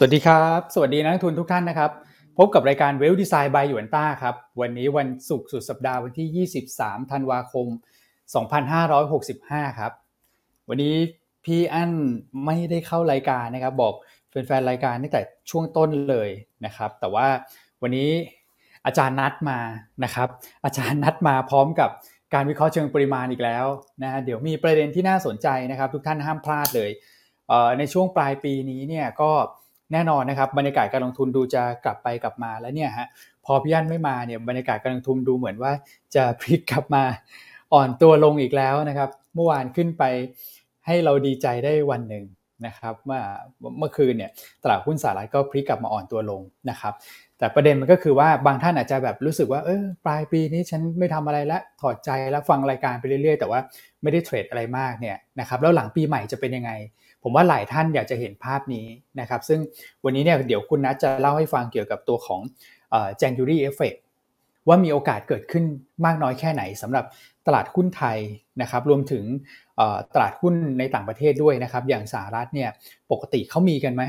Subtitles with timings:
[0.00, 1.90] สวัสดีครับ สวัสดีนักทุนทุกท่านนะครับ
[2.38, 7.66] พบกับรายการเวลดีไซน์บายหยวนต้าครับ วันนี้วันศุกร์สุดสัปดาห์วันที่ 23 ธันวาคม
[8.52, 9.92] 2565 ครับ
[10.68, 10.94] วันนี้
[11.44, 11.92] พี่อั้น
[12.44, 13.94] ไม่ได้เข้ารายการนะครับ บอก
[14.30, 16.28] แฟนๆรายการตั้งแต่ช่วงต้นเลย
[16.64, 17.26] นะครับ แต่ว่า
[17.82, 18.10] วันนี้
[18.86, 19.58] อาจารย์นัดมา
[20.04, 20.28] นะครับ
[20.64, 21.90] อาจารย์นัดมาพร้อมกับ
[22.34, 23.66] การวิเคราะห์เชิงปริมาณอีกแล้ว
[24.02, 26.90] นะเดี๋ยวมีประเด็นที่น่าสนใจนะครับ ทุกท่านห้ามพลาดเลย
[27.78, 29.32] ในช่วงปลายปีนี้เนี่ยก็
[29.92, 33.08] แน่นอนนะครับบรรยากาศการลงทุนดูจะกลับไปกลับมาแล้วเนี่ยฮะ
[33.44, 35.72] พอพี่อันไม่มาเนี่ยบรรยากาศการลงทุนดูเหมือนว่า
[36.14, 37.02] จะพลิกกลับมา
[37.74, 40.04] อ่อนตัวลงอีกแล้วนะครับเมื่อวานขึ้นไป
[40.86, 42.24] ให้เราดีใจได้วันหนึ่ง
[42.66, 43.20] นะครับเมื่อ
[43.78, 44.30] เมื่อคืนเนี่ย
[44.62, 46.94] ตลาดหุ้นสหรัฐก็พลิกกลับมาอ่อนตัวลงนะครับ
[47.38, 53.60] แต่ประเด็นมันก็คือว่าบางท่านอาจจะแบบรู้สึกว่าเออปลายปีนี้ฉันไม่ทำอะไรแล้วถอดใจแล้วฟังรายการไปเรื่อยๆ แต่ว่า
[54.02, 56.70] ไม่ได้เทรดอะไรมากเนี่ยนะครับแล้วหลังปีใหม่จะเป็นยังไง
[57.22, 58.86] ผมว่าหลายท่านอยากจะเห็นภาพนี้
[59.20, 59.60] นะครับซึ่ง
[60.04, 62.40] วันนี้เนี่ยเดี๋ยวคุณนัทจะเล่าให้ฟังเกี่ยวกับตัวของ
[63.20, 63.98] January Effect
[64.68, 65.64] ว่ามีโอกาสเกิดขึ้น
[66.04, 67.04] มากน้อยแค่ไหนสำหรับ
[67.46, 68.18] ตลาดหุ้นไทย
[68.62, 69.24] นะครับรวมถึง
[70.14, 72.70] ตลาดหุ้นในต่างประเทศด้วยนะครับ อย่างสหรัฐเนี่ย
[73.10, 74.02] ปกติเขามีกันไหม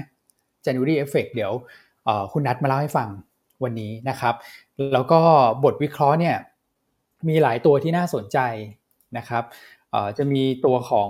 [0.65, 1.53] January Effect เดี๋ยว
[2.33, 3.09] คุณนัทมาเล่าให้ฟัง
[3.63, 4.35] วันนี้นะครับ
[4.93, 5.19] แล้วก็
[5.63, 6.35] บทวิเคราะห์เนี่ย
[7.29, 8.39] มีหลายตัวที่น่าสนใจ
[9.17, 9.43] นะครับ
[10.17, 11.09] จะมีตัวของ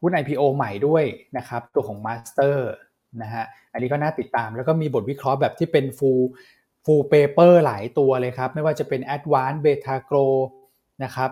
[0.00, 1.04] หุ้น IPO ใหม่ด้วย
[1.36, 2.56] นะครับ ตัวของ Master
[3.22, 6.22] นะฮะอันนี้ก็น่าติดตามแล้วก็มีบทวิเคราะห์แบบที่เป็น full
[6.84, 10.34] full paper หลายตัวเลยครับ ไม่ว่าจะเป็น Advanced Beta Grow
[11.04, 11.30] นะครับ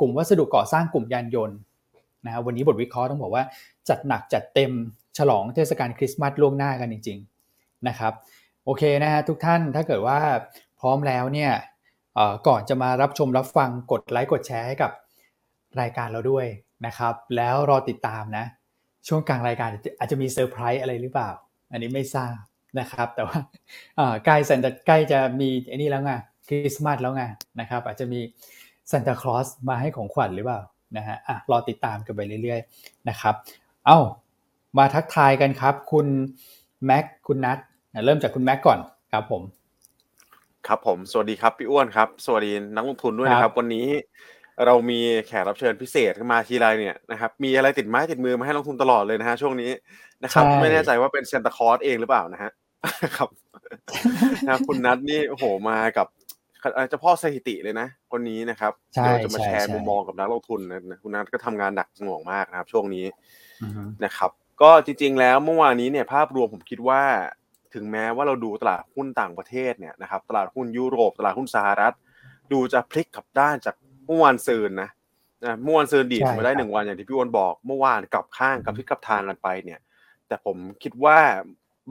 [0.00, 1.58] กลุ่มวัสดุก่อสร้างกลุ่มยานยนต์
[2.24, 3.44] นะฮะวันนี้บทวิเคราะห์ต้องบอกว่า
[3.88, 4.72] จัดหนักจัดเต็ม
[5.18, 7.18] ฉลองเทศกาลคริสต์มาสล่วงหน้ากันจริง
[7.52, 8.12] ๆนะครับ
[8.64, 10.18] โอเคนะฮะทุกท่านถ้าเกิดว่า
[10.80, 11.52] พร้อมแล้วเนี่ย
[12.46, 14.90] ก่อนจะมารับชมรับฟังกดไลค์กดแชร์ให้กับ
[15.80, 16.46] รายการเราด้วย
[16.86, 18.44] นะครับ แล้วรอติดตามนะ
[19.08, 21.30] ช่วงกลางรายการอาจจะมีเซอร์ไพรส์อะไรหรือเปล่า
[21.72, 22.34] อันนี้ไม่ทราบ
[22.80, 23.38] นะครับ แต่ว่า
[24.24, 26.12] ใกล้สันจะใกล้จะมีไอ้นี่แล้วไง
[26.48, 27.24] คริสต์มาสแล้วไง
[27.60, 28.20] นะครับ อาจจะมี
[28.90, 30.60] ซันตาคลอสมาให้ของขวัญหรือเปล่า
[30.96, 33.34] นะฮะอะรอติดตามกันไปเรื่อยๆนะครับ
[33.86, 33.98] เอ้า
[34.78, 36.06] มาทักทายกันครับ คุณ
[36.84, 37.58] แม็กคุณนัท
[38.04, 38.78] เริ่มจากคุณแม็กก่อน
[39.12, 39.42] ครับผม
[40.66, 43.86] ครับผม สวัสดีครับพี่อ้วนครับ สวัสดีนักลงทุนด้วยนะครับ วันนี้
[44.66, 49.70] เรามีแขกรับเชิญพิเศษมาทีไรเนี่ยนะครับมีอะไรติดไม้ติดมือมาให้ลงทุนตลอดเลยนะฮะช่วงนี้
[50.24, 52.50] นะครับ ไม่แน่ใจว่าเป็นเซนตาคอร์สเองหรือเปล่านะฮะ
[53.16, 53.28] ครับ
[54.46, 56.06] นะคุณนัทนี่โอ้โหมากับ
[56.90, 63.04] เฉพาะสถิติเลยนะ คนนี้นะครับเดี๋ยวจะมาแชร์มุมมองกับนักลงทุนนะคุณนัทก็ทำงานหนักหน่วงมากนะครับ ช่วงนี้
[64.04, 64.30] นะครับ
[64.62, 67.02] ก็จริง ๆ แล้วเมื่อวานนี้เนี่ยภาพรวมผมคิดว่า
[67.74, 71.94] ถึงแม้ว่าเราดูตลาดหุ้นต่างประเทศเนี่ยนะครับ ตลาดหุ้นยุโรป ตลาดหุ้นสหรัฐ
[72.52, 73.76] ดูจะพลิกกลับด้านจาก
[74.08, 74.90] เมื่อวานซืนนะ
[75.44, 79.80] นะเมื่อวานซืนดีดมาได้หนึ่งวันอย่างที่พี่วอนบอก เมื่อวานกลับข้างกับที่กลับทางกันไปเนี่ย
[80.28, 81.18] แต่ผมคิดว่า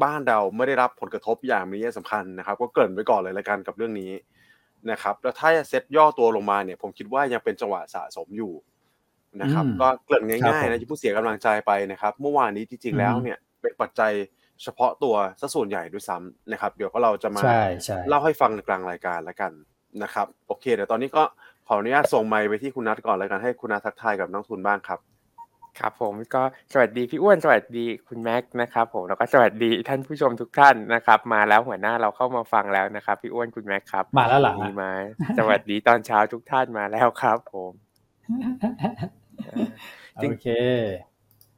[0.03, 4.11] บ้านเราไม่ได้รับผลกระทบอย่างมีนัยสำคัญนะครับ ก็เกิดไว้ก่อนเลยละกันกับเรื่องนี้
[4.91, 8.53] นะครับ แล้วถ้าจะเซ็ตย่อตัวลงมาเนี่ยผมคิดว่ายังเป็นจังหวะสะสมอยู่
[9.41, 14.11] นะครับ ก็เกิดง่ายๆนะที่ผู้เสียกำลังใจไปนะครับ เมื่อวานนี้จริงๆแล้วเนี่ยเป็นปัจจัย
[14.63, 17.41] เฉพาะตัวซะส่วนใหญ่ด้วยซ้ำนะครับ เดี๋ยวก็เราจะมา
[18.09, 19.51] เล่าให้ฟังในกลางรายการแล้วกัน
[20.03, 21.23] นะครับ โอเคเดี๋ยวตอนนี้ก็
[21.67, 25.00] ขออนุญาตส่งไมค์ไปที่คุณนัทก่อนแล้วกันให้คุณนัททักทายกับนักทุนบ้างครับ
[25.79, 34.91] ครับผมก็สวัสดีพี่อ้วนสวัสดีคุณแม็กนะครับผมแล้วก็สวัสดีท่านผู้ชมทุกท่านนะครับ มาแล้วหัวหน้าเราเข้ามาฟังแล้วนะครับ พี่อ้วนคุณแม็กครับ มาแล้วหลังมีมา
[35.39, 37.72] สวัสดีตอนเช้าทุกท่านมาแล้วครับ ผม
[40.17, 40.47] โอเค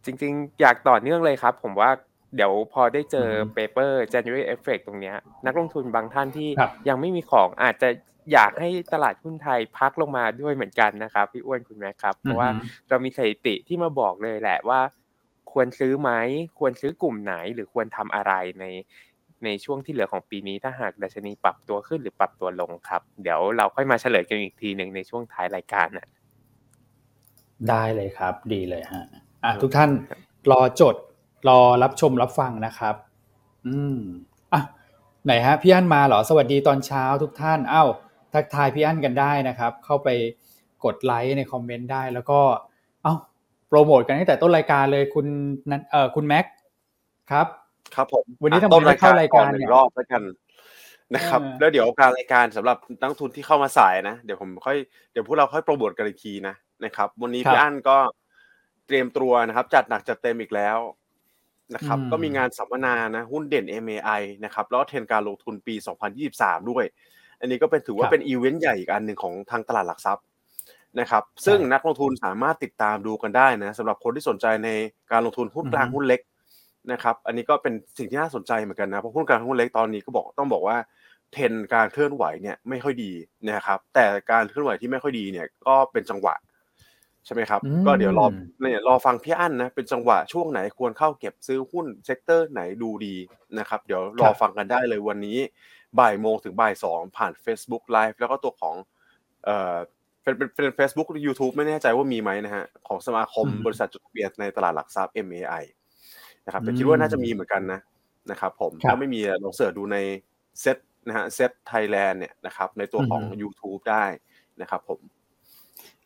[0.06, 1.92] จริง ๆ อยากต่อเนื่องเลยครับ ผมว่า
[2.36, 5.14] เดี๋ยวพอได้เจอเปเปอร์ January Effect ตรงนี้
[5.46, 6.50] นักลงทุนบางท่านที่
[6.90, 7.90] ยังไม่มีของอาจจะ
[8.34, 12.50] อยากให้ตลาดหุ้นไทยพักลงมาด้วยเหมือนกันนะครับพี่อ้วนคุณแม่ครับ เพราะว่า
[12.90, 14.80] เรามีสถิติที่มาบอกเลยแหละว่า
[15.52, 16.12] ควรซื้อไหม
[16.60, 18.66] ควรซื้อกลุ่มไหนหรือควรทำอะไรใน
[19.46, 26.08] ในช่วงที่เหลือของปีนี้ถ้าหากดัชนีปรับตัวขึ้นหรือปรับตัวลงครับ เดี๋ยวเราค่อยมาเฉลยกันอีกทีหนึ่งในช่วงท้ายรายการนะ
[27.70, 29.04] ได้เลยครับ ดีเลยฮะ
[29.44, 29.90] อะทุกท่าน
[30.52, 30.96] รอจด
[31.50, 32.96] รอรับชมรับฟังนะครับ
[33.68, 34.00] อืม
[34.54, 34.62] อะ
[35.26, 37.90] ไหนฮะพี่อั้นมาเหรอสวัสดีตอนเช้าทุกท่านอ้าว
[38.34, 40.10] ทักทายพี่อั้นกันได้นะครับ เข้าไป
[40.86, 42.40] กดไลค์ในคอมเมนต์ได้ แล้วก็
[43.04, 43.14] เอ้า
[43.68, 45.26] โปรโมทกันตั้งแต่ต้นรายการเลยคุณ
[45.70, 46.46] นันเอ่อคุณแม็ก
[47.32, 47.48] ครับ
[47.96, 50.24] ครับผมวันนี้ทำไมไม่เข้ารายการเนี่ยรอบแล้วกัน
[51.16, 54.78] นะครับ แล้วเดี๋ยวการรายการสำหรับนักทุนที่เข้ามาสายนะ เดี๋ยวผมค่อย
[55.12, 56.56] เดี๋ยวพวกเราค่อยโปรโมทกันอีกทีนะ
[56.86, 57.98] นะครับ วันนี้พี่อั้นก็
[58.88, 60.78] เตรียมตัวนะครับ จัดหนักจัดเต็มอีกแล้ว
[61.76, 65.76] นะครับก็มีงานสัมมนานะหุ้นเด่น MAI นะครับแล้วก็เทรนการลงทุนปี
[66.22, 66.86] 2023 ด้วย
[67.40, 70.26] อันนี้ก็เป็นถือว่าเป็นอีเวนต์ใหญ่อีกอันหนึ่งของทางตลาดหลักทรัพย์
[71.00, 74.70] นะครับ ซึ่งนักลงทุนสามารถติดตามดูกันได้นะสำหรับคนที่สนใจใน
[75.12, 76.22] การลงทุนหุ้นกลางหุ้นเล็ก
[76.92, 80.78] นะครับ อันนี้ก็เป็นสิ่งที่น่าสนใจเหมือนกันนะเพราะหุ้นกลางหุ้นเล็กตอนนี้ก็บอกต้องบอกว่า
[81.34, 83.12] เทรนการเคลื่อนไหวเนี่ยไม่ค่อยดี
[83.50, 86.36] นะครับ แต่การเคลื่อนไหวที่ไม่ค่อยดีเนี่ยก็เป็นจังหวะ
[87.26, 88.26] ใช่ไหมครับ ก็เดี๋ยวรอ
[88.62, 93.16] เนี่ยรอฟังพี่อั้นนะเป็นจังหวะช่วงไหนควรเข้าเก็บซื้อหุ้น sector ไหนดูดี
[93.60, 95.38] นะครับ เดี๋ยวรอฟังกันได้เลยวันนี้
[96.00, 98.76] บ่ายโมงถึงบ่ายสองผ่าน Facebook Live แล้วก็ตัวของ
[99.46, 99.76] เอ่อ
[100.24, 105.64] เป็นเป็นเป็น Facebook YouTube ไม่แน่ใจว่ามีไหมนะฮะของสมาคมบริษัทจดทะเบียนในตลาดหลักทรัพย์ MAI
[106.46, 107.80] นะครับแต่คิดว่าน่าจะมีเหมือนกันนะ
[108.32, 109.98] นะครับผมถ้าไม่มีลอง search ดูใน
[110.62, 110.78] เซ็ต
[111.08, 114.06] นะฮะ SET Thailand เนี่ยนะครับในตัวของ YouTube ได้
[114.62, 115.00] นะครับผม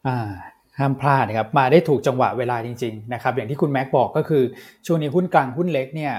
[0.08, 0.20] อ่า
[0.80, 4.44] ห้ามพลาดนะครับมาได้ถูกจังหวะเวลาจริงๆนะครับอย่างที่คุณแม็กบอกก็คือ
[4.86, 6.14] ช่วงนี้หุ้นกลางหุ้นเล็กเนี่ย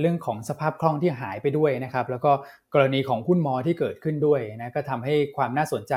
[0.00, 2.32] เรื่องของสภาพคล่องที่หายไปด้วยนะครับ แล้วก็
[2.74, 5.94] กรณีของหุ้น MORE ที่เกิดขึ้นด้วยนะก็ทำให้ความน่าสนใจ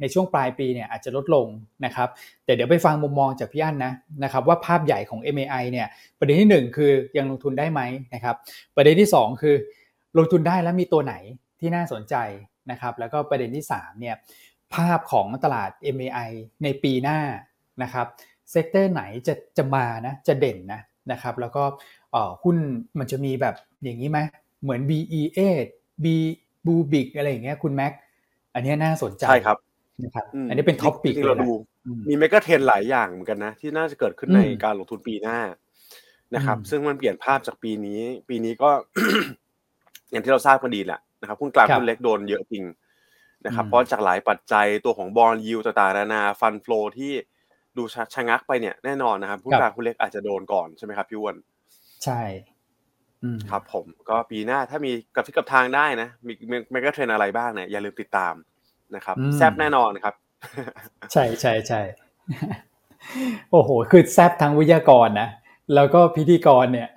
[0.00, 1.46] ในช่วงปลายปีเนี่ยอาจจะลดลง
[1.84, 2.08] นะครับ
[2.44, 3.92] แต่เดี๋ยวไปฟังมุมมองจากพี่อั้นนะ
[4.24, 5.86] นะครับว่าภาพใหญ่ของ MAI เนี่ย
[6.18, 7.80] ประเด็นที่ 1 คือยังลงทุนได้ไหม
[8.14, 8.36] นะครับ
[8.76, 9.54] ประเด็นที่ 2 คือ
[10.18, 11.14] ลงทุนได้แล้วมีตัวไหน
[11.60, 12.14] ที่น่าสนใจ
[12.70, 14.16] นะครับ แล้วก็ประเด็นที่3เนี่ย
[14.74, 16.30] ภาพของตลาด MAI
[16.62, 17.18] ในปีหน้า
[17.82, 18.06] นะครับ
[18.50, 20.80] sector ไหนจะจะมานะจะเด่นนะ
[21.12, 21.62] นะครับแล้วก็
[22.42, 22.56] หุ้น
[22.98, 24.18] มันจะมีแบบอย่างนี้ไหม
[24.62, 25.40] เหมือน BEA
[26.04, 26.06] B
[26.66, 27.92] b u b i c อะไรอย่างเงี้ยคุณแม็ก
[28.54, 29.58] อันนี้น่าสนใจใช่ครับ
[30.04, 31.50] นะครับอันนี้เป็น topic เราดู
[32.08, 35.38] มี mega trend หลายอย่างเหมือนกันนะ ที่น่าจะเกิดขึ้นในการลงทุนปีหน้า
[36.34, 38.70] นะครับ ซึ่งมันเปลี่ยนภาพจากปีนี้ ปีนี้ก็
[40.10, 42.64] อย่างที่เราทราบกันดีแหละนะครับหุ้นกลางหุ้นเล็กโดนเยอะจริง
[43.46, 47.12] นะครับ เพราะจากหลายปัจจัยตัวของ bond yield ต่างๆนานา fund flow ที่
[47.78, 47.84] ดู
[48.14, 51.36] ชะงักไปเนี่ยแน่นอนนะครับหุ้นกลางหุ้นเล็กอาจจะโดนก่อนใช่ไหมครับพี่วน
[52.04, 52.20] ใช่
[53.50, 56.32] ครับผมก็ปีหน้าถ้ามีกับที่กับทางได้นะมี
[56.70, 58.34] เมกะเทรนอะไรบ้างเนี่ยอย่าลืมติดตาม
[58.96, 60.14] นะครับแซบแน่นอนครับ
[61.12, 61.80] ใช่ใช่ใช่
[63.50, 65.28] โอ้โห คือแซบทั้งวิทยากรนะ
[65.74, 66.88] แล้วก็พิธีกรเนี่ย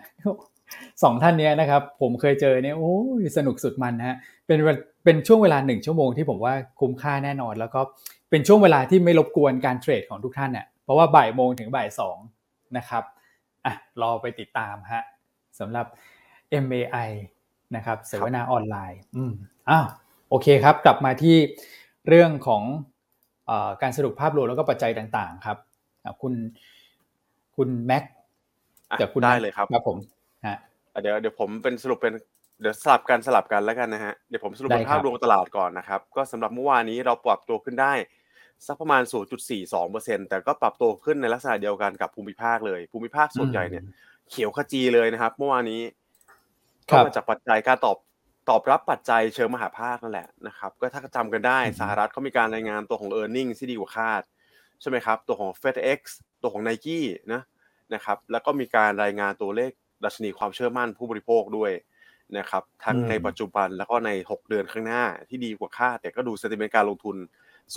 [1.03, 4.17] สองท่านนี้นะครับ ผมเคยเจอเนี่ยโอ้ยสนุกสุดมันฮะ
[4.47, 4.59] เป็น
[5.03, 7.81] เป็นช่วงเวลาหนึ่งชั่วโมงที่ผมว่าคุ้มค่าแน่นอน แล้วก็
[8.29, 12.17] เป็นช่วงเวลาที่ไม่รบกวนการเทรดของทุกท่านเนี่ยเพ ราะว่าบ่ายโมงถึงบ่ายสอง
[12.77, 13.03] นะครับ
[13.65, 15.03] อะรอไปติดตามฮะ
[15.59, 15.85] สำหรับ
[16.63, 17.09] MAI
[17.75, 19.33] นะครับเสวนาออนไลน์อืม
[19.69, 19.85] อ้าว
[20.29, 21.35] โอเคครับ กลับมาที่
[22.07, 22.63] เรื่องของ
[23.49, 23.51] อ
[23.81, 25.57] การสรุปภาพรวมแล้วก็ปัจจัยต่างๆ ครับ
[26.21, 26.33] คุณ
[27.55, 28.03] คุณแม็ก
[29.01, 29.97] จากคุณได้เลยครับครับผม
[30.47, 30.57] ฮะ
[31.01, 32.13] เดี๋ยวเดี๋ยวผมเป็นสรุปเป็น
[32.61, 37.93] เดี๋ยวสลับกันสลับกันแล้วกันนะฮะเดี๋ยวผมสรุปเป็นภาพรวมตลาดก่อนนะครับ ก็สำหรับเมื่อวานนี้เราปรับตัวขึ้นได้
[38.67, 39.03] สักประมาณ
[39.65, 43.83] 0.42%แต่ก็ปรับตัวขึ้นในลักษณะเดียวกันกับภูมิภาคเลย ภูมิภาคส่วนใหญ่เนี่ย
[44.29, 45.81] เขียวขจีเลยนะครับ เมื่อวานนี้
[46.89, 47.97] ก็มาจากปัจจัยการตอบ
[48.49, 54.21] ตอบรับปัจจัยเชิงมหาภาคนั่นแหละนะครับ ก็ถ้าจำกันได้สหรัฐเขามีการรายงานตัวของ e a r n i n g ที่ดีกว่าคาด
[54.81, 55.99] ใช่ไหมครับ ตัวของ FedEx
[56.41, 56.99] ตัวของ Nike
[57.33, 57.41] นะ
[57.93, 59.71] นะครับ แล้วก็มีการรายงานตัวเลข
[60.03, 61.71] ดัชนีความเชื่อมั่นผู้บริโภคด้วย
[62.37, 67.17] นะครับทั้งในปัจจุบันแล้วก็ใน 6 เดือนข้างหน้าที่ดีกว่าคาดแต่ก็ดูเซติเมนต์การลงทุน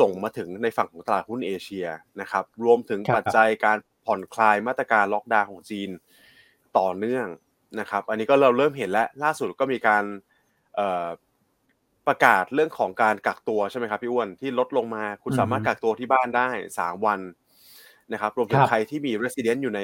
[0.00, 1.86] ส่งมาถึงในฝั่งของตลาดหุ้นเอเชีย
[2.20, 5.90] นะครับรวมถึงปัจจัยการผ่อนคลายมาตรการล็อกดาวน์ของจีน
[6.78, 7.26] ต่อเนื่อง
[7.80, 10.04] นะครับ อันนี้ก็เราเริ่มเห็นแล้วล่าสุดก็มีการ
[12.06, 16.48] ประกาศเรื่องของการกักตัวใช่ไหมครับพี่อ้วนที่ลดลงมาคุณสามารถกักตัวที่บ้านได้
[16.78, 17.20] สามวัน
[18.12, 19.80] นะครับ รวมถึงใครที่มี resident อยู่ใน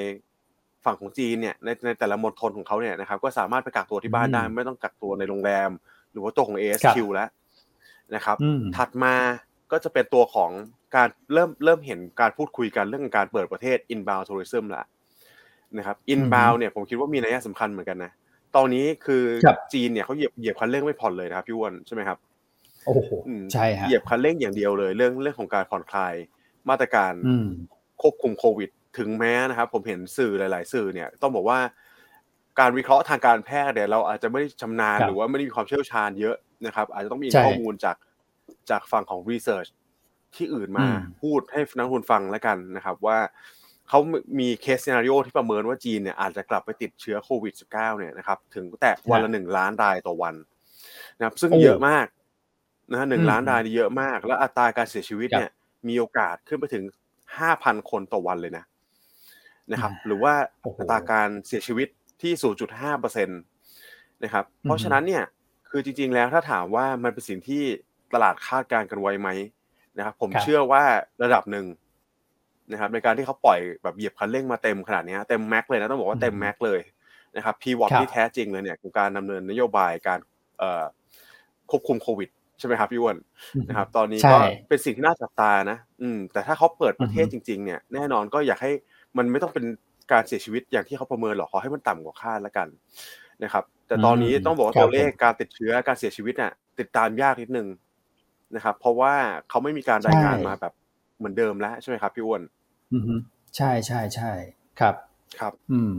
[0.85, 5.70] ฝั่งของจีนเนี่ยในในแต่ละมณฑลของเขาเนี่ยนะครับ ก็สามารถไปกักตัวที่บ้านได้ไม่ต้องกักตัวในโรงแรม
[6.13, 7.29] หรือว่าตัวของ ASQ แล้ว
[8.15, 8.36] นะครับ
[8.77, 9.15] ถัดมา
[9.72, 10.50] ก็จะเป็นตัวของ
[10.96, 14.84] การเริ่มเริ่มเห็นการพูดคุยกันเรื่องการเปิดประเทศ inbound tourism ละ
[15.79, 18.12] นะครับ inbound เนี่ยผมคิดว่ามีนัยสำคัญเหมือนกันนะ
[18.56, 19.24] ตอนนี้คือ
[19.72, 22.19] จีนเนี่ยเขาเหยียบเหยียบคันเร่งไม่ผ่อนเลยนะครับพี่วอนใช่ไหมครับ
[22.86, 23.10] โอ้โห
[23.53, 26.15] ใช่ฮะเหยียบคันเร่งอย่างเดียวเลย เรื่องเรื่องของการผ่อนคลาย
[26.69, 27.12] มาตรการ
[28.00, 31.58] ควบคุมโควิด ถึงแม้นะครับ ผมเห็นสื่อหลาย ๆ สื่อเนี่ย ต้องบอกว่า
[32.60, 36.36] การวิเคราะห์ทางการแพทย์เนี่ยเราอาจจะไม่ได้ชำนาญหรือว่าไม่ได้มีความเชี่ยวชาญเยอะ
[36.67, 37.96] นะครับ อาจจะต้องมีข้อมูลจาก
[38.71, 39.67] จากฝั่งของ research
[40.37, 40.87] ที่อื่นมา
[41.23, 43.19] พูดให้นักลงทุนฟังแล้วกันนะครับว่า
[43.89, 43.99] เขา
[44.39, 50.35] มี case scenario ที่ประเมินว่าจีนเนี่ยอาจจะกลับไปติดเชื้อโควิด -19 เนี่ยนะครับถึงแต่วันละหนึ่งล้านรายต่อวัน
[51.19, 52.07] นะครับซึ่งเยอะมาก
[52.93, 55.51] นะหนึ่งล้านรายเยอะมาก แล้วอัตราการเสียชีวิตเนี่ย
[55.89, 56.85] มีโอกาสขึ้นไปถึง
[57.39, 58.65] ห้าพันคนต่อวันเลยนะ
[59.73, 60.35] นะครับ หรือว่า
[60.79, 61.89] อัตราการเสียชีวิต
[62.23, 63.35] ที่ศูนย์จุดห้าเปอร์เซ็นต
[64.23, 65.25] นะครับ เพราะฉะนั้นเนี่ย
[65.71, 67.65] คือจริง ๆ แล้วถ้าถามว่ามันเป็นสิ่งที่
[68.14, 69.29] ตลาดคาดการณ์กันไว้ไหม
[69.98, 70.82] นะครับ ผมเชื่อว่า
[71.22, 71.67] ระดับหนึ่ง
[72.72, 76.81] นะครับ ในการที่เขาปล่อยแบบเหยียบคันเร่งมาเต็มขนาดนี้เต็มแม็กเลยนะต้องบอกว่าเต็มแม็กเลย
[77.36, 80.19] นะครับพีวอตที่แท้จริงเลยเนี่ยคือการดำเนินนโยบายการ
[81.70, 83.17] ควบคุมโควิดใช่ไหมครับพี่อ้วน
[83.69, 84.36] นะครับ ตอนนี้ก็
[84.69, 88.72] เป็นสิ่งที่น่าจับตานะ อืม แต่ถ้าเขาเปิดประเทศจริง ๆ เนี่ยแน่นอนก็อยากให้
[89.17, 89.64] มันไม่ต้องเป็น
[90.12, 92.69] การเสียชีวิตอย่างที่เขาประเมินหรอกขอให้มันต่ำกว่าคาดแล้วกัน
[93.44, 97.67] นะครับ แต่ตอนนี้ต้องบอกว่าตัวเลขการติดเชื้อการเสียชีวิตน่ะ ติดตามยากนิดนึง
[98.57, 99.15] นะครับ เพราะว่า
[99.49, 100.73] เขาไม่มีการรายงานมาแบบ
[101.19, 102.43] เหมือนเดิมแล้วใช่ไหมครับพี่อ้วน
[102.95, 103.15] อือฮึ
[103.57, 104.33] ใช่ใช่ใช่
[104.81, 104.95] ครับ
[105.41, 105.97] ครับ อืม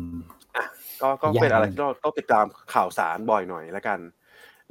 [1.01, 3.99] ก็ก็เป็นอะไรที่ต้องต้องติดตามข่าวสารบ่อยหน่อยแล้วกัน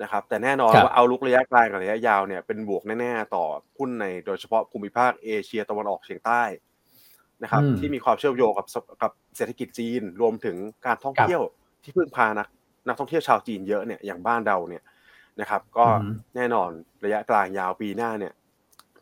[0.03, 3.45] นะครับ แต่แน่นอนครับว่าเอาลุกระยะกลางกับระยะยาวเนี่ยเป็นบวกแน่ๆต่อ
[3.79, 6.43] หุ้นในโดยเฉพาะภูมิภาคเอเชียตะวันออกเฉียงใต้
[7.43, 10.57] นะครับอืมที่มีความเชื่อมโยงกับสกับเศรษฐกิจจีนรวมถึง
[10.87, 11.43] การท่องครับเที่ยว
[11.83, 12.49] ที่พึ่งพานัก
[12.89, 14.83] นักท่องเที่ยวชาวจีนเยอะเนี่ยอย่างบ้านเราเนี่ย
[15.41, 16.71] นะครับ ก็อือฮึแน่นอน
[17.05, 18.33] ระยะกลางยาวปีหน้าเนี่ย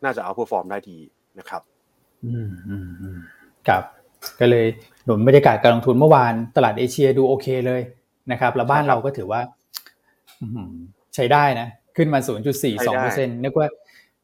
[0.03, 0.97] น่าจะ outperform ได้ดี
[1.39, 1.61] นะครับ
[2.25, 3.17] อืมอืมอืม
[3.67, 3.83] ครับ
[4.39, 4.65] ก็เลย
[5.05, 7.81] หนุนบรรยากาศการลงทุนเมื่อวานตลาดเอเชียดูโอเคเลย
[8.31, 9.41] นะครับ แล้วบ้านใช่ครับเราก็ถือว่า
[10.41, 10.69] อื้อหือ
[11.15, 11.67] ใช้ได้นะ
[11.97, 13.67] ขึ้นมา 0.42เปอร์เซ็นต์นึกว่า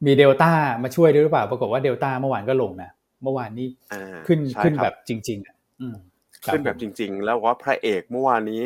[0.06, 2.90] มีเดลต้ามาช่วยด้วยหรือเปล่า ปรากฏว่าเดลต้าเมื่อวานก็ลงนะ
[3.22, 5.96] เมื่อวานนี้อ่าขึ้นใช่ขึ้นครับแบบจริง ๆ อะอืม
[6.44, 8.62] ครัขึ้นแบบผมจริง ๆ แล้วว่าพระเอกเมื่อวานนี้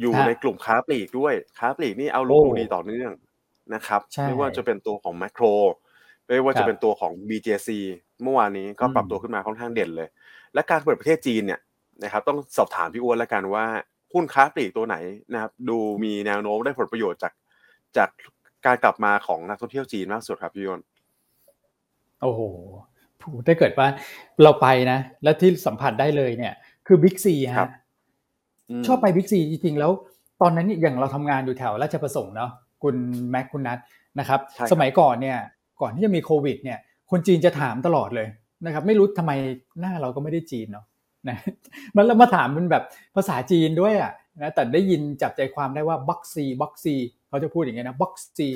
[0.00, 3.10] อยู่ฮะในกลุ่มค้าปลีกด้วย ค้าปลีกนี่เอาลุกโอ้ดูดีต่อเนื่อง
[3.74, 5.44] นะครับใช่ไม่ว่าจะเป็นตัวของแมคโคร
[6.26, 7.68] ไม่ว่าครัจะบเป็นตัวของ BJC
[8.22, 10.08] เมื่อวานนี้ก็อืมปรับตัวขึ้นมาค่อนข้างเด่นเลย
[10.54, 11.60] และการเปิดประเทศจีนเนี่ย
[12.04, 13.64] นะครับ ต้องสอบถามพี่อ้วนแล้วกันว่า
[14.12, 14.96] หุ้นค้าปลีกตัวไหน
[15.32, 17.32] นะครับ ดูมีแนวโน้มได้ผลประโยชน์จาก
[17.96, 18.08] จาก
[18.66, 20.80] การกลับมาของนักท่องเที่ยวจีนมากสุดครับพี่อ้วน
[22.22, 22.40] โอ้โห
[23.46, 23.88] ถ้าเกิดว่า
[24.42, 26.54] เราไปนะ แล้วที่สัมผัสได้เลยเนี่ย
[26.86, 27.70] คือบิ๊กซีครัฮะบม
[28.86, 29.92] ชอบไปบิ๊กซีจริงๆแล้ว
[30.42, 32.50] ตอนนั้นเนี่ยอย่างเราทำงานอยู่แถวราชประสงค์เนาะ
[32.82, 32.96] คุณ
[33.30, 33.78] แม็กคุณนัท
[34.18, 35.38] นะครับใช่ครับ สมัยก่อนเนี่ย
[35.80, 36.78] ก่อนที่จะมีโควิด เนี่ย
[37.10, 38.28] คนจีนจะถามตลอดเลย
[38.66, 39.32] นะครับ ไม่รู้ทำไม
[39.80, 40.84] หน้าเราก็ไม่ได้จีนเนาะ
[41.28, 41.36] นะ
[41.96, 46.94] มันแล้วมาถามเป็นแบบภาษาจีนด้วยอะนะแต่ได้ยินจับใจความได้ว่าบักซีบักซี
[47.28, 48.48] เขาจะพูดอย่างเงี้ยนะบักซี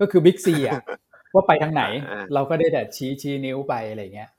[0.00, 0.82] ก็คือบิ๊กซีอะ
[1.34, 4.30] ว่าไปทางไหนอ่าเราก็ได้แต่ชี้ชี้นิ้วไปอะไรเงี้ย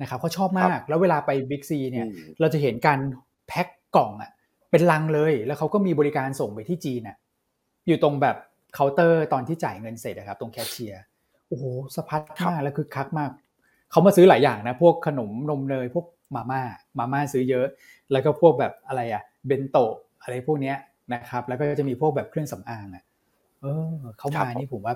[0.00, 2.98] นะครับเขาชอบมากแล้วเวลาไปบิ๊กซีเนี่ยอืมเราจะเห็นการ
[3.48, 4.30] แพ็คกล่องอะ
[4.70, 7.16] เป็นลังเลย แล้วเขาก็มีบริการส่งไปที่จีนอะ
[7.86, 8.36] อยู่ตรงแบบ
[8.74, 11.02] เคาน์เตอร์ตอนที่จ่ายเงินเสร็จอะครับ ตรงแคชเชียร์
[11.48, 11.64] โอ้โห
[11.96, 13.30] สะพัดมากแล้วคึกคักมาก
[13.90, 16.62] เขามาซื้อหลายอย่างนะ พวกขนมนมเนยพวกมาม่า
[16.98, 17.66] มาม่าซื้อเยอะ
[18.12, 20.76] แล้วก็พวกแบบอะไรอะเบนโตะอะไรพวกเนี้ย
[21.14, 23.04] นะครับ แล้วก็จะมีพวกแบบเครื่องสำอางอะ
[23.62, 24.94] เออเขาครัมาบผมนี่ผมว่า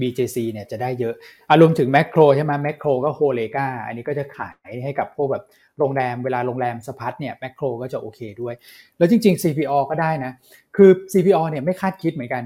[0.00, 1.14] BJC เนี่ยจะได้เยอะ
[1.48, 5.44] อารวมถึงแมคโครใช่ไหมแมคโครก็ HoReCa อันนี้ก็จะขายให้กับพวกแบบ
[5.80, 8.54] โรงแรมเวลาโรงแรมสะพัดเนี่ยแมคโครก็จะโอเคด้วย
[8.98, 10.32] แล้วจริง ๆ CPALL ก็ได้นะ
[10.76, 12.42] คือ CPALL เนี่ยไม่คาดคิดเหมือนกัน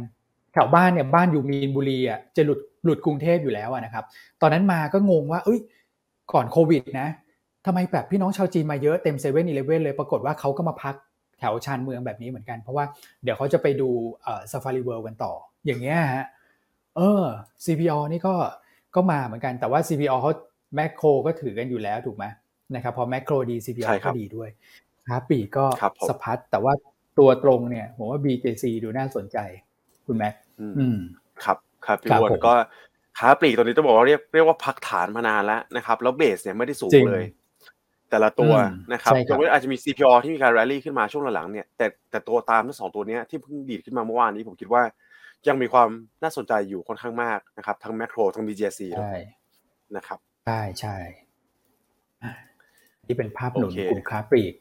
[0.52, 4.04] แถวบ้านเนี่ยบ้านอยู่มีนบุรีอะจะหลุดหลุดกรุงเทพอยู่แล้วนะครับ
[4.40, 5.60] ตอนนั้นมาก็งงว่าเอ้ย
[6.32, 7.08] ก่อนโควิดนะ
[7.66, 10.94] ทำไมแบบพี่น้องชาวจีนมาเยอะเต็มเซเว่นอีเลฟเว่นเลยปรากฏว่าเขาก็มาพัก
[11.38, 12.84] แถวชานเมืองแบบนี้เหมือนกัน เพราะว่า
[13.22, 13.88] เดี๋ยวเขาจะไปดู
[14.22, 15.32] เอ่อซาฟารีเวิลด์กันต่อ
[15.66, 16.26] อย่างเงี้ยฮะ
[16.96, 17.22] เออ
[17.64, 18.34] CPO นี่ก็
[18.94, 20.32] ก็มาเหมือนกันแต่ว่า CPO เขา
[20.74, 22.24] แมคโครก็ถือกันอยู่แล้วถูกไหม
[22.74, 24.50] นะครับพอแมคโครดี CPO ใช่ครับก็ดีด้วย
[25.08, 26.72] ค้าปลีกก็ครับผมสะพัดแต่ว่า
[27.18, 29.38] ตัวตรงเนี่ยผมว่า BJC ดูน่าสนใจ
[30.06, 30.98] คุณแม็กอืมอืม
[31.44, 31.56] ครับ
[31.86, 32.54] ครับพี่ครับอ้วนผมก็
[33.18, 37.24] ค้าปลีกตอนนี้ต้องบอกว่าเรียกเรียกว่าพักฐานมานานแล้วนะครับ แล้ว base เนี่ยไม่ได้สูงจริงเลย
[38.10, 44.82] แต่ละตัวอืมนะครับใช่ครับยกเว้นอาจจะมี CPO ที่มีการ rally ขึ้นมาช่วงหลังๆเนี่ยแต่แต่ตัวตามทั้งสองตัวเนี้ยที่เพิ่งดีดขึ้นมาเมื่อวานนี้ผมคิดว่า
[45.48, 45.88] ยังมีความ
[46.22, 49.14] น่าสนใจอยู่ค่อนข้างมากนะครับ ทั้งแมคโครทั้ง BJC ใช่
[49.96, 51.23] นะครับใช่ใช่อะ
[53.08, 54.54] นี่เป็นภาพหนุนโอเคกลุ่มค้าปลีก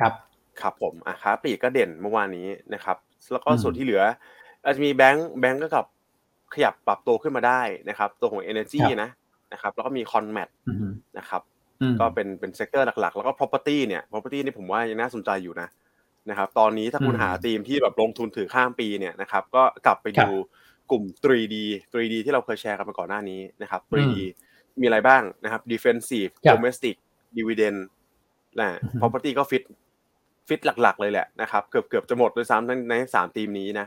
[0.00, 0.12] ครับ
[0.60, 2.96] ครับผมอะค้าปลีกก็เด่นเมื่อวานนี้นะครับ
[3.32, 4.02] แล้วก็อืมส่วนที่เหลือ
[4.64, 5.86] อาจจะมีแบงก์แบงก์ก็กับ
[6.54, 9.10] ขยับปรับตัวขึ้นมาได้นะครับ ตัวของ Energy ครับนะ
[9.52, 11.42] นะครับ แล้วก็มี Conmat อืมนะครับ
[11.80, 15.68] อืมก็เป็นเป็น sector หลักๆ แล้วก็ property เนี่ย property นี่ผมว่ายังน่าสนใจอยู่นะ
[16.30, 20.30] นะครับ ตอนนี้ถ้าคุณอืมหาทีมที่แบบลงทุนถือข้ามปีเนี่ยนะครับ ก็กลับไปครับดู
[20.90, 21.56] กลุ่ม 3D
[21.92, 24.16] 3D ที่เราเคยแชร์กันมาก่อนหน้านี้นะครับอืม 3D
[24.80, 26.30] มีอะไรบ้างนะครับ defensive
[27.38, 27.78] ครับ domestic dividend
[28.60, 29.62] นะอือฮึ property ก็ฟิต
[30.48, 33.86] ฟิตหลักๆเลยแหละนะครับ เกือบเกือบจะหมดด้วยซ้ำทั้งในสามทีมนี้นะ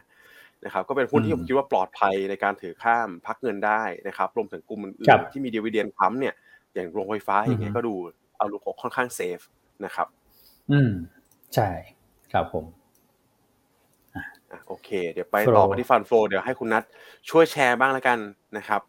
[0.65, 6.33] นะครับก็เป็นหุ้นที่ผมคิดว่าปลอดภัยในการถือข้ามพักเงินได้นะครับรวมถึงกลุ่มอื่ครันบๆที่มีดีเวเดียนค้ำเนี่ย
[6.73, 7.93] อย่างโรงไฟฟ้าอย่างเงี้ยอือฮึก็ดู
[8.37, 9.39] outlook ค่อนข้าง safe
[9.85, 10.07] นะครับ
[10.71, 10.91] อืม
[11.55, 11.69] ใช่
[12.33, 12.65] ครับผม
[14.51, 16.83] อะโอเค เดี๋ยวไป Flow ต่อกันที่ fund flow เดี๋ยวให้คุณนัท
[17.29, 18.17] ช่วยแชร์บ้างแล้วกัน
[18.57, 18.81] นะครับ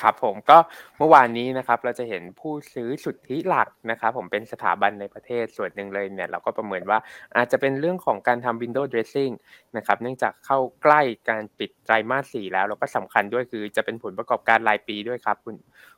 [0.00, 0.58] ครับผมก็
[0.98, 6.98] เมื่อวานนี้นะครับเราจะเห็นผู้ซื้อสุทธิหลักนะครับผมเป็นสถาบันในประเทศส่วนหนึ่งเลยเนี่ยเราก็ประเมินว่า
[7.36, 9.32] อาจจะเป็นเรื่องของการทำ window dressing
[9.76, 15.56] นะครับเนื่องจากเข้าใกล้การปิดไตรมาสสี่แล้วแล้วก็สำคัญด้วยคือจะเป็นผลประกอบการรายปีด้วยครับคุณ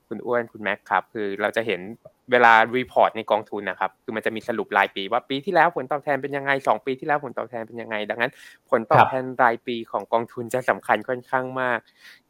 [0.08, 1.80] คุณอ้วนคุณแม็กครับคือเราจะเห็น
[2.32, 8.32] เวลา report ในกองทุนนะครับ คือมันจะมีสรุปรายปี ว่าปีที่แล้วผลตอบแทนเป็นยังไงสองปีที่แล้วผลตอบแทนเป็นยังไง ดังนั้น
[8.70, 11.80] ผลตอบแทนรายปีของกองทุนจะสำคัญค่อนข้างมาก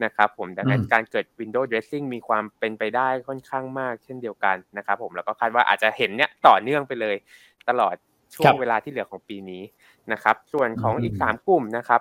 [0.04, 7.16] นะครับผมดังนั้นอืมการเกิด window dressing มีความเป็นไปได้ค่อนข้างมาก เช่นเดียวกันนะครับผมแล้วก็คาดว่าอาจจะเห็นเนี่ยต่อเนื่องไปเลย
[7.68, 7.94] ตลอด
[8.34, 9.62] ช่วงเวลาที่เหลือของปีนี้
[10.12, 12.00] นะครับ ส่วนของอีกสามกลุ่มนะครับ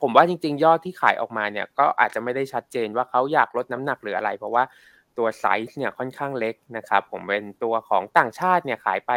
[0.00, 4.62] ผมว่าจริงๆ ยอดที่ขายออกมาเนี่ยก็อาจจะไม่ได้ชัดเจนว่าเขาอยากลดน้ำหนักหรืออะไร เพราะว่า
[5.18, 9.10] ตัวไซส์เนี่ยค่อนข้างเล็กนะครับผมเป็นตัวของต่างชาติเนี่ยขายไป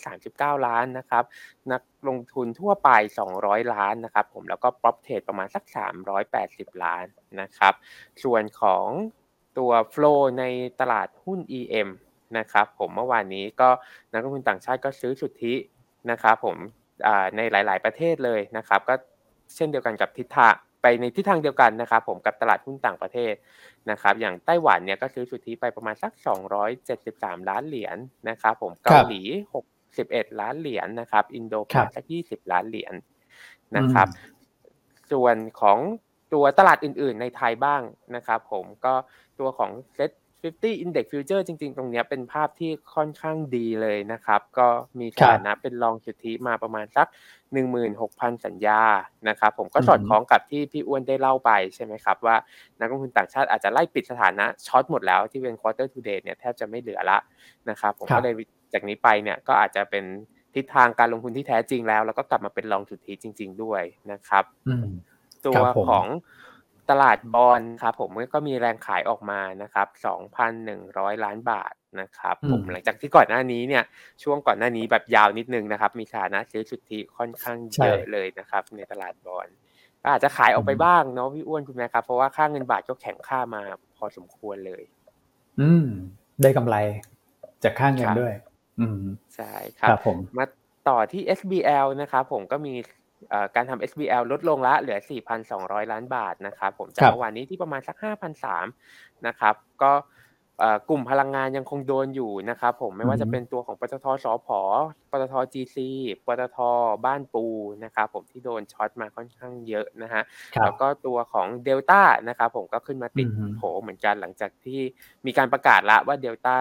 [0.00, 1.24] 139 ล้านนะครับ
[1.72, 2.90] นักลงทุนทั่วไป
[3.32, 5.64] 200 ล้านนะครับผมแล้วก็ prop trade ประมาณสัก
[6.24, 7.04] 380 ล้าน
[7.40, 7.74] นะครับ
[8.22, 8.86] ส่วนของ
[9.58, 10.44] ตัว flow ใน
[10.80, 11.88] ตลาดหุ้น EM
[12.38, 13.68] นะครับผมเมื่อวานนี้ก็
[14.12, 15.54] นักลงทุนต่างชาติก็ซื้อสุทธิ
[16.10, 16.56] นะครับผม
[17.36, 18.94] ในหลาย ๆ ประเทศเลยนะครับก็
[19.54, 20.54] เช่นเดียวกันกับทิศทาง
[20.86, 23.34] ไปในทิศทางเดียวกันนะครับผมกับตลาดหุ้นต่างประเทศ
[23.90, 26.12] นะครับอย่างไต้หวันเนี่ยก็ซื้อสุทธิไปประมาณสัก
[26.80, 27.96] 273 ล้านเหรียญ
[28.28, 29.22] นะครับผมเกาหลี
[29.80, 32.94] 61 ล้านเหรียญนะครับอินโดประมาณสัก 20 ล้านเหรียญ
[33.76, 34.08] นะครับ
[35.12, 35.78] ส่วนของ
[36.32, 37.82] ตัวตลาดอื่นๆในไทยบ้าง
[38.16, 38.94] นะครับผมก็
[39.38, 40.10] ตัวของเซ็ต
[40.42, 44.66] 50 Index Future จริง ๆ ตรงนี้เป็นภาพที่ค่อนข้างดีเลยนะครับ ก็
[44.98, 47.06] มีฐานะเป็นรองสุทธิมาประมาณสัก
[47.76, 48.82] 16,000 สัญญา
[49.28, 52.36] นะครับ ผมก็สอดคล้องกับที่พี่อ้วนได้เล่าไปใช่ไหมครับ ว่า
[52.80, 57.18] นักลงทุนต่างชาติอาจจะไล่ปิดสถานะช็อตหมดแล้วที่เป็น quarter to date เนี่ยแทบจะไม่เหลือละ
[57.70, 58.34] นะครับ ผมก็เลย
[58.72, 60.04] จากนี้ไปเนี่ยก็อาจจะเป็น
[60.54, 64.44] ทิศทางการลงทุนที่แท้จริงแล้ว แล้วก็กลับมาเป็นรองสุทธิจริง ๆ ด้วยนะครับ
[65.46, 66.06] ตัวของ
[66.90, 69.88] ตลาดบอลครับผมก็มีแรงขายออกมานะครับ
[70.56, 73.84] 2,100 ล้านบาทนะครับผมหลังจากที่ก่อนหน้านี้เนี่ย
[74.22, 79.48] ช่วงก่อนหน้านี้แบบยาวนิดนึงนะครับ มีฐานะซื้อสุทธิค่อนข้างเยอะเลยนะครับ ในตลาดบอล
[80.02, 83.62] ก็อาจจะขายออกไปบ้างเนาะพี่อ้วนคุณแม่ครับ เพราะว่าค่าเงินบาทก็แข็งค่ามา
[83.96, 84.82] พอสมควรเลย
[85.60, 85.86] อืม
[86.42, 86.76] ได้กำไร
[87.64, 88.34] จากค่าเงินด้วย
[88.80, 89.00] อืม
[89.36, 90.44] ใช่ครับผมมา
[90.88, 92.74] ต่อที่ SBL นะครับผมก็มี
[93.54, 94.98] การทำ SBL ลดลงละเหลือ
[95.44, 97.96] 4,200 ล้านบาทนะครับผมจากเมื่อวานนี้ที่ประมาณสัก
[98.60, 99.92] 5,300นะครับก็
[100.88, 104.48] กลุ่มพลังงานยังคงโดนอยู่นะครับผมไม่ว่าจะเป็นตัวของปตทสพ
[105.10, 105.76] ปตท GC
[106.26, 106.58] ปตท
[107.04, 107.44] บ้านปู
[107.84, 110.22] นะครับผมที่โดน short มาค่อนข้างเยอะนะฮะ
[110.64, 114.80] แล้วก็ตัวของเดลต้านะครับผมก็ขึ้นมาติดโผเหมือนกันหลังจากที่
[115.26, 116.56] มีการประกาศละว่าเดลต้า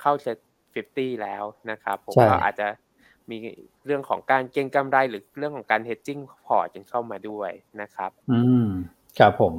[0.00, 2.66] เข้า SET50 แล้วนะครับผมก็อาจจะ
[3.30, 3.38] มี
[3.86, 8.68] เรื่องของการเก็งกำไรหรือเรื่องของการ hedging พอร์ตยังเข้ามาด้วยนะครับ อืม
[9.18, 9.54] ครับผม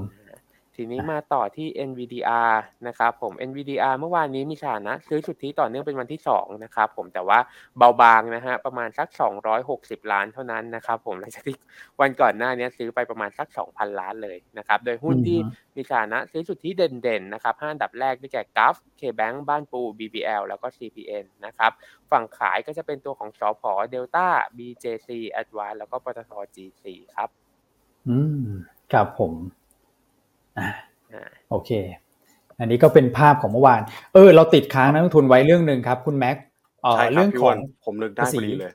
[0.76, 2.54] ทีนี้มาต่อที่ NVDR
[2.88, 7.40] นะครับผม NVDR เมื่อวานนี้มีฐานะซื้อสุทธิต่อเนื่องเป็นวันที่ 2 นะครับผมแต่ว่า
[7.78, 9.08] เบาบางนะฮะประมาณสัก
[9.60, 11.58] 260 ล้านเท่านั้นนะครับผมหลังจากที่
[12.00, 15.40] วันก่อนหน้านี้ซื้อไปประมาณสัก 2,000 ล้านเลยนะครับโดยหุ้นที่
[15.76, 21.72] มีฐานะซื้อสุทธิเด่นๆนะครับห้าอันดับแรกได้แก่ GAF KBank บ้านปู BBL แล้วก็ CPN นะครับ
[22.12, 25.10] ฝั่งขายก็จะเป็นตัวของสพเดลต้า BJC
[25.42, 26.84] Advance แล้วก็ปตท G4
[27.16, 27.30] ครับ
[28.08, 28.46] อืม
[28.92, 29.34] ครับผม
[31.50, 31.72] โอเค
[32.60, 33.82] อันนี้ก็เป็นภาพของเมื่อวาน
[34.14, 36.38] เออ เราติดค้างนักลงทุนไว้เรื่องหนึ่งครับ คุณแม็ก
[37.14, 38.74] เรื่องของผมนึกได้พอดีเลย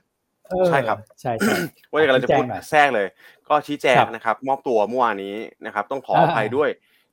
[0.67, 1.55] ใช่ครับใช่ใช่
[1.91, 3.07] ว่าอยากจะพูดแทรกเลย
[3.49, 6.69] ก็ชี้แจงนะครับ มอบตัวเมื่อวานนี้นะครับ ต้องขออภัยด้วย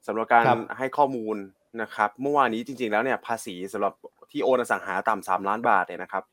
[0.06, 0.44] สำหรับการ
[0.78, 1.36] ให้ข้อมูล
[1.82, 3.92] นะครับเมื่อวานนี้จริง ๆ แล้วเนี่ยภาษีสำหรับ
[4.30, 6.24] ที่โอนอสังหาต่ำสามล้านบาทเนี่ยนะครับ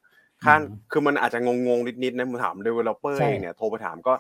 [0.46, 0.60] ขั้น
[0.92, 4.14] คือมันอาจจะงงๆนิดๆนะผมถาม developer เองเนี่ยโทรไปถามก็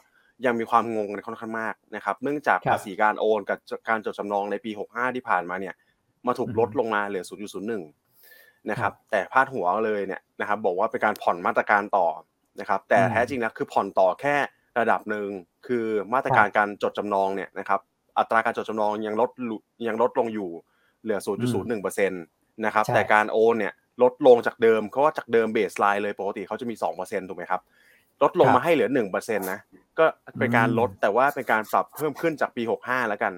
[0.45, 3.57] ยังมีความงงกันค่อนข้างมากนะครับเนื่องจากภาษีการโอนกับ
[3.89, 5.73] การจดจำนองในปี 65 ที่ผ่านมาเนี่ย
[6.27, 7.25] มาถูกลดลงมาเหลือ
[7.91, 12.07] 0.01 นะครับ แต่พาดหัวเลยเนี่ยนะครับ บอกว่าเป็นการผ่อนมาตรการต่อ
[12.59, 14.35] นะครับ แต่แท้จริงนะคือผ่อนต่อแค่
[14.79, 15.27] ระดับหนึ่ง
[15.67, 17.79] คือมาตรการการจดจำนองเนี่ยนะครับ
[18.17, 19.29] อัตราการจดจำนองยังลด
[19.87, 20.49] ยังลดลงอยู่
[21.03, 21.19] เหลือ
[21.67, 27.61] 0.01%นะครับ แต่การโอนเนี่ยลดลงจากเดิมเพราะว่าจากเดิมเบสไลน์เลยปกติเขาจะมี 2%ถูกไหมครับ
[28.23, 29.59] ลดลงมาให้เหลือหนึ่งเปอร์เซ็นตนะ
[29.99, 30.05] ก็
[30.39, 33.33] เป็นการลดแต่ว่าเป็นการปรับเพิ่มขึ้นจากปีหกห้าแล้วกัน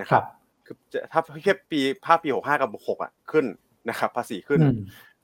[0.00, 0.24] นะครับ
[0.66, 0.76] คือ
[1.12, 3.46] ถ้าเทียบปีภาพปีหกห้ากับหกอะขึ้น
[3.88, 4.60] นะครับ ภาษีขึ้น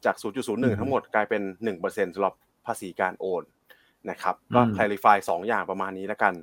[0.05, 2.35] จากศูนย์จุดศูนย์หนึ่งทั้งหมดกลายเป็นหนึ่งเปอร์เซ็นสำหรับ
[2.67, 3.43] ภาษีการโอน
[4.11, 6.35] นะครับก็คลาริฟายสองอย่างประมาณนี้แล้วกัน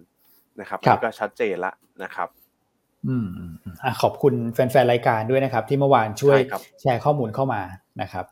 [0.60, 1.72] นะครับก็ชัดเจนละ
[2.04, 2.30] นะครับ
[3.08, 3.28] อืม
[3.84, 6.38] อ่ขอบคุณแฟนๆรายการด้วยนะครับ ที่เมื่อวานช่วย
[6.82, 7.62] แชร์ข้อมูลเข้ามา
[8.02, 8.26] นะครับ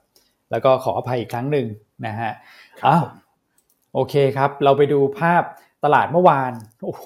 [0.52, 1.68] แล้วก็ขออภัยอีกครั้งหนึ่ง
[2.08, 2.32] นะฮะ
[2.88, 3.04] อ้าว
[3.94, 5.44] โอเคครับ เราไปดูภาพ
[5.84, 6.52] ตลาดเมื่อวาน
[6.86, 7.06] โอ้โห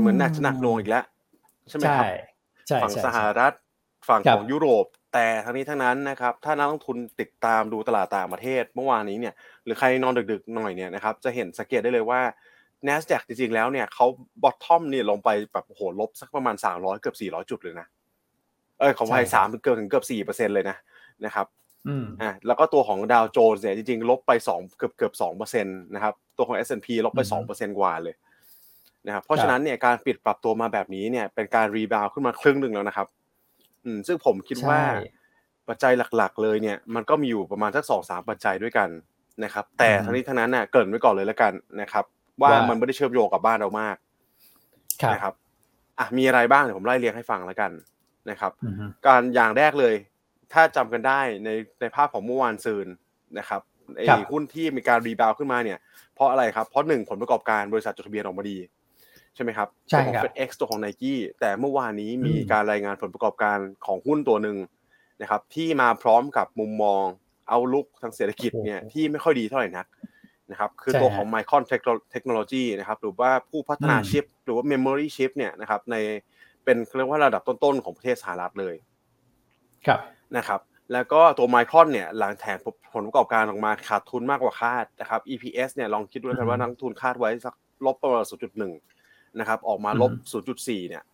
[0.00, 1.04] เหมือนหนักหนักลงอีกแล้ว
[1.68, 2.06] ใช่ไหมครับ
[2.82, 3.52] ฝั่งสหรัฐ
[4.08, 12.20] ฝั่งของยุโรป แต่ทั้งนี้ทั้งนั้นนะครับ ถ้านักลงทุนติดตามดูตลาดต่างประเทศเมื่อวานนี้เนี่ย หรือใครนอนดึกๆหน่อยเนี่ยนะครับ จะเห็นสังเกตได้เลยว่า
[12.88, 14.06] n a s d a q จริงๆแล้วเนี่ยเขา
[14.42, 17.86] bottom เนี่ยลงไปแบบโหลบสักประมาณ300เกือบ400 จุดเลยนะ
[18.80, 20.76] เออของไทยสามเกือบถึงเกือบ4เปอร์เซ็นเลยนะ
[21.24, 21.46] นะครับ
[22.22, 28.14] อ่าแล้วก็ตัวของดาวโจนส์เนี่ยจริงๆ ลบไปสองเกือบเกือบสองเปอร์เซ็นต์นะครับ ตัวของ S&P ลบไปสองเปอร์เซ็นต์กว่าเลย
[29.06, 33.06] นะครับเพราะฉะนั้นเนี่ยการปิดปรับตัวมาแบบนี้เนี่ยเป็นการ rebound ขึ้นมาครึ่งหนึ่งแล้วนะครับ
[33.84, 34.80] อืมซึ่งผมคิดว่า
[35.68, 38.88] ปัจจัยหลักๆ เลยเนี่ยมันก็มีอยู่ประมาณสักสองสามปัจจัยด้วยกัน
[39.44, 42.04] นะครับ แต่ทั้งนี้ทั้งนั้นเนี่ยเกริ่นไว้ก่อนเลยแล้วกันนะครับ
[42.42, 43.96] ว่ามันไม่ได้เชื่อมโยงกับบ้านเรามาก
[45.14, 45.34] นะครับ
[45.98, 47.70] อะมีอะไรบ้างเดี๋ยวผมไล่เรียงให้ฟังแล้วกัน
[48.30, 48.52] นะครับ
[49.06, 49.94] การอย่างแรกเลย
[50.52, 52.86] ถ้าจำกันได้ในในภาพของเมื่อวานซืน
[53.38, 53.62] นะครับ
[53.96, 55.78] ไอ้หุ้นที่มีการรีบาวขึ้นมาเนี่ย
[56.14, 58.58] เพราะอะไรครับ เพราะหนึ่งผลประกอบการบริษัทจดทะเบียนออกมาดี
[59.34, 64.56] ใช่ไหมครับตัวของ FedEx ตัวของ n i กี้แต่เมื่อวานนี้มีการรายงานผลประกอบการของหุ้นตัวหนึ่ง
[65.22, 67.04] นะครับที่มาพร้อมกับมุมมอง
[67.48, 69.86] เอาลุกทางเศรษฐกิจเนี่ยที่ไม่ค่อยดีเท่าไหร่นัก
[70.50, 71.64] นะครับคือตัวของ Micron
[72.14, 75.96] Technology นะครับหรือว่าผู้พัฒนาชิป หรือว่า Memory Chip เนี่ยนะครับใน
[76.64, 78.74] เป็นเรียกว่าระดับต้นๆของประเทศสหรัฐเลย
[79.86, 80.00] ครับ
[80.36, 80.60] นะครับ
[80.92, 82.58] แล้วก็ตัว Micron เนี่ยหลังแถน
[82.92, 87.54] ผลประกอบการออกมาขาดทุนมากกว่าคาดนะครับ EPS เนี่ยลองคิดดูกันว่านักทุนคาดไว้สัก
[87.86, 88.24] ลบประมาณ
[88.82, 90.12] 0.1นะครับออกมาลบ
[90.50, 91.04] 0.4เนี่ย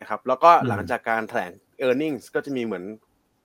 [0.00, 2.84] นะครับแล้วก็หลังจากการแถลง e a r n i n g ก็จะมีเหมือน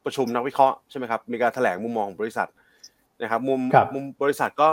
[0.06, 2.50] ประชุมนักวิเคราะห์ใช่ไหมครับมีการแถลงมุมมองของบริษัท
[3.22, 3.62] นะครับมุม
[3.94, 4.70] มุมบริษัทก็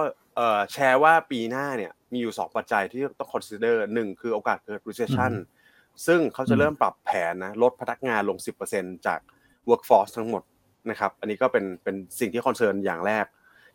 [0.72, 5.32] แชร์ว่าปีหน้าเนี่ยมีอยู่ 2 ปัจจัยที่ต้อง consider หนึ่งคือโอกาสเกิด recession
[6.06, 8.38] ซึ่งเขาจะเริ่มปรับแผนนะลดพนักงานลง
[8.70, 9.20] 10%จาก
[9.70, 10.42] workforce ทั้งหมด
[10.90, 13.26] นะครับ อันนี้ก็เป็นเป็นสิ่งที่คอนเซิร์นอย่างแรก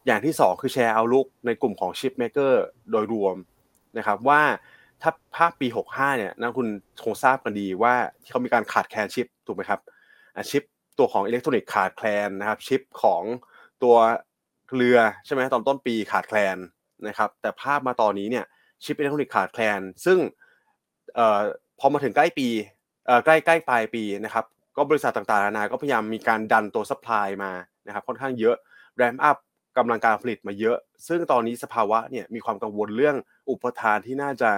[0.06, 2.54] อย่างที่ 2 คือแชร์เอาลุกในกลุ่มของ chip maker
[2.92, 3.36] โดยรวม
[3.98, 4.42] นะครับว่า
[5.02, 6.68] ถ้าภาพปี 65 เนี่ยนักลงทุน
[7.04, 9.80] คงทราบกันดีว่าที่เขามีการขาดแคลนชิปถูกไหมครับ
[10.50, 10.64] ชิป
[10.98, 13.24] ตัวของอิเล็กทรอนิกส์ขาดแคลนนะครับ ship ของ
[13.84, 13.96] ตัว
[14.76, 16.58] เรือใช่ไหมตอนต้นปีขาดแคลน
[17.08, 18.46] นะครับแต่ภาพมาตอนนี้เนี่ย
[18.84, 20.18] ชิปอิเล็กทรอนิกส์ขาดแคลน ซึ่ง
[21.16, 21.40] เอ่อ
[21.80, 22.48] พอมาถึงใกล้ปี
[23.06, 24.46] เอ่อใกล้ใกล้ปลายปีนะครับ
[24.78, 27.52] ก็บริษัทต่างๆนานาก็พยายามมีการดันตัว supply มา
[27.88, 28.56] นะครับค่อนข้างเยอะ
[28.96, 29.38] แรมอัพ
[29.78, 33.16] กำลังการผลิตมาเยอะ ซึ่งตอนนี้สภาวะเนี่ยมีความกังวลเรื่อง
[33.50, 34.52] อุปทานที่น่าจะ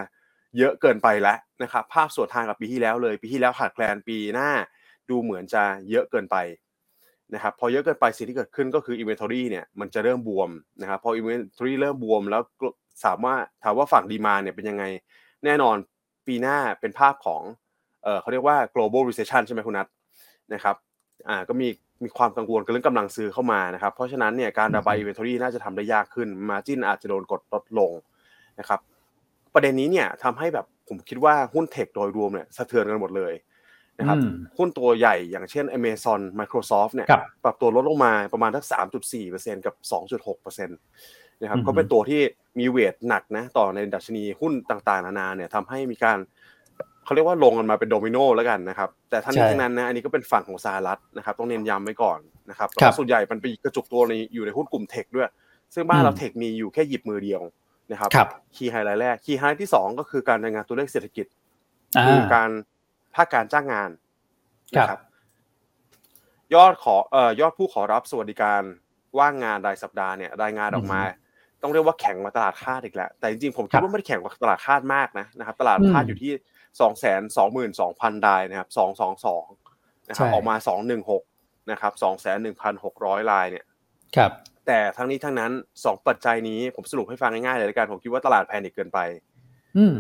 [0.58, 4.50] เยอะเกินไปแล้วนะครับภาพส่วนทางกับปีที่แล้วเลย ปีที่แล้วขาดแคลนปีหน้า
[5.10, 6.38] ดูเหมือนจะเยอะเกินไป
[7.34, 10.50] นะครับพอเยอะเกินไปสิ่งที่เกิดขึ้นก็คือ inventory เนี่ยมันจะเริ่มบวม
[10.82, 12.42] นะครับพอ inventory เริ่มบวมแล้ว
[13.06, 14.84] สามารถถามว่าฝั่งดีมาเนี่ยเป็นยังไง
[15.46, 15.76] แน่นอน
[16.28, 17.42] ปีหน้าเป็นภาพของ
[18.04, 19.88] เออเขาเรียกว่า global recession ใช่ไหมคุณนัท
[20.54, 20.76] นะครับ
[21.30, 21.68] อ่าก็มี
[22.04, 27.92] มีความกังวลกับเรื่องกำลังซื้อเข้ามานะครับ เพราะฉะนั้นเนี่ยการระบาย inventory น่าจะทำได้ยากขึ้น margin อาจจะโดนกดลดลง
[28.60, 28.80] นะครับ
[29.54, 33.34] ประเด็นนี้เนี่ยทำให้แบบผมคิดว่าหุ้นเทคโดยรวมเนี่ยสะเทือนกันหมดเลย
[34.00, 34.18] นะครับ
[34.58, 37.08] หุ้นตัวใหญ่อย่างเช่น Amazon Microsoft เนี่ย
[37.44, 38.66] ปรับตัวลดลงมาประมาณทั้ง
[39.12, 39.76] 3.4%กับ
[40.26, 42.22] 2.6%นะครับก็เป็นตัวที่
[42.60, 46.18] มีเวทหนักนะต่อในดัชนีหุ้นต่างๆ นานาเนี่ยทำให้มีการ
[47.06, 55.30] เขาเรียกว่าลงกันมาเป็นโดมิโนแล้วกันนะครับ แต่ทั้งนี้ทั้งนั้นนะอันนี้ก็เป็นฝั่งของสหรัฐนะครับ ต้องเน้นย้ำไว้ก่อนนะครับส่วนใหญ่มันไปกระจุกตัวในอยู่ในหุ้นกลุ่ม tech ด้วย
[55.74, 57.42] ซึ่งบ้านเรา tech มีอยู่แค่หยิบมือเดียว
[57.92, 58.10] นะครับ
[58.56, 61.26] key highlight แรก key highlight ที่สองก็คือการรายงานตัวเลขเศรษฐกิจ
[62.08, 62.50] คือการ
[63.16, 63.90] ภาคการจ้างงาน
[64.74, 65.00] นะครับ
[66.54, 68.62] ยอดขอเอ่อยอดผู้ขอรับสวัสดิการ
[69.20, 71.02] ว่างงานรายสัปดาห์เนี่ยรายงานออกมา
[71.62, 76.32] ต้องเรียกว่าแกร่งกว่าตลาดคาดอีกแล้วแต่จริงๆผมคิดว่าไม่ได้แกร่งกว่าตลาดคาดมากนะนะครับ ตลาดคาดอยู่ที่
[76.80, 79.46] สองแสนสองหมื่นสองพันรายนะครับสองสองสอง
[80.10, 81.24] นะครับออกมาสองหนึ่งหก
[81.72, 83.66] นะครับสองแสนหนึ่งพันหกร้อยรายเนี่ย
[84.16, 84.32] ครับ
[84.68, 85.52] แต่ทั้งนี้ทั้งนั้น
[85.86, 89.00] สองปัจจัยนี้ผมสรุปให้ฟังง่ายๆเลยละกันผมคิดว่าตลาดแพนิคเกินไป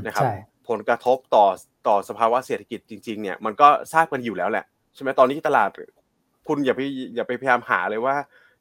[0.07, 0.25] นะครับ
[0.69, 1.45] ผลกระทบต่อ
[1.87, 5.69] ต่อสภาวะเศรษฐกิจจริง ๆ เนี่ยมันก็ทราบกันอยู่แล้วแหละใช่ไหมตอนนี้ตลาด
[6.47, 6.81] คุณอย่าไป
[7.15, 8.15] อย่าไปพยายามหาเลยว่า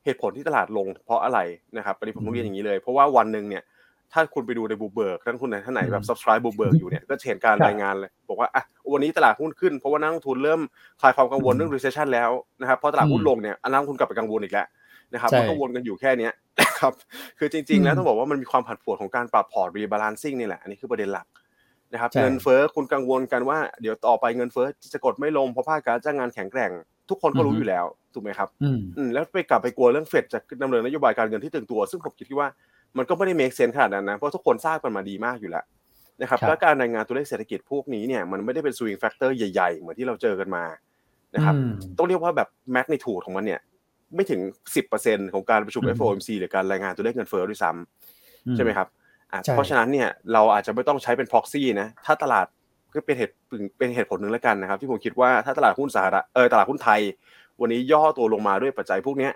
[0.05, 1.39] เหตุผลที่ตลาดลงเพราะอะไร
[1.77, 3.63] นะครับอันนี้ผมต้องเรียนอย่างนี้เลย เพราะว่าวันหนึ่งเนี่ย
[4.15, 10.61] ถ้าคุณไปดูในบูเบิร์กท่านคุณไหนท่านไหนแบบ subscribe Bloomberg อยู่เนี่ยก็เห็นการรายงานเลย บอกว่าอะวันนี้ตลาดหุ้นขึ้นเพราะว่านักลงทุนเริ่ม
[11.01, 14.67] คลายความกังวลเรื่อง recession แล้วนะครับพอตลาดหุ้นลงเนี่ยนักลงทุนกลับไปกังวลอีกแล้ว
[15.13, 16.93] นะครับมันก็วนกันอยู่แค่นี้นะครับ
[17.39, 21.27] คือจริง ๆ แล้วต้องบอกว่ามันมีความผันผวนของการปรับพอร์ต rebalancing นี่แหละอันนี้คือประเด็นหลัก
[21.93, 26.71] นะครับเงินเฟ้อคุณกังวลกันว่าเดี๋ยวต่อไปเงินเฟ้อจะกดไม่ลงเพราะภาคการจ้างงานแข็งแกร่ง
[27.11, 32.49] ทุกคนก็รู้อยู่แล้วถูกไหมครับอืมแล้วไปกลับไปกลัวเรื่องเฟดจะดำเนินนโยบายการเงินที่ตึงตัว ซึ่งผมคิดว่า
[32.99, 35.65] มันก็ไม่ได้ make sense ขนาดนั้นนะเพราะทุกคนทราบกันมาดีมากอยู่แล้ว
[36.21, 40.65] นะครับแล้วการรายงานตัวเลขเศรษฐกิจพวกนี้เนี่ยมันไม่ได้เป็น swing factor ใหญ่ๆ เหมือนที่เราเจอกันมา
[41.35, 41.55] นะครับ
[41.99, 43.61] ต้องเรียกว่าแบบ magnitude ของมันเนี่ย
[44.15, 44.41] ไม่ถึง
[44.75, 48.89] สิบเปอร์เซ็นของการประชุม FOMC หรือการรายงานตัวเลขเงินเฟ้อด้วยซ้ำใช่ไหมครับ
[49.53, 52.47] เพราะฉะนั้นเนี่ยเราอาจจะไม่ต้องใช้เป็น proxy นะถ้าตลาด
[52.95, 53.35] ก็เป็นเหตุ
[53.79, 57.01] เป็นเหตุผลหนึ่งแล้วกันนะครับ ที่ผมคิดว่าถ้าตลาดหุ้นสหรัฐเออตลาดหุ้นไทย
[57.61, 59.29] วันนี้ย่อตัวลงมาด้วยปัจจัยพวกนี้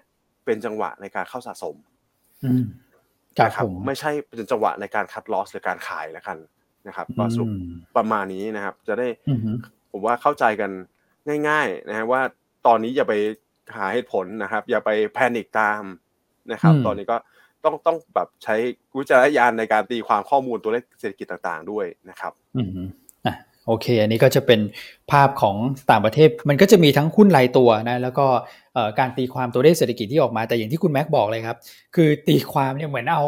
[0.44, 1.76] เป็นจังหวะในการเข้าสะสม
[3.46, 6.38] นะครับไม่ใช่เป็นจังหวะในการคัดลอสหรือการขายแล้วกัน
[6.88, 7.50] นะครับก็สรุป
[7.96, 9.06] ประมาณนี้นะครับ จะได้
[9.92, 10.70] ผมว่าเข้าใจกัน
[11.48, 12.20] ง่าย ๆนะฮะว่า
[12.66, 13.14] ตอนนี้อย่าไป
[13.76, 15.82] หาเหตุผลนะครับ อย่าไปแพนิคตาม
[16.52, 17.16] นะครับ ตอนนี้ก็
[17.64, 18.56] ต้องต้องแบบใช้
[18.98, 22.90] วิจารณญาณในการตีความข้อมูลตัวเลขเศรษฐกิจต่าง ๆ ด้วยนะครับ อืมอะ
[23.68, 24.60] โโอเค อันนี้ก็จะเป็น
[25.10, 25.56] ภาพของ
[25.90, 28.26] ต่างประเทศ มันก็จะมีทั้งหุ้นรายตัวนะ แล้วก็
[28.98, 31.56] การตีความตัวเลขเศรษฐกิจที่ออกมา แต่อย่างที่คุณแม็กบอกเลยครับ
[31.96, 33.24] คือตีความเนี่ยเหมือนเอา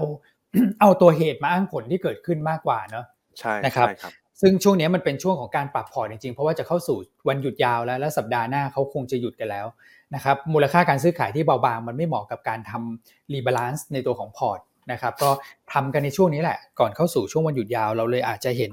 [0.81, 3.05] เอาตัวเหตุมาอ้างผลที่เกิดขึ้นมากกว่าเนาะ
[3.39, 6.97] ใช่นะครับครับซึ่งช่วงนี้มันเป็นช่วงของการปรับพอร์ตจริงๆ เพราะว่าจะเข้าสู่
[7.29, 9.67] วันหยุดยาวแล้ว และสัปดาห์หน้าเขาคงจะหยุดกันแล้ว
[10.15, 14.61] นะครับ มูลค่าการซื้อขายที่เบาบางมันไม่เหมาะกับการทำ rebalance ในตัวของพอร์ต
[14.93, 15.31] นะครับก็
[15.73, 18.73] ทำกันในช่วงนี้แหละ ก่อนเข้าสู่ช่วงวันหยุดยาว เราเลยอาจจะเห็น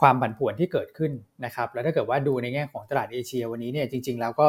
[0.00, 1.12] ความผันผวนที่เกิดขึ้น
[1.44, 4.46] นะครับแล้วถ้าเกิดว่าดูในแง่ของตลาดเอเชียวันนี้เนี่ยจริง ๆ แล้วก็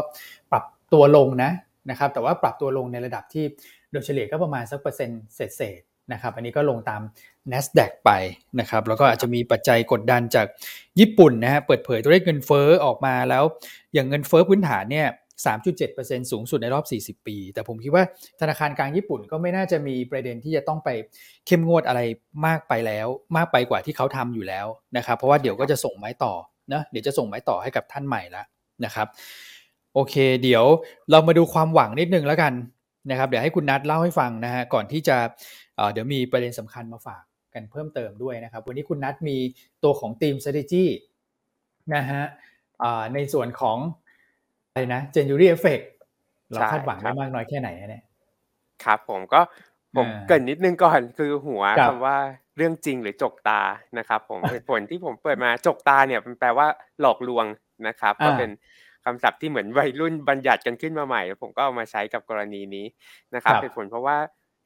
[0.51, 1.51] ปรับตัวลงนะ
[1.89, 3.45] นะครับแต่ว่าปรับตัวลงในระดับที่
[3.91, 5.81] โดยเฉลี่ยก็ประมาณสักเปอร์เซ็นต์เศษ
[6.13, 7.01] นะครับอันนี้ก็ลงตาม
[7.51, 8.11] NASDAQ ไป
[8.59, 10.47] นะครับแล้วก็อาจจะมีปัจจัยกดดันจาก
[10.99, 13.43] ญี่ปุ่นนะฮะเปิดเผยตัวเลขเงินเฟ้อออกมาแล้ว
[13.93, 15.07] อย่างเงินเฟ้อพื้นฐานเนี่ย
[15.45, 16.85] 3.7%สูงสุดในรอบ
[17.19, 18.03] 40 ปี แต่ผมคิดว่า
[18.41, 20.89] ธนาคารกลางญี่ปุ่นก็ไม่น่าจะมีประเด็นที่จะต้องไป
[21.47, 22.01] เข้มงวดอะไร
[22.45, 26.33] มากไปแล้ว มากไปกว่าที่เขาทำอยู่แล้วนะครับเพราะว่าเดี๋ยวก็จะส่งไม้ต่อ
[26.73, 28.45] นะเดี๋ยวจะส่งไม้ต่อให้กับท่านใหม่แล้ว
[28.85, 29.07] นะครับ
[29.93, 30.65] โอเค เดี๋ยว
[31.11, 32.53] เรามาดูความหวังนิดนึงแล้วกัน
[33.11, 35.17] นะครับเดี๋ยวให้คุณนัทเล่าให้ฟังนะฮะก่อนที่จะ
[35.93, 37.23] เดี๋ยวมีประเด็นสำคัญมาฝาก
[37.53, 39.37] กันเพิ่มเติมด้วยนะครับ วันนี้คุณนัทมี
[39.83, 40.85] ตัวของทีม strategy
[41.95, 42.23] นะฮะ
[43.13, 43.77] ในส่วนของ
[44.77, 45.83] อะไรนะ January Effect
[46.51, 48.03] เราคาดหวังได้มากน้อยแค่ไหนเนี่ย
[48.83, 49.41] ครับผมก็
[49.95, 52.17] ผมเกินนิดนึงก่อนคือหัวคำว่า
[52.57, 53.61] เรื่องจริงหรือจกตา
[53.97, 56.67] นะครับผมเหตุผลที่ผมเปิดมาจกตาเนี่ยมันแปลว่า
[57.01, 57.45] หลอกลวง
[57.87, 58.49] นะครับ ก็เป็น
[59.05, 62.85] คำศัพท์ที่เหมือนวัยรุ่นบัญญัติกันขึ้นมาใหม่ ผมก็เอามาใช้กับกรณีนี้
[63.35, 64.17] นะครับเหตุผลเพราะว่า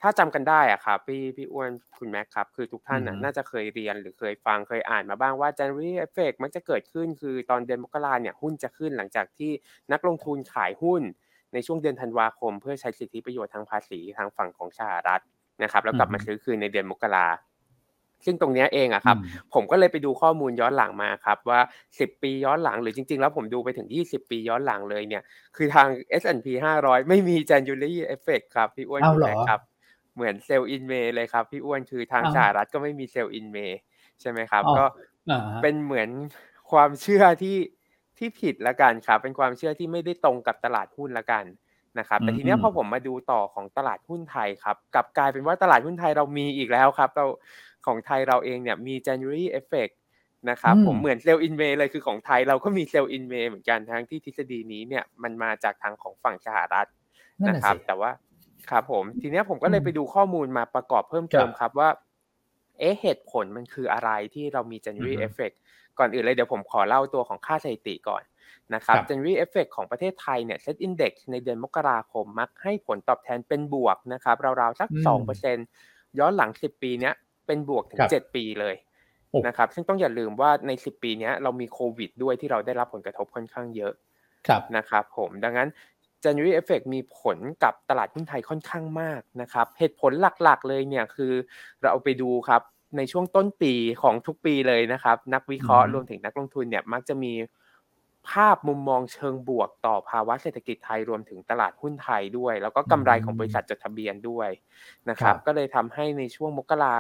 [0.02, 9.52] ถ้าจำกันได้อะครับพี่พี่อ้วนคุณแม็กครับ คือทุกท่านน่าจะเคยเรียนหรือเคยฟังเคยอ่านมาบ้างว่า January effect มันจะเกิดขึ้น คือตอนเดือนมกราเนี่ยหุ้นจะขึ้นหลังจากที่
[9.92, 11.02] นักลงทุนขายหุ้น
[11.54, 15.22] ในช่วงเดือนธันวาคม เพื่อใช้สิทธิประโยชน์ทางภาษีทางฝั่งของสหรัฐ
[15.64, 17.28] นะครับแล้วกลับมาซื้อคืนในเดือนมกรา
[18.26, 19.18] ซึ่งตรงนี้เองอะครับ
[19.54, 21.60] ผมก็เลยไปดูข้อมูลย้อนหลังมาครับ ว่า
[21.92, 25.24] 10 ปีย้อนหลังหรือจริง ๆ แล้วผมดูไปถึง 20 ปีย้อนหลังเลยเนี่ย
[25.56, 25.88] คือทาง
[26.22, 26.48] S&P
[26.82, 29.62] 500 ไม่มี January effect ครับพี่อ้วนคุณแม็กครับ
[30.16, 33.80] เหมือน sell in May เลยครับ พี่อ้วนคือทางสหรัฐก็ไม่มี sell in May
[34.22, 34.86] ใช่ไหมครับ ก็
[35.62, 36.10] เป็นเหมือน
[36.72, 37.58] ความเชื่อที่
[38.18, 41.46] ที่ผิดละกันครับ เป็นความเชื่อที่ไม่ได้ตรงกับตลาดหุ้นละกัน
[42.00, 47.26] นะครับแต่ทีนี้พอผมมาดูต่อของตลาดหุ้นไทยครับกลับกลายเป็นว่าตลาดหุ้นไทยเรามีอีกแล้วครับ เรา
[47.86, 49.94] ของไทยเราเองเนี่ยมี January effect
[50.50, 56.88] นะครับผมเหมือน sell in May เลยคือของไทยเราก็มี sell in May เหมือนกันทั้งที่ทฤษฎีนี้เนี่ยมันมาจากทางของฝั่งสหรัฐ
[57.48, 58.12] นะครับ แต่ว่า
[58.70, 61.90] ครับผม ทีนี้ผมก็เลยไปดูข้อมูลมาประกอบเพิ่มเติมครับว่า
[62.80, 65.56] เอ๊ะเหตุผลมันคืออะไรที่เรามี January effect
[66.00, 68.24] ก่อนอื่นเลยเดี๋ยวผมขอเล่าตัวของค่าสถิติก่อน
[68.74, 77.14] นะครับ January effect ของประเทศไทยเนี่ย Set Index ในเดือนมกราคมมักให้ผลตอบแทนเป็นบวกนะครับราวๆสัก 2%ย้อนหลัง 10 ปีเนี้ย
[77.48, 78.76] เป็นบวกถึง 7 ปีเลย
[79.48, 83.94] นะครับ ซึ่งต้องอย่าลืมว่าใน 10 ปีนี้เรามีโควิดด้วยที่เราได้รับผลกระทบค่อนข้างเยอะ
[84.78, 85.70] นะครับผมดังนั้น
[86.24, 90.12] January Effect มีผลกับตลาดหุ้นไทยค่อนข้างมากนะครับ เหตุผล
[90.44, 91.34] หลักๆเลยเนี่ยคือ
[91.80, 92.62] เราเอาไปดูครับ
[92.98, 97.34] ในช่วงต้นปีของทุกปีเลยนะครับ นักวิเคราะห์รวมถึงนักลงทุนเนี่ยมักจะมี
[98.30, 104.50] ภาพมุมมองเชิงบวกต่อภาวะเศรษฐกิจไทยรวมถึงตลาดหุ้นไทยด้วย แล้วก็กำไรของบริษัทจดทะเบียนด้วย
[105.10, 106.94] นะครับ ก็เลยทำให้ในช่วงมกรา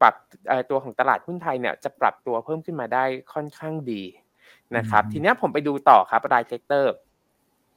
[0.00, 0.14] ปรับ
[0.70, 4.02] ตัวของตลาดหุ้นไทยเนี่ยจะปรับตัวเพิ่มขึ้นมาได้ค่อนข้างดี
[4.76, 6.94] นะครับ ทีนี้ผมไปดูต่อครับราย sector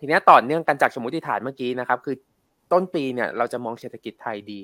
[0.04, 2.16] ทีนี้ต่อเนื่องกันจากสมมติฐานเมื่อกี้นะครับ คือ
[2.72, 4.62] ต้นปีเนี่ยเราจะมองเศรษฐกิจไทยดี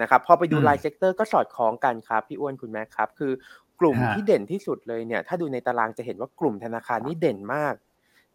[0.00, 3.32] นะครับพอไปดูราย sector ก็สอดคล้องกันครับพี่อ้วนคุณแม็กครับ คือ
[3.80, 7.74] กลุ่มที่เด่นที่สุดเลยเนี่ย ถ้าดูในตารางจะเห็นว่ากลุ่มธนาคารนี่เด่นมาก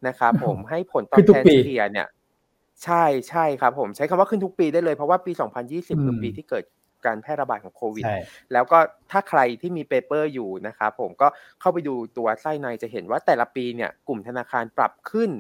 [0.08, 2.08] นะครับผมให้ผลตอบแทนเฉลี่ยเนี่ย
[2.84, 5.32] ใช่ใช่ครับผมใช้คำว่าขึ้นทุกปีได้เลยเพราะว่าปี
[5.68, 6.64] 2020คือปีที่เกิด
[7.06, 8.04] การแพร่ระบาดของโควิด
[8.54, 8.78] แล้วก็
[9.12, 11.28] ถ้าใครที่มี paper อยู่นะครับผมก็
[11.60, 15.32] เข้าไปดูตัวไส้ในจะเห็นว่าแต่ละปีเนี่ย กลุ่มธนาคารปรับขึ้น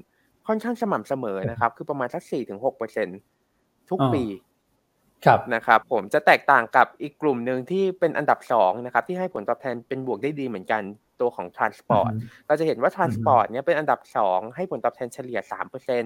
[0.47, 3.07] ค่อนข้างสม่ำเสมอนะครับ คือประมาณสักสี่ถึงหกเปอร์เซ็น
[3.89, 4.23] ทุกปี
[5.25, 10.81] ครับนะครับ ผมจะแตกต่างกับอีกกลุ่มหนึ่งที่เป็นอันดับสองนะครับ ที่ให้ผลตอบแทนเป็นบวกได้ดีเหมือนกัน
[11.21, 12.11] ตัวของ Transport
[12.47, 16.03] เราจะเห็นว่า Transport เนี่ยเป็นอันดับสองให้ผลตอบแทนเฉลี่ยสามเปอร์เซ็น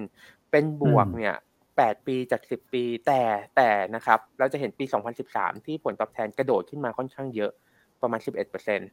[0.50, 1.34] เป็นบวกเนี่ย
[1.76, 3.22] แปดปีจากสิบปี แต่
[3.56, 7.50] แต่นะครับ เราจะเห็นปีสองพันสิบสามที่ผลตอบแทนกระโดดขึ้นมาค่อนข้างเยอะ
[8.02, 8.84] ประมาณสิบเอ็ดเปอร์เซ็นต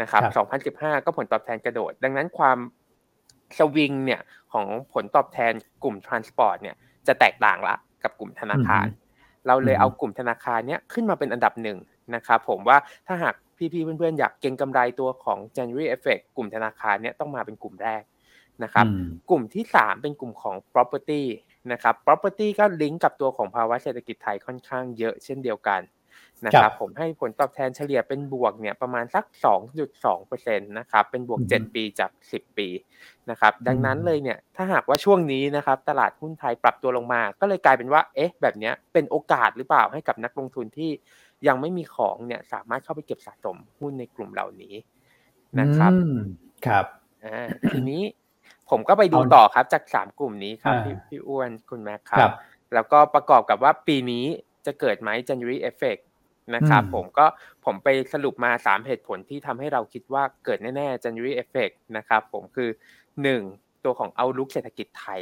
[0.00, 2.58] นะครับสองพันสิบห้าก็ผลตอบแทนกระโดด ดังนั้นความ
[3.58, 4.20] สวิงเนี่ย
[4.52, 8.86] ของผลตอบแทนกลุ่ม transport เนี่ยจะแตกต่างละกับกลุ่มธนาคาร
[9.46, 11.78] เราเลยเอากลุ่มธนาคารเนี้ยขึ้นมาเป็นอันดับหนึ่ง
[12.14, 18.02] นะครับผมว่าถ้าหากพี่ๆเพื่อนๆอยากเก็งกำไรตัวของ January Effect กลุ่มธนาคารเนี้ยต้องมาเป็นกลุ่มแรก
[18.64, 18.86] นะครับ
[19.30, 21.22] กลุ่มที่ 3 เป็นกลุ่มของ property
[21.72, 25.80] นะครับ property ก็ลิงก์กับตัวของภาวะเศรษฐกิจไทยค่อนข้างเยอะเช่นเดียวกัน
[26.46, 29.24] นะครับผมให้ผลตอบแทนเฉลี่ยเป็นบวกเนี่ยประมาณสัก
[29.96, 32.68] 2.2%นะครับเป็นบวก 7 ปีจาก 10 ปี
[33.30, 40.90] นะครับดังนั้นเลยเนี่ยถ้าหากว่าช่วงนี้นะครับตลาดหุ้นไทยปรับตัวลงมา ก็เลยกลายเป็นว่าเอ๊ะแบบเนี้ยเป็นโอกาสหรือเปล่าให้กับนักลงทุนที่
[41.46, 44.74] ยังไม่มีของเนี่ยสามารถเข้าไปเก็บสะสมหุ้นในกลุ่มเหล่านี้
[45.60, 45.92] นะครับ
[46.66, 46.86] ครับ
[47.24, 48.02] อ่าทีนี้
[48.70, 52.30] ผมก็ไปดูต่อครับจากสามกลุ่มนี้ครับพี่พี่อ้วนคุณแม็กครับ
[52.74, 54.24] แล้วก็ประกอบกับว่าปีนี้
[54.66, 56.02] จะเกิดไหม January Effect
[56.54, 57.26] นะครับผมก็
[57.64, 62.68] ผมไปสรุปมา 3 เหตุผลที่ทำให้เราคิดว่าเกิดแน่ๆ January Effect นะครับผมคือ
[63.26, 65.20] 1 ตัวของเอาลุกเศรษฐกิจไทย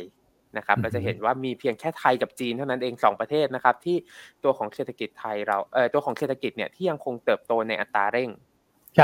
[0.56, 3.96] นะครับเราจะเห็นว่ามีเพียงแค่ไทยกับจีนเท่านั้นเอง 2 ประเทศนะครับที่
[4.44, 8.30] ตัวของเศรษฐกิจไทยเราเอ่อตัวของเศรษฐกิจเนี่ยที่ยังคงเติบโตในอัตราเร่ง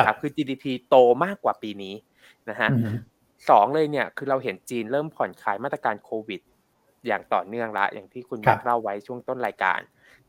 [0.07, 1.95] ครับคือ GDP โตมากกว่าปีนี้
[2.51, 2.69] นะฮะ
[3.51, 6.41] สองเลยเนี่ยคือเราเห็นจีนเริ่มผ่อนคลายมาตรการโควิด
[7.07, 9.81] อย่างต่อเนื่องละอย่างที่คุณแม่เล่าไว้ช่วงต้นรายการ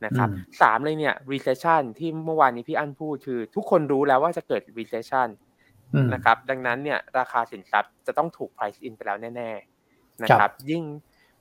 [0.05, 0.29] นะครับ
[0.61, 5.29] สามเลยเนี่ย recession ที่เมื่อวานนี้พี่อั้นพูดคือ ทุกคนรู้แล้วว่าจะเกิด recession
[6.13, 10.83] นะครับ ดังนั้นเนี่ยราคาสินทรัพย์จะต้องถูก price in ไปแล้วแน่ๆนะครับ ยิ่ง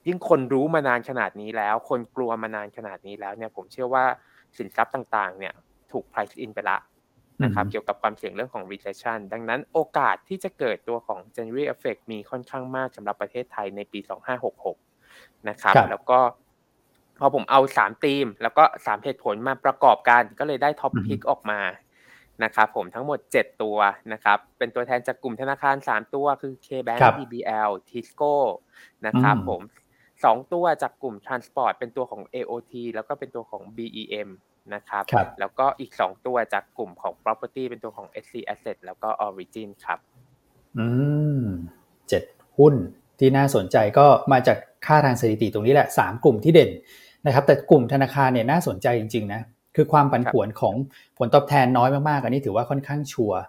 [0.07, 4.05] ยิ่งคนรู้มานานขนาดนี้แล้ว คนกลัวมานานขนาดนี้แล้วเนี่ย ผมเชื่อว่า
[4.57, 5.53] สินทรัพย์ต่างๆ เนี่ย
[5.91, 6.77] ถูก price in ไปละ
[7.43, 13.99] นะครับ เกี่ยวกับความเสี่ยงเรื่องของ recession ดังนั้นโอกาสที่จะเกิดตัวของ January effect มีค่อนข้างมากสำหรับประเทศไทยในปี
[14.73, 16.19] 2566 นะครับ แล้วก็
[17.19, 21.61] พอผมเอาสามธีม แล้วก็สามเหตุผลมาประกอบกัน ก็เลยได้ท็อปพิกออกมา
[22.43, 23.77] นะครับผมทั้งหมด 7 ตัว
[24.13, 28.33] นะครับเป็นตัวแทนจากกลุ่มธนาคาร 3 ตัวคือ KBank BBL Tisco
[29.05, 29.61] นะครับผม
[30.23, 34.29] สองตัวจากกลุ่ม Transport เป็นตัวของ AOT แล้วก็เป็นตัวของ BEM
[34.73, 39.99] นะครับรบแล้วก็อีก 2 ตัวจากกลุ่มของ property เป็นตัวของ SC Asset แล้วก็ Origin ครับ
[40.77, 40.87] อื
[41.41, 41.43] ม
[42.09, 42.23] เจ็ด
[42.57, 42.73] หุ้น
[43.19, 46.71] ที่น่าสนใจก็มาจากค่าทางสถิติตรงนี้แหละ 3 กลุ่มที่เด่น
[47.27, 49.41] นะครับแต่กลุ่มธนาคารเนี่ยน่าสนใจจริงๆนะ
[49.75, 50.75] คือความผันผวนของ
[51.17, 53.41] ผลตอบแทนน้อยมากๆอันนี้ถือว่าค่อนข้างชัวร์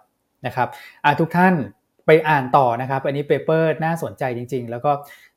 [0.45, 0.67] นะครับ
[1.03, 1.53] อ่าทุกท่าน
[2.05, 4.91] ไปอ่านต่อนะครับอันนี้เปเปอร์น่าสนใจจริง ๆ แล้วก็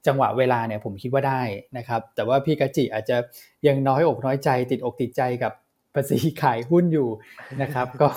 [0.07, 1.43] จังหวะเวลาเนี่ยผมคิดว่าได้
[1.77, 3.17] นะครับแต่ว่าพี่กจิอาจจะ
[3.67, 5.53] ยังน้อยอกน้อยใจ ติดอกติดใจกับ
[5.95, 7.09] ภาษีขายหุ้นอยู่
[7.63, 8.09] นะครับ ก็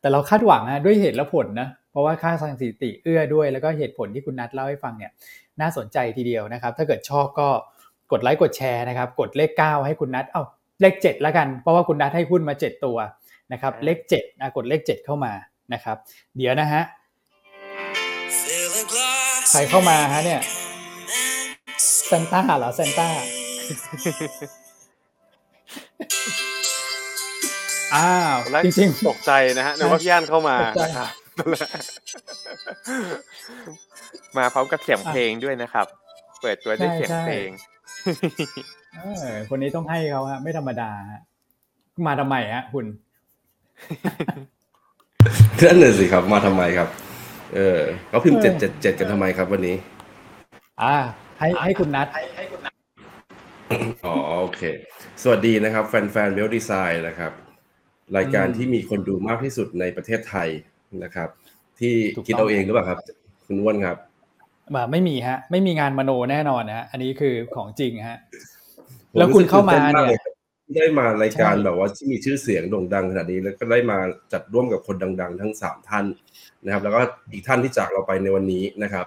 [0.00, 5.12] แต่เราคาดหวังนะด้วยเหตุและผลนะเพราะว่าค่าทางสถิติเอื้อด้วย แล้วก็เหตุผลที่คุณนัทเล่าให้ฟังเนี่ย
[5.60, 7.48] น่าสนใจทีเดียวนะครับ ถ้าเกิดชอบก็
[8.12, 10.42] กดไลค์กดแชร์นะครับ กดเลข 9 ให้คุณนัทเอ้า
[10.80, 12.98] เลข 7 แล้วกัน เพราะว่าคุณนัทให้หุ้นมา 7 ตัว
[13.52, 15.32] นะครับ เลข7นะกดเลข 7 เข้ามา
[15.72, 15.96] นะครับ
[16.36, 16.82] เดี๋ยวนะฮะ
[19.50, 20.40] ใครเข้ามาฮะเนี่ย
[22.06, 23.08] เซนต้าเหรอเซนต้า
[27.94, 30.56] อ้าวจริงๆตกใจนะฮะนึกว่าพี่ย่านเข้ามา
[34.36, 35.86] มาพร้อมกับเสียงเพลงด้วยนะครับ
[36.40, 37.48] เปิดตัวด้วยเสียงเพลง
[39.50, 40.90] คนนี้ต้องให้เขาฮะไม่ธรรมดา
[42.06, 42.86] มาทำไมฮะ คุณ
[45.62, 46.88] นั่นเลยสิครับ มาทำไมครับ
[47.54, 49.76] เออเขาพิมพ์เจ็ดเจ็ดเจ็ดกันทำไมครับวันนี้
[50.82, 50.96] อ่า
[51.38, 52.06] ให้ให้คุณนัท
[52.36, 52.74] ให้คุณนัท
[54.04, 54.62] อ๋อโอเค
[55.22, 57.32] สวัสดีนะครับ แฟนแฟนเวลดีไซน์นะครับ
[58.16, 60.48] รายการที่มีคนดูมากที่สุดในประเทศไทย
[61.04, 61.28] นะครับ
[61.80, 61.94] ที่
[62.26, 62.98] คิดเอาเองหรือเปล่าครับ
[63.46, 63.96] คุณว้วนครับ
[64.92, 68.18] ไม่มีฮะ ไม่มีงานมโนแน่นอนนะอันนี้คือของจริงฮะ
[69.16, 70.20] แล้วคุณเข้ามาเนี่ย
[70.76, 73.98] ได้มารายการแบบว่าที่มีชื่อเสียงโด่งดังขนาดนี้ แล้วก็ได้มา
[74.32, 76.04] จัดร่วมกับคนดัง ๆ ทั้งสามท่าน
[76.64, 77.00] นะครับ แล้วก็
[77.32, 79.06] อีกท่านที่จากเราไปในวันนี้นะครับ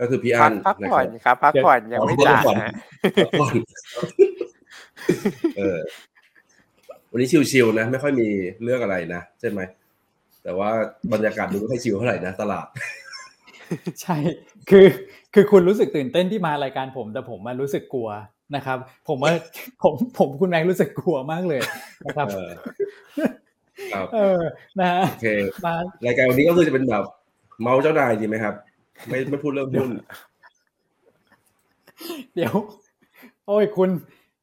[0.00, 2.72] ก็คือพี่อันพักผ่อนครับพักผ่อนยังไม่จากนะ
[5.58, 5.78] เออ
[7.10, 8.28] วันนี้ชิวๆนะ ไม่ค่อยมี
[8.62, 9.60] เรื่องอะไรนะ ใช่ไหม
[10.42, 10.70] แต่ว่า
[11.12, 12.66] บรรยากาศดูไม่ค่อยชิวเท่าไหร่นะตลาด
[14.02, 14.16] ใช่
[14.70, 14.86] คือ
[15.34, 18.08] คือคุณรู้สึกตื่นเต้นที่มารายการผม แต่ผมมันรู้สึกกลัว
[18.56, 19.32] นะครับ ผมว่า
[19.82, 21.60] ผมผมคุณแม็กรู้สึกกลัวมากเลย
[22.04, 22.28] นะครับ
[23.92, 24.40] ครับเออ
[24.80, 25.26] นะโอเค
[25.66, 25.74] มา
[26.06, 27.04] รายการวันนี้ก็คือจะเป็นแบบ
[27.62, 28.54] เมาเจ้านายดีไหมครับ
[29.08, 29.90] ไม่ไม่พูดเรื่องหุ้น
[32.34, 32.54] เดี๋ยว
[33.46, 33.88] โอ้ยคุณ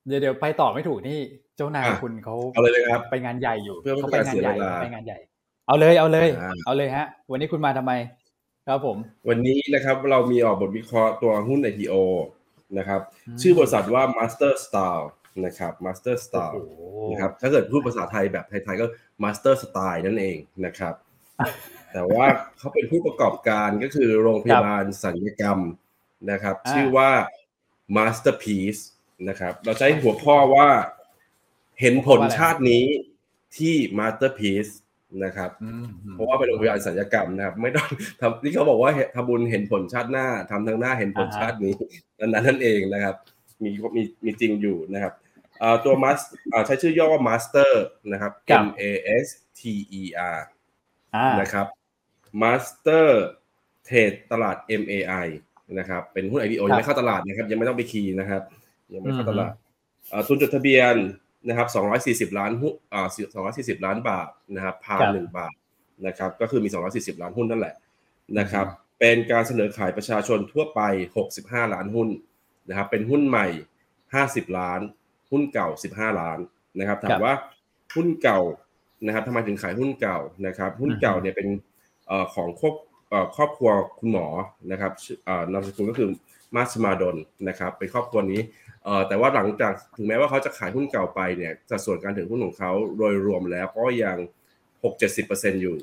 [0.08, 1.18] เดี๋ยวเดี๋ยวไปต่อไม่ถูกนี่
[1.58, 5.18] เจ้านายคุณเขาเอาเลยครับไปงานใหญ่อยู่เขาไปงานใหญ่ไปงานใหญ่
[5.68, 6.30] เอาเลยเอาเลย
[6.66, 7.92] เอาเลยฮะ วันนี้คุณมาทำไม
[8.72, 8.98] ครับผม
[9.30, 11.96] วันนี้นะครับเรามีออกบทวิเคราะห์ตัวหุ้น IPO
[12.78, 13.02] นะครับ
[13.42, 15.06] ชื่อบริษัทว่า Master Style
[15.46, 16.60] นะครับ Master Style
[17.12, 18.86] นะครับถ้าเกิดพูดภาษาไทยแบบไทยๆก็
[19.24, 20.94] Master Style นั่นเองนะครับ
[21.94, 22.26] แต่ว่า
[22.58, 25.60] เขาเป็นผู้ประกอบการก็คือโรงพยาบาลสัญญกรรม
[26.32, 27.12] นะครับ ชื่อว่า
[27.96, 28.82] Masterpiece
[29.30, 30.70] นะครับ เราใช้หัวข้อว่า
[31.82, 32.86] เห็นผลชาตินี้
[33.58, 34.72] ที่ Masterpiece
[35.24, 35.52] นะครับ
[36.14, 37.90] เพราะว่าเป็นโรงพยาบาลสัญญกรรมนะครับ ไม่ต้อง
[38.22, 41.74] ทำที่เขาบอกว่าทำบุญเห็นผลชาติหน้าทำทางหน้าเห็นผลชาตินี้
[42.20, 43.16] นั้นนั่นเองนะครับ
[43.64, 45.14] มีมีมีจริงอยู่นะครับ
[45.60, 46.20] เอ่อตัว mas
[46.54, 47.72] อ่าใช้ชื่อย่อว่า master
[48.12, 48.84] นะครับครับ M A
[49.24, 49.26] S
[49.60, 49.62] T
[50.00, 50.04] E
[50.36, 50.40] R
[51.16, 51.68] อ่านะครับ
[52.42, 53.08] master
[53.86, 55.28] เทรดตลาด MAI
[55.80, 58.42] นะครับ เป็นหุ้น IPO ยังไม่เข้าตลาดนะครับ ยังไม่ต้องไปคีย์นะครับ
[58.94, 59.54] ยังไม่เข้าตลาด
[60.10, 60.96] เอ่อทุนจดทะเบียน
[61.48, 61.68] นะครับ
[62.32, 63.08] 240 ล้านหุ้นอ่า
[63.46, 65.54] 240 ล้านบาทนะครับพาครับหนึ่งบาท
[66.06, 67.76] นะครับ ก็คือมี 240 ล้านหุ้นนั่นแหละ
[68.40, 68.66] นะครับ
[69.00, 70.82] เป็นการเสนอขายประชาชนทั่วไป
[71.28, 72.10] 65 ล้านหุ้น
[72.70, 73.48] นะครับ เป็นหุ้นใหม่
[74.02, 74.80] 50 ล้าน
[75.32, 76.40] หุ้นเก่า 15 ล้าน
[76.80, 77.34] นะครับ ถาครัมบว่า
[77.96, 78.40] หุ้นเก่า
[79.06, 80.18] นะครับทำไมถึงขายหุ้นเก่า
[80.48, 81.48] นะครับ หุ้นเก่าเนี่ยเป็น
[82.08, 82.76] เอ่อของครอบ
[83.10, 83.70] เอ่อครอบครัว
[84.00, 84.28] คุณหมอ
[84.72, 86.10] นะครับชื่อเอ่อนามสกุลก็คือ
[86.56, 87.16] มาสมาดน
[87.48, 88.42] นะครับ เป็นครอบครัวนี้
[88.84, 94.18] เอ่อแต่ว่าหลังจากถึงแม้ว่าเขาจะขายหุ้นเก่าไปเนี่ยสัดส่วนการถือหุ้นของเขาโดยรวมแล้วก็ยัง
[94.90, 95.76] 6-70%อยู่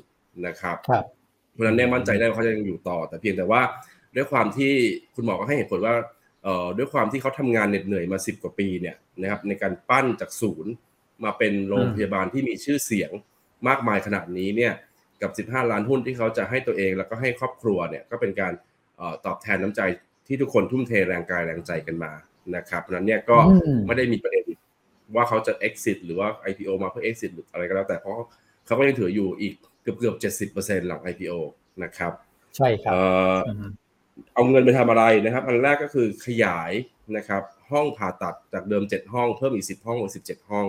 [0.47, 1.05] นะครับครับ
[1.53, 3.61] เพราะฉะนั้นเนี่ยมั่นใจได้ว่าเขาจะยังอยู่ต่อ แต่เพียงแต่ว่า
[4.15, 4.73] ด้วยความที่
[5.15, 5.95] คุณหมอก็ให้เหตุผลว่า
[6.43, 10.71] เอ่อด้วยความที่เขาทำงานเหน็ดเหนื่อยมา 10 กว่าปีเนี่ยนะครับในการปั้นจากศูนย์
[11.23, 13.11] มาเป็นโรงพยาบาลที่มีชื่อเสียง
[13.67, 14.73] มากมายขนาดนี้เนี่ย
[15.21, 18.53] กับ 15 ล้านหุ้นที่เขาจะให้ตัวเองแล้วก็ให้ครอบครัวเนี่ยก็เป็นการ
[18.97, 19.81] เอ่อตอบแทนน้ำใจ
[20.27, 22.11] ที่ทุกคนทุ่มเทแรงกายแรงใจกันมา
[22.55, 24.43] นะครับเพราะฉะนั้นเนี่ยก็อืมไม่ได้มีประเด็น
[25.15, 28.15] ว่าเขาจะ exit หรือว่า IPO มาเพื่อ exit หรืออะไรก็แล้ว แต่เพราะ
[28.65, 31.33] เขาก็ยังถืออยู่อีกเกือบเกือบ70%หลัง IPO
[31.83, 32.11] นะครับ
[32.57, 33.01] ใช่ครับเอ่
[33.35, 33.67] ออืม
[34.33, 36.71] เอาเงินไปทำอะไรนะครับ อันแรกก็คือขยาย
[37.17, 40.67] นะครับ ห้องผ่าตัดจากเดิม7ห้องเพิ่มอีก10ห้องเป็น17ห้อง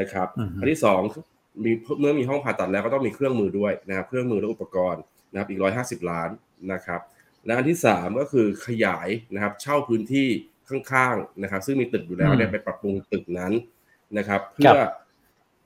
[0.00, 0.80] นะครับอืมอันที่
[1.22, 6.30] 2มีเมื่อมีห้องผ่าตัดแล้วก็ต้องมีเครื่องมือด้วยนะครับเครื่องมือและอุปกรณ์นะครับอีก150ล้าน
[6.72, 7.00] นะครับ
[7.46, 10.28] และอันที่3ก็คือขยายนะครับเช่าพื้นที่
[10.70, 13.52] ข้างๆนะครับ ซึ่งมีตึกอยู่แล้วเนี่ยอืมไปปรับปรุงตึกนั้น
[14.18, 14.76] นะครับคเพื่อ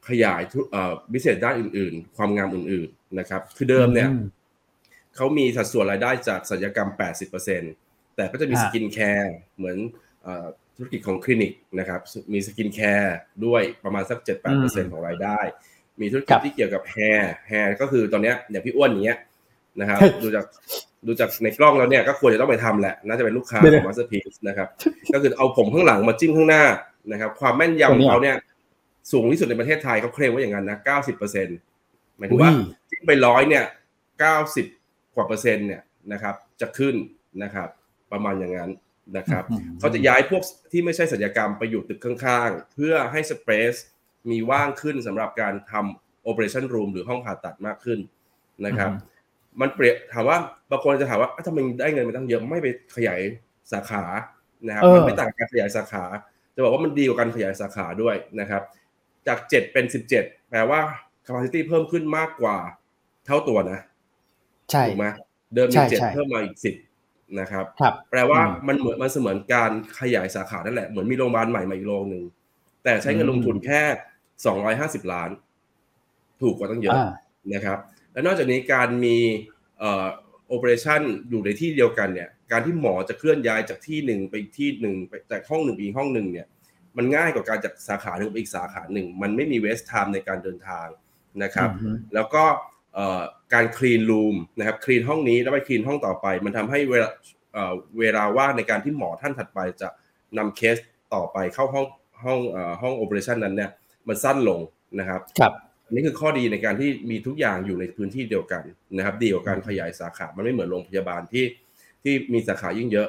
[0.08, 4.24] ขยายธุเอ่อ business ด้านอื่น ๆ ความงามอื่น ๆนะครับ คือเดิมเนี่ยอืม
[5.16, 6.90] เขามีสัดส่วนรายได้จากศัลยกรรม
[7.52, 9.78] 80%แต่ก็จะมีอ่า skincare เหมือน
[10.22, 10.46] เอ่อ
[10.76, 12.00] ธุรกิจของคลินิกนะครับ
[12.32, 14.18] มี skincare ด้วยประมาณสัก
[14.54, 15.38] 7-8%ของรายได้
[16.00, 19.18] มีธุรกิจครับที่เกี่ยวกับ hair hair ก็คือตอนเนี้ยอย่างพี่อ้วนอย่างเงี้ย
[19.80, 20.44] นะครับเฮ้ยดูจาก
[21.06, 24.68] ดูจากในกล้องแล้วเนี่ยก็ควรจะต้องไปทำแหละ น่าจะเป็นลูกค้าเดี๋ยวของ Masterpiece นะครับ
[25.14, 26.64] ก็คือเอาผมข้างหลังมาจิ้มข้างหน้า
[27.12, 28.36] นะครับ ความแม่นยำตัวขเนี้ยขอยงเขาเนี่ย
[29.12, 30.78] สูงที่สุดในประเทศไทยเขาเคลมว่าอย่างนั้นนะ
[31.48, 33.64] 90%หมายถึงว่าอุ้ยจิ้มไปร้อยเนี่ย
[34.38, 35.82] 90กว่าเปอร์เซ็นต์เนี่ย
[36.12, 36.94] นะครับ จะขึ้น
[37.42, 37.68] นะครับ
[38.12, 38.70] ประมาณอย่างนั้น
[39.16, 40.42] นะครับอืมเขาจะย้ายพวก
[40.72, 43.74] ที่ไม่ใช่ศัลยกรรมไปอยู่ตึกข้างๆ เพื่อให้ space
[44.30, 47.98] มีว่างขึ้นสำหรับการทำ operation room หรือห้องผ่าตัดมากขึ้น
[48.66, 48.90] นะครับ
[49.60, 50.36] มันเปรียบถามว่า
[50.70, 53.20] บางคนจะถามว่าอ้าวทำไมได้เงินมาตั้งเยอะไม่ไปขยาย
[53.72, 54.02] สาขา
[54.66, 56.04] นะครับเออมันไม่ต่างกับการขยายสาขา
[56.54, 58.62] จะบอกว่ามันดีกว่าการขยายสาขาด้วยนะครับ
[59.26, 59.84] จาก 7 เป็น
[60.18, 60.80] 17 แปลว่า
[61.26, 62.56] capacity เพิ่มขึ้นมากกว่า
[63.26, 63.80] เท่าตัวนะ
[64.70, 65.06] ใช่ถูกไหม
[65.54, 66.74] เดิมใช่มีเจ็ดใช่เพิ่มมาอีกสิบ
[67.40, 69.70] นะครับครับ แปลว่าอืมมันเหมือนมันเสมือนการ
[70.00, 72.24] ขยายสาขานั่นแหละเหมือนมีโรงพยาบาลใหม่มาอีกโรงหนึ่ง
[72.84, 73.80] แต่ใช้เงินลงทุนแค่
[74.46, 75.30] 250ล้าน
[76.42, 77.10] ถูกกว่าตั้งเยอะอ่า
[77.54, 77.78] นะครับ
[78.12, 79.16] และนอกจากนี้การมี
[79.78, 80.06] เอ่อ
[80.48, 86.46] โอเปอเรชั่นอยู่ในที่เดียวกันเนี่ยการที่หมอจะเคลื่อนย้ายจากที่หนึ่งไปอีกที่หนึ่งไปจากห้องหนึ่งไปอีกห้องหนึ่งเนี่ย
[86.96, 90.86] มันง่ายกว่าการจากสาขาหนึ่งไปอีกสาขาหนึ่ง มันไม่มีเวส t ไทม์ในการเดินทาง
[91.42, 92.44] นะครับอืมแล้วก็
[92.94, 93.22] เอ่อ
[93.54, 97.08] การคลีนรูมนะครับคลีนห้องนี้แล้วไปคลีนห้องต่อไป มันทำให้เวลา
[97.52, 99.88] เอ่อเวลาว่างในการที่หมอท่านถัดไปจะ
[100.38, 100.76] นำเคส
[101.14, 101.86] ต่อไปเข้าห้อง
[102.24, 103.70] ห้องเอ่อห้องโอเปอเรชันนั้นเนี่ย
[104.08, 104.60] มันสั้นลง
[104.98, 105.52] นะครับครับ
[105.90, 108.62] อันนี้คือข้อดีในการที่มีทุกอย่างอยู่ในพื้นที่เดียวกัน
[108.96, 111.44] นะครับ ดีกว่าการขยายสาขา มันไม่เหมือนโรงพยาบาลที่
[112.02, 113.08] ที่มีสาขายิ่งเยอะ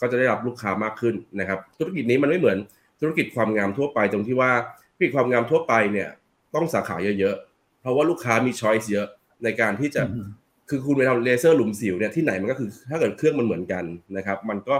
[0.00, 2.58] ก็จะได้รับลูกค้ามากขึ้นนะครับ ธุรกิจนี้มันไม่เหมือน
[3.00, 4.52] ธุรกิจความงามทั่วไปตรงที่ว่า
[4.94, 6.08] ธุรกิจความงามทั่วไปเนี่ย
[6.54, 9.06] ต้องสาขาเยอะๆ เพราะว่าลูกค้ามีช้อยส์เยอะ
[9.44, 10.28] ในการที่จะอืม
[10.68, 13.84] คือคุณไปทำเลเซอร์หลุมสิวเนี่ยที่ไหนมันก็คือถ้าเกิดเครื่องมันเหมือนกัน
[14.16, 14.76] นะครับ มันก็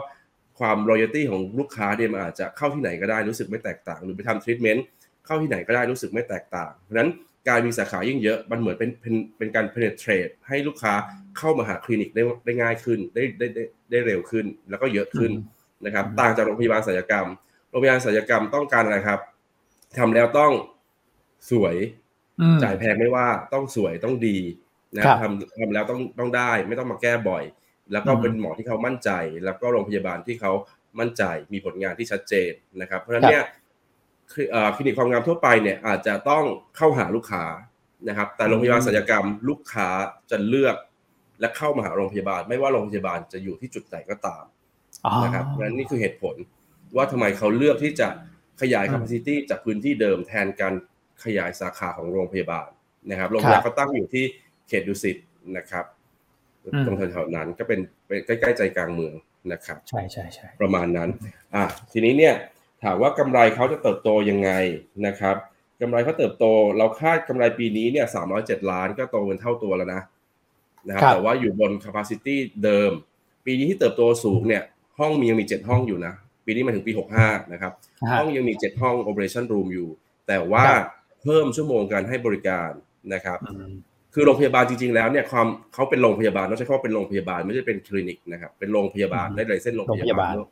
[0.58, 4.84] ความ loyalty ของลูกค้าเนี่ยมันอาจจะเข้าที่ไหนก็ได้รู้สึกไม่แตกต่าง หรือไปทำทรีทเมนต์
[5.26, 7.10] เข้าที่ไหนก็ได้รู้สึกไม่แตกต่างเพราะฉะนั้น
[7.48, 10.94] การมีสาขายิ่งเยอะมันเหมือนเป็นเป็นเป็นการ penetrate ให้ลูกค้า
[11.38, 15.32] เข้ามาหาคลินิกได้ได้ง่ายขึ้นได้ได้ได้ได้เร็วขึ้น แล้วก็เยอะขึ้น
[15.84, 17.26] นะครับ ต่างจากโรงพยาบาลศัลยกรรม
[17.70, 19.20] โรงพยาบาลศัลยกรรมต้องการอะไรครับ
[19.98, 20.52] ทำแล้วต้อง
[21.50, 21.76] สวย
[22.40, 24.38] อืมจ่ายแพงไม่ว่าต้องสวยต้องดี
[24.96, 27.44] นะครับทำทำแล้วต้องต้องได้ ไม่ต้องมาแก้บ่อย
[27.92, 29.10] แล้วก็อืมเป็นหมอที่เขามั่นใจ
[29.44, 30.52] แล้วก็โรงพยาบาลที่เขา
[31.00, 31.22] มั่นใจ
[31.52, 33.44] มีผลงานที่ชัดเจนนะครับ เพราะฉะนั้นเนี่ย
[34.32, 36.44] คลิเอ่อคลินิกความงามทั่วไปเนี่ยอาจจะต้อง
[36.76, 37.44] เข้าหาลูกค้า
[38.08, 39.88] นะครับ แต่โรงพยาบาลศัลยกรรมลูกค้า
[40.30, 40.76] จะเลือก
[41.40, 44.44] และเข้ามาหาโรงพยาบาล ไม่ว่าโรงพยาบาลจะอยู่ที่จุดไหนก็ตาม
[45.06, 46.34] อ๋อนะครับเพราะฉะนั้นนี่คือเหตุผล
[46.96, 48.08] ว่าทำไมเขาเลือกที่จะ
[48.60, 50.74] ขยายอืม capacity จากพื้นที่เดิมแทนการ
[51.24, 52.68] ขยายสาขาของโรงพยาบาล
[53.10, 54.24] นะครับ โรงพยาบาลเขาตั้งอยู่ที่
[54.68, 55.16] เขตดุสิต
[55.56, 55.84] นะครับ
[56.64, 59.14] อืมตรงแถวๆนั้นก็เป็นเป็นใกล้ๆใจกลางเมือง
[59.52, 61.08] นะครับ ใช่ใช่ใช่ประมาณนั้น
[61.54, 62.34] อะทีนี้เนี่ย
[62.84, 64.50] ถามว่ากำไรเขาจะเติบโตยังไง
[65.06, 65.36] นะครับ
[65.80, 66.44] กำไรเขาเติบโต
[66.78, 68.06] เราคาดกำไรปีนี้เนี่ย
[68.38, 70.02] 307ล้านก็โตเป็นเท่าตัวแล้วนะ
[70.88, 72.90] นะครับครับแต่ว่าอยู่บน capacity เดิม
[73.44, 74.62] ปีนี้ที่เติบโตสูงเนี่ย
[74.98, 76.14] ห้องมียังมี7ห้องอยู่นะ
[76.46, 77.72] ปีนี้มาถึงปี65นะครับ
[78.02, 79.88] ฮะห้องยังมี7ห้อง operation room อยู่
[80.28, 80.86] แต่ว่าครับ
[81.22, 82.70] เพิ่มชั่วโมงการให้บริการ
[83.14, 83.72] นะครับอืม
[84.14, 90.42] คือโรงพยาบาลจริงๆแล้วเนี่ยความเขาเป็นโรงพยาบาลต้องใช้คำว่าเป็นโรงพยาบาลไม่ใช่เป็นคลินิกนะครับเป็นโรงพยาบาลอืมได้เลยเส้นโรงพยาโรงพยาบาบาลล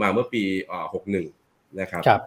[0.00, 2.22] มาเมื่อปีอ่า61นะครับครับ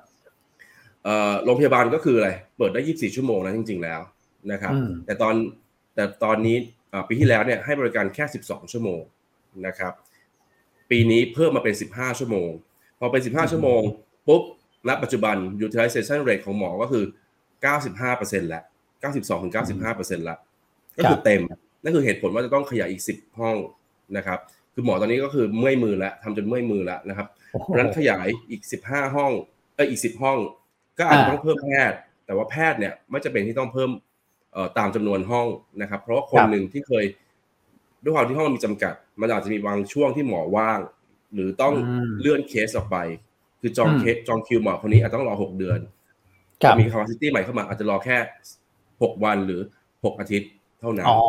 [1.04, 4.02] เอ่อโรงพยาบาลก็คืออะไร เปิดได้ 24 ชั่วโมงนะจริง ๆ แล้ว
[4.52, 5.36] นะครับอืมแต่ตอน
[5.96, 6.58] แต่ตอนนี้
[6.94, 9.02] อ่าปีที่แล้วเนี่ยให้บริการแค่ 12 ชั่วโมง
[9.68, 9.94] นะครับ
[10.90, 12.50] ปีนี้เพิ่มมาเป็น 15 ชั่วโมง
[13.00, 13.82] พอเป็น 15 ชั่วโมง
[14.28, 14.44] ปุ๊บ
[14.88, 15.36] ณปัจจุบัน
[15.66, 17.04] utilization rate ของหมอก็คือ
[17.78, 18.64] 95%แล้ว
[19.44, 20.40] 92-95%แล้ว
[20.98, 21.42] ก็คือเต็ม
[21.84, 23.58] นั่นคือเหตุผลว่าจะต้องขยายอีก 10 ห้อง
[24.18, 24.40] นะครับ
[24.74, 29.32] คือหมอตอนนี้ก็คือเมื่อยมือแล้วทำจนเมื่อยมือแล้วนะครับโอ้โหเพราะฉะนั้นขยายอีก15ห้อง
[29.76, 30.38] เอออีก10ห้อง
[30.98, 33.90] ก็อาจจะอ่าต้องเพิ่มแพทย์ แต่ว่าแพทย์เนี่ยไม่จะเป็นที่ต้องเพิ่ม
[34.54, 35.48] เอ่อตามจำนวนห้อง
[35.82, 37.06] นะครับ เพราะว่าคนครับหนึ่งที่เคย
[38.04, 40.80] ด้วยความที่ห้องมันมีจำกัด มันอาจจะมีบางช่วงที่หมอว่าง
[41.34, 42.98] หรือต้องอืมเลื่อนเคสออกไป
[43.62, 45.80] คือจองอืมเคสจองคิวหมอคนนี้อาจจะต้องรอ6เดือน
[46.64, 48.18] ครับมี capacity ใหม่เข้ามาอาจจะรอแค่
[48.72, 49.62] 6วันหรือ
[49.92, 50.50] 6อาทิตย์
[50.80, 51.20] เท่านั้นอ๋อ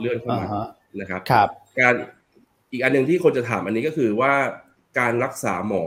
[0.00, 0.66] เลื่อนเข้ามาอ่ฮะ
[1.00, 1.48] นะครับครับ
[1.80, 1.94] การ
[2.74, 4.32] อีกอันหนึ่งที่คนจะถามอันนี้ก็คือว่า
[4.98, 5.84] การรักษาหมอ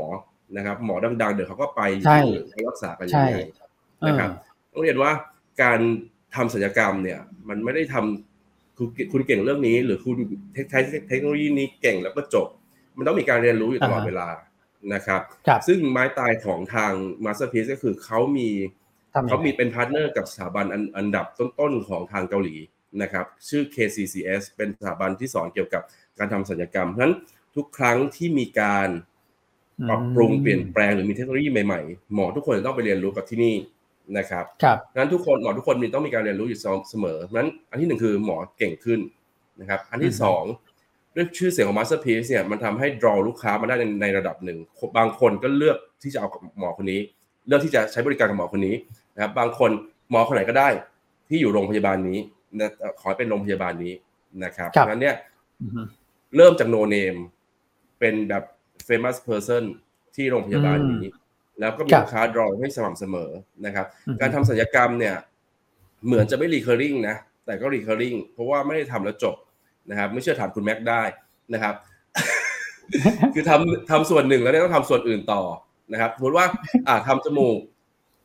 [0.57, 2.19] นะครับ หมอดังๆเดี๋ยวเขาก็ไปใช่
[2.49, 3.37] เขารักษากันยังไง
[3.99, 4.31] เออนะครับ
[4.71, 5.11] ต้องเรียนว่า
[5.63, 5.79] การ
[6.35, 7.19] ทำศัลยกรรมเนี่ย
[7.49, 10.17] มันไม่ได้ทำคุณคุณเก่งเรื่องนี้ หรือคุณ
[10.69, 10.79] ใช้
[11.09, 12.47] เทคโนโลยีนี้เก่งแล้วก็จบ
[12.97, 14.29] มันต้องมีการเรียนรู้อยู่ตลอดอ่าฮะเวลา
[14.93, 16.93] นะครับครับ ซึ่งไม้ตายของทาง
[17.25, 18.49] Masterpiece ก็คือเขามี
[19.13, 22.55] ทำยังไงเขามีเป็น partner กับสถาบันอันอันดับต้นๆของทางเกาหลี
[23.01, 25.83] นะครับ ชื่อ KCCS เป็นสถาบันที่สอนเกี่ยวกับ
[26.19, 27.15] การทำศัลยกรรมเพราะฉะนั้น
[27.55, 28.89] ทุกครั้งที่มีการ
[29.89, 33.55] ปรับปรุงเปลี่ยนแปลงหรือมีเทคโนโลยีใหม่ๆ หมอทุกคนจะต้องไปเรียนรู้กับที่นี่
[34.17, 36.59] นะครับครับงั้นทุกคนหมอทุกคนมีต้องมีการเรียนรู้อยู่
[36.89, 38.99] เสมอเพราะฉะนั้นอันที่หนึ่งคือหมอเก่งขึ้น
[39.59, 40.43] นะครับ อันที่อืมสอง
[41.15, 44.57] ด้วยชื่อเสียงของ Masterpiece เนี่ยมันทำให้ draw ลูกค้ามาได้ในในระดับหนึ่ง
[44.97, 46.99] บางคนก็เลือกที่จะเอากับหมอคนนี้
[47.47, 48.75] เลือกที่จะใช้บริการกับหมอคนนี้
[49.15, 49.71] นะครับ บางคน
[50.11, 50.69] หมอคนไหนก็ได้
[51.29, 52.19] ที่อยู่โรงพยาบาลนี้
[52.59, 53.93] นะเอ่อขอให้เป็นโรงพยาบาลนี้
[54.43, 55.15] นะครับครับงั้นเนี่ย
[55.61, 55.81] อือฮึ
[56.37, 57.19] เริ่มจาก no name
[57.99, 58.43] เป็นแบบ
[58.87, 59.63] famous person
[60.15, 61.11] ที่โรงพยาบาลนี้
[61.59, 63.31] แล้วก็มีครับลูกค้า draw ให้สม่ำเสมอ
[63.65, 65.15] นะครับอือฮึการทำศัลยกรรมเนี่ย
[66.05, 67.15] เหมือนจะไม่ recurring นะ
[67.45, 69.35] แต่ก็ recurring เพราะว่าไม่ได้ทำแล้วจบ
[69.89, 71.01] นะครับ ไม่เชื่อถามคุณแม็กได้
[71.53, 71.75] นะครับ
[73.33, 75.41] คือทำทำส่วนหนึ่งแล้วเนี่ยต้องทำส่วนอื่นต่อ
[75.91, 76.45] นะครับสมมติว่า
[76.87, 77.59] อ่าทำจมูก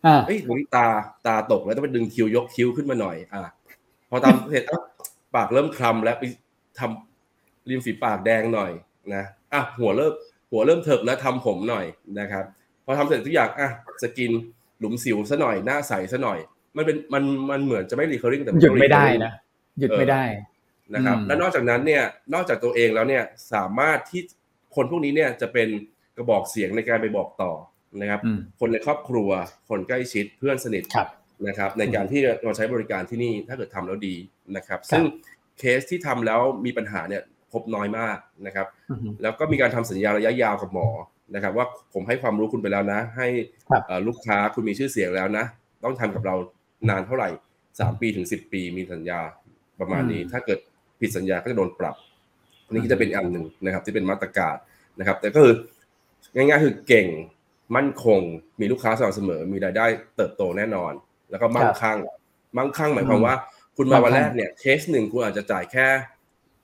[0.07, 0.87] อ่าเฮ้ยตรงนี้ตา
[1.27, 3.53] ตาตกแล้วต้องไปดึงคิ้วยกคิ้วขึ้นมาหน่อย อะ
[4.11, 4.83] พอทำเสร็จอะ
[5.35, 6.25] ปากเริ่มคลำแล้วไป
[6.79, 7.12] ทำ
[7.71, 8.73] ริมฝีปากแดงหน่อย
[9.15, 10.13] นะอะหัวเริ่ม
[10.51, 11.87] หัวเริ่มเถิกแล้วทำผมหน่อย
[12.21, 12.45] นะครับ
[12.85, 13.69] พอทำเสร็จทุกอย่างอะ
[14.03, 14.33] สกิน
[14.79, 16.39] หลุมสิวซะหน่อยหน้าใสซะหน่อย
[16.77, 19.33] มันเป็นมันมันเหมือนจะไม่รีคอริ่งแต่นหยุดก็ไม่ได้ recurring นะ
[19.81, 20.25] หยุดไม่ได้
[20.95, 22.03] นะครับอืมและนอกจากนั้นเนี่ย
[22.35, 24.23] นอกจากตัวเองแล้วเนี่ยสามารถที่
[24.75, 25.69] คนพวกนี้เนี่ยจะเป็น
[26.17, 27.53] กระบอกเสียงในการไปบอกต่อ
[28.01, 29.31] นะครับอืมคนในครอบครัว
[29.69, 31.09] คนใกล้ชิดเพื่อนสนิทครับ
[31.47, 34.15] นะครับ ในการที่เราใช้บริการที่นี่ถ้าเกิดทำแล้วดี
[34.57, 35.05] นะครับครับ ซึ่ง
[35.59, 40.88] เคสที่ทำแล้วมีปัญหาเนี่ย พบน้อยมากนะครับอือฮึแล้วก็มีการทำสัญญาระยะยาวกับหมอ
[41.34, 43.28] นะครับ ว่าผมให้ความรู้คุณไปแล้วนะ ให้
[43.70, 45.44] ครับเอ่อลูกค้าคุณมีชื่อเสียงแล้วนะ
[45.84, 46.34] ต้องทำกับเรา
[46.90, 47.28] นานเท่าไหร่
[47.80, 49.20] สามปีถึงสิบปีมีสัญญา
[49.80, 50.59] ประมาณนี้อืมถ้าเกิด
[51.00, 51.96] ผิดสัญญาก็จะโดนปรับ
[52.66, 54.57] อันนี้อืก็มจะเป็นอันหนึ่งนะครับ ที่เป็นมาตรการ
[54.98, 55.55] นะครับ แต่ก็คือ
[56.34, 57.07] ง่ายๆคือเก่ง
[57.76, 58.20] มั่นคง
[58.61, 59.86] มีลูกค้าสม่ำเสมอ มีรายได้
[60.16, 60.92] เติบโตแน่นอน
[61.30, 61.98] แล้วก็มั่งคั่ง
[62.57, 63.34] มั่งคั่งหมายความว่า
[63.76, 65.86] คุณมาวันแรกเนี่ยเคสหนึ่งคุณอาจจะจ่ายแค่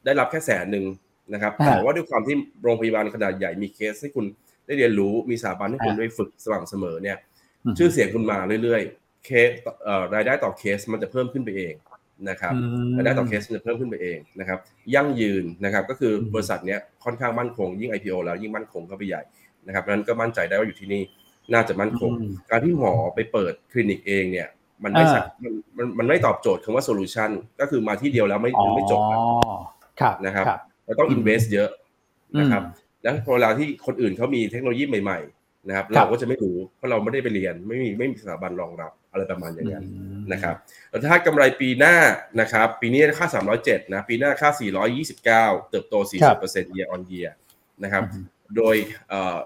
[0.09, 0.85] ได้รับแค่แสนหนึ่ง
[1.33, 4.25] นะครับอ่าแต่ว่าด้วยความที่โรงพยาบาลขนาดใหญ่มีเคสให้คุณ
[4.67, 7.17] ได้เรียนรู้มีสถาบันให้คุณอ่าได้ฝึกสม่ำเสมอเนี่ย
[7.65, 9.51] อืมชื่อเสียงคุณมาเรื่อยๆ เคส
[9.85, 11.75] เอ่อรายได้ต่อเคสมันจะเพิ่มขึ้นไปเอง
[12.31, 14.59] นะครับอืมรายได้ต่อเคสมันจะเพิ่มขึ้นไปเองนะครับ
[14.95, 19.23] ยั่งยืนนะครับ ก็คืออมบริษัทเนี้ยค่อนข้างมั่นคงยิ่ง IPO แล้วยิ่งมั่นคงเข้าไปใหญ่
[19.67, 21.03] นะครับนั้นก็มั่นใจได้ว่าอยู่ที่นี่
[21.53, 24.49] น่าจะมั่นคงอืมการที่หมอไปเปิดคลินิกเองเนี่ย
[24.85, 27.31] มันไม่อ่าสักมันมันมันไม่ตอบโจทย์คำว่า solution
[27.61, 29.23] ก็คือมาที่เดียวแล้วไม่อ๋อไม่จบอะครับ
[30.27, 31.71] นะครับครับเราต้องอืม invest เยอะ
[32.41, 39.89] นะครับอืมแล้วพอเวลาที่คนอื่นเขามีเทคโนโลยีใหม่ๆนะครับครับ เราก็จะไม่รู้เพราะเราไม่ได้ไปเรียนไม่มีไม่มีสถาบันรองรับอะไรประมาณอย่างนั้นอื
[40.19, 40.57] มนะครับ
[40.91, 41.97] แล้วถ้ากำไรปีหน้า
[42.41, 43.27] นะครับ ปีนี้ค่า
[43.61, 44.51] 307 นะปีหน้าค่า
[45.07, 45.95] 429 เติบโต
[46.37, 47.31] 40% year on year
[47.85, 48.25] นะครับอืม
[48.57, 48.77] โดย
[49.09, 49.37] เอ่อ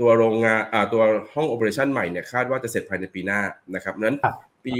[0.00, 1.02] ตัวโรงงานอ่าตัว
[1.34, 3.40] ห้อง operation ใหม่เนี่ยคาดว่าจะเสร็จภายในปีหน้า
[3.74, 4.34] นะครับนั้นครับ
[4.64, 4.72] ปี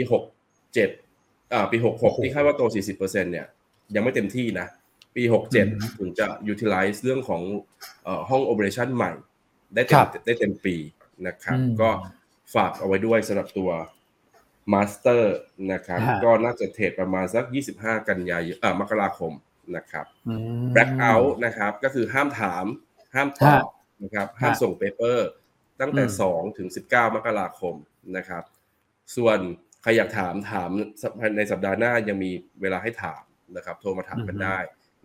[0.73, 2.63] 67อ่าปี 66 ที่คาดว่าโต
[2.95, 3.47] 40%เนี่ย
[3.95, 4.67] ยังไม่เต็มที่นะ
[5.15, 5.37] ปีอื
[5.69, 7.43] ม67 ถึงจะ utilize เรื่องของ
[8.05, 9.13] เอ่อห้อง operation ใหม่
[9.75, 10.77] ได้เต็คมรับได้เต็มปี
[11.27, 11.91] นะครับอืมก็
[12.55, 13.71] ฝากเอาไว้ด้วยสำหรับตัว
[14.73, 15.37] Master
[15.73, 17.45] นะครับฮะก็น่าจะ trade ประมาณสัก
[17.77, 19.33] 25 กันยายนเอ่อมกราคม
[19.77, 22.65] นะครับอืม black out นะครับ ก็คือห้ามถาม
[23.15, 23.65] ห้ามตอบ
[24.03, 25.29] นะครับ ห้ามฮะส่ง paper
[25.81, 26.13] ตั้งแต่อื
[26.45, 27.75] ม2ถึง 19 มกราคม
[28.17, 28.45] นะครับ
[29.17, 29.39] ส่วน
[29.83, 30.71] ใครอยากถามถาม
[31.37, 32.31] ในสัปดาห์หน้ายังมี
[32.63, 33.23] เวลาให้ถาม
[33.57, 34.59] นะครับ โทรมาถามกันได้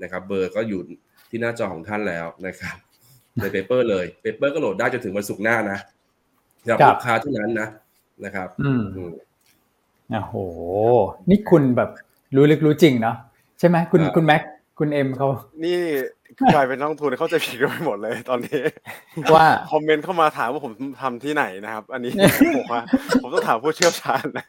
[0.03, 0.81] นะครับ เบอร์ก็อยู่
[1.29, 2.75] ที่หน้าจอของท่านแล้วนะครับ
[3.41, 5.77] ใน paper เลย paper ก็โหลดได้จนถึงวันศุกร์หน้านะ
[6.61, 7.67] สำหรับครับลูกค้าเท่านั้นนะ
[8.25, 9.11] นะครับอืมอืม
[10.11, 10.35] โอ้โห
[11.29, 11.89] นี่คุณแบบ
[12.35, 13.15] รู้ลึกรู้จริงเนาะ
[13.59, 14.41] ใช่ไหมคุณอ่าคุณแม็ก
[14.79, 15.27] คุณเอ็มเขา
[15.63, 15.79] นี่
[16.53, 18.61] กลายเป็นนักลงทุนเข้าใจผิดกันไปหมดเลยตอนนี้
[19.33, 22.11] ว่าคอมเมนต์เข้ามาถามว่าผมทำที่ไหนนะครับ อันนี้
[22.57, 22.81] ผมว่า
[23.21, 24.45] ผมต้องถามผู้เชี่ยวชาญนะ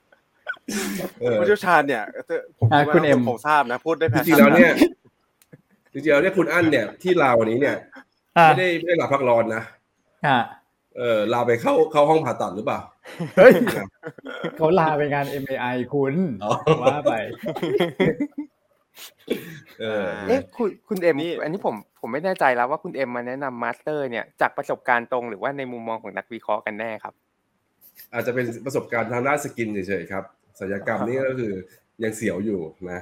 [1.20, 2.03] เออผู้เชี่ยวชาญเนี่ย
[2.59, 4.74] ผมอ่าคิดว่าคุณเอ็มผมทราบนะพูดได้แพจชริงๆแล้วเนี่ย
[5.97, 7.76] จริงๆแล้วเนี่ยคุณอั้นเนี่ยที่ลาวันนี้เนี่ย
[8.38, 9.62] อ่าไม่ได้ไม่ได้ลาพักร้อนนะ
[10.26, 10.38] อ่า
[10.97, 12.80] เออลาไปเข้าเข้าห้องผ่าตัดหรือเปล่า
[13.36, 13.53] เฮ้ย
[14.57, 17.14] เขาลาไปงาน MAI คุณอ๋อว่าไป
[19.80, 27.14] เออเอ๊ะคุณคุณเอ็มอันนี้ผมผมไม่แน่ใจแล้วว่าคุณเอ็มมาแนะนำมาสเตอร์ เนี่ยจากประสบการณ์ตรงหรือว่าในมุมมองของนักวิเคราะห์กันแน่ครับ
[28.12, 30.24] อาจจะเป็นประสบการณ์ทางด้าน skin เฉยๆครับ
[30.59, 31.53] ศัลยกรรมนี่ก็คือ
[32.03, 33.01] ยังเสียวอยู่นะ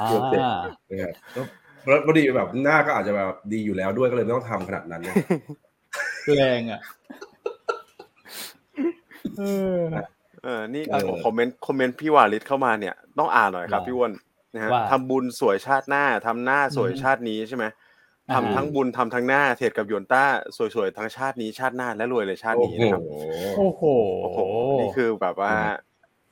[0.00, 0.40] อ่าตัวเจ็บ
[0.90, 1.10] นะครั
[1.44, 1.46] บ
[1.86, 5.14] แล้วแล้วพอดีแบบหน้าก็อาจจะแบบดีอยู่แล้วด้วยก็เลยไม่ต้องทำขนาดนั้นนะ
[6.36, 6.80] แรงอะ
[9.38, 9.42] เอ
[9.76, 9.78] อ
[10.44, 14.12] เออนี่เออคอมเมนต์คอมเมนต์พี่วาลิศเข้ามาเนี่ยต้องอ่านหน่อยครับว่าพี่อ้วน
[14.54, 17.64] นะฮะว่าทำบุญสวยชาติหน้าทำหน้าสวยอืมชาตินี้ใช่ไหม
[18.30, 20.24] อ่า ทำทั้งบุญทำทั้งหน้า trade กับหยวนต้า
[20.74, 23.02] สวยๆทั้งชาตินี้ชาติหน้าและรวยเลยชาติโอ้นี้โห นะครับ
[23.56, 23.82] โอ้โห
[24.22, 24.40] โอ้โห
[24.80, 25.52] นี่คือแบบว่า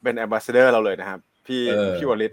[0.03, 2.33] เป็น ambassador เราเลยนะครับ พี่เออ พี่วาลิศ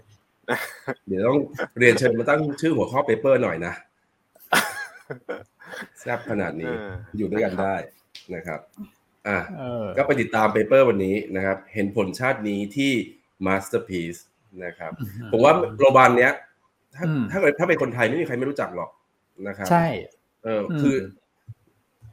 [1.08, 1.38] เดี๋ยวต้อง
[1.78, 3.74] เรียนเชิญมาตั้งชื่อหัวข้อ paper หน่อยนะ
[6.00, 7.74] แซ่บขนาดนี้เอออยู่ด้วยกันได้
[8.34, 8.60] นะครับ
[9.28, 12.92] อะเออก็ไปติดตาม paper วันนี้นะครับ เห็นผลชาตินี้ที่
[13.46, 14.20] Masterpiece
[14.64, 14.92] นะครับ
[15.32, 16.32] ผมว่าโรงพยาบาลเนี้ย
[16.94, 18.90] ถ้าอืมถ้าเกิดถ้าเป็นคนไทยไม่มีใครไม่รู้จักหรอก
[19.48, 19.86] นะครับ ใช่
[20.44, 20.96] เอออมคือ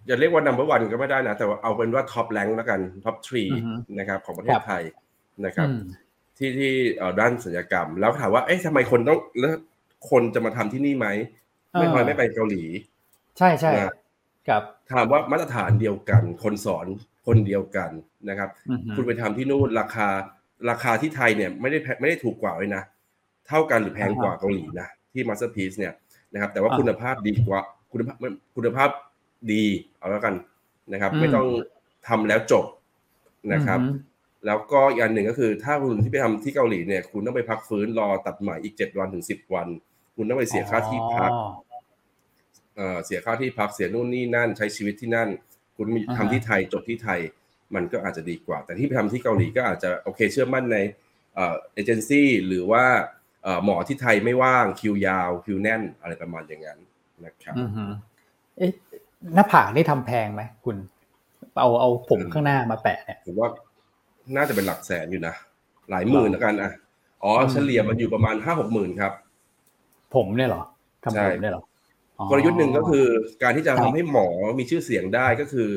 [0.08, 4.84] อย่าเรียกว่า number one ก็ไม่ได้นะ แต่ว่าเอาเป็นว่า top rank แล้วกัน top three อือฮึนะครับ ของประเทครัศบไทย
[5.46, 5.82] นะครับอืม
[6.38, 9.54] ที่ที่เอ่อด้านศัลยกรรม แล้วถามว่าเอ๊ะทำไมคนต้องแล้ว
[10.10, 11.08] คนจะมาทำที่นี่ไหม
[11.72, 12.64] ไม่เออทำไมไม่ไปเกาหลี
[13.38, 13.94] ใช่ใช่นะ
[14.50, 14.62] กับ
[14.92, 16.88] ถามว่ามาตรฐานเดียวกัน คนสอน
[17.28, 17.90] คนเดียวกัน
[18.30, 20.08] นะครับอือฮึคุณไปทำที่นู่นราคา
[20.70, 22.84] ราคาที่ไทยเนี่ยไม่ได้แพไม่ได้ถูกกว่าเลยนะ
[23.48, 25.94] เท่ากันหรือแพงกว่าเกาหลีนะที่ Masterpiece เนี่ย
[26.34, 27.60] นะครับ แต่ว่าอ่าคุณภาพดีกว่า
[27.92, 28.18] คุณภาพ
[28.56, 28.90] คุณภาพ
[29.52, 29.64] ดี
[29.98, 30.36] เอาแล้วกัน
[30.94, 31.48] นะครับอืมไม่ต้อง
[32.08, 32.66] ทำแล้วจบ
[33.54, 34.15] นะครับอือฮึ
[34.46, 39.68] แล้วก็อีกอันหนึ่งก็คือถ้าคุณที่ไปทำที่เกาหลีเนี่ย คุณต้องไปพักฟื้นรอตัดใหม่อีกเจ็ดวันถึงสิบวัน
[40.16, 41.50] คุณต้องไปเสียค่าที่พักอ๋อ
[42.76, 45.30] เอ่อเสียค่าที่พักเสียนู่นนี่นั่นใช้ชีวิตที่นั่น
[45.78, 47.20] คุณมีอ่าฮะทำที่ไทยจบที่ไทย
[47.76, 50.78] มันก็อาจจะดีกว่า แต่ที่ไปทำที่เกาหลีก็อาจจะโอเคเชื่อมั่นใน
[51.36, 52.86] เอ่อเอเจนซี่หรือว่า
[53.44, 56.80] เอ่อหมอที่ไทยไม่ว่างคิวยาวคิวแน่นอะไรประมาณอย่างนั้น
[57.26, 57.86] นะครับอือฮึ
[58.58, 58.72] เอ๊ะ
[59.34, 60.78] หน้าผากนี่ทำแพงไหมคุณ
[61.60, 63.50] เอาเอาผมข้างหน้ามาแปะเนี่ยผมว่า
[64.36, 65.36] น่าจะเป็นหลักแสนอยู่นะ
[65.90, 66.72] หลายหมื่นแล้วกันอะ
[67.24, 69.14] อ๋ออมเฉลี่ยมันอยู่ประมาณห้าหกหมื่นครับ
[70.16, 70.64] ผมเนี่ยเหรอ
[71.06, 71.64] ทำใช่ผมเนี่ยเหรอ
[72.20, 73.06] อ๋อกลยุทธ์หนึ่งก็คือ
[73.44, 74.28] การที่จะครัทำบให้หมอ
[74.60, 75.70] มีชื่อเสียงได้ก็คือ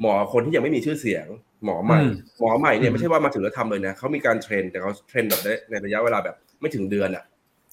[0.00, 1.26] หมอคนที่ยังไม่มีชื่อเสียง
[1.64, 2.08] หมอใหม่อืม
[2.40, 7.24] หมอใหม่เนี่อืยมไม่ใช่ว่ามาถึงแล้วทำเลยนะเขามีการ train แต่เขา train แบบได้ในระยะเวลาแบบไม่ถึงเดือนอะ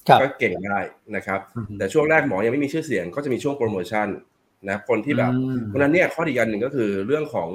[0.10, 0.80] ครับก็เก่งได้
[1.16, 4.08] นะครับอือฮึแต่ช่วงแรกหมอยังไม่มีชื่อเสียง ก็จะมีช่วงโปรโมชั่น
[4.70, 7.50] นะคนที่แบบอืมเพราะฉะนั้นเนี่ยข้อดีอันหนึ่งก็คือเรื่องของ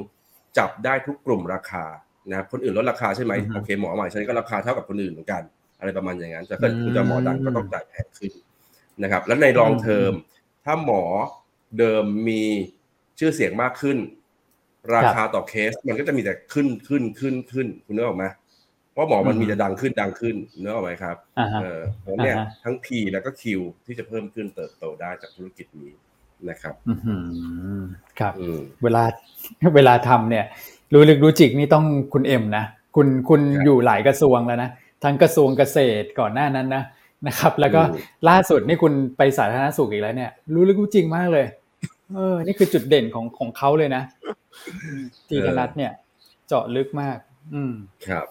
[0.59, 1.85] จับได้ทุกกลุ่มราคา
[2.29, 5.43] นะครับคนอื่นลดราคาใช่ไหมอือฮึโอเคหมอใหม่ฉันก็ราคาเท่ากับคนอื่นเหมือนกัน
[5.79, 8.33] อะไรประมาณอย่างนั้นแต่ถ้าเกิดอืมคุณจะหมอดังก็ต้องจ่ายแพงขึ้น
[9.03, 10.13] นะครับ แล้วใน long อืมเทอม
[10.65, 11.03] ถ้าหมอ
[11.79, 12.43] เดิมมี
[13.19, 13.99] ชื่อเสียงมากขึ้น
[14.95, 18.27] ราคาต่อเคสมันก็จะมีแต่ขึ้นขึ้นขึ้นขึ้นคุณนึกออกไหม
[18.93, 23.45] เพราะหมอมันอืมมีแต่ดังขึ้นดังขึ้นนึกออกไหมครับอ่าฮะเออเพราะเนี่ยอ่าฮะทั้ง P แล้วก็ Q
[23.87, 25.93] ที่จะเพิ่มขึ้นเติบโตได้จากธุรกิจนี้
[26.51, 27.17] นะครับอือหื
[27.79, 27.81] อ
[28.21, 29.03] ครับอืมเวลา
[29.75, 30.45] เวลาทำเนี่ย
[30.93, 32.65] รู้ลึกรู้จริงนี่ต้องคุณเอ็มนะ
[32.97, 34.71] คุณคุณครับอยู่หลายกระทรวงแล้วนะ
[35.05, 36.85] ทั้งกระทรวงเกษตรก่อนหน้านั้นนะ
[37.27, 41.47] นะครับ แล้วก็อืมล่าสุดนี่คุณไปสาธารณสุขอีกแล้วเนี่ย รู้ลึกรู้จริงมากเลย
[42.15, 44.03] เออ นี่คือจุดเด่นของของเขาเลยนะ
[45.29, 45.93] ทีธนัทเนี่ย
[46.49, 47.19] เจาะลึกมาก
[47.55, 47.73] อืม
[48.09, 48.27] ครับ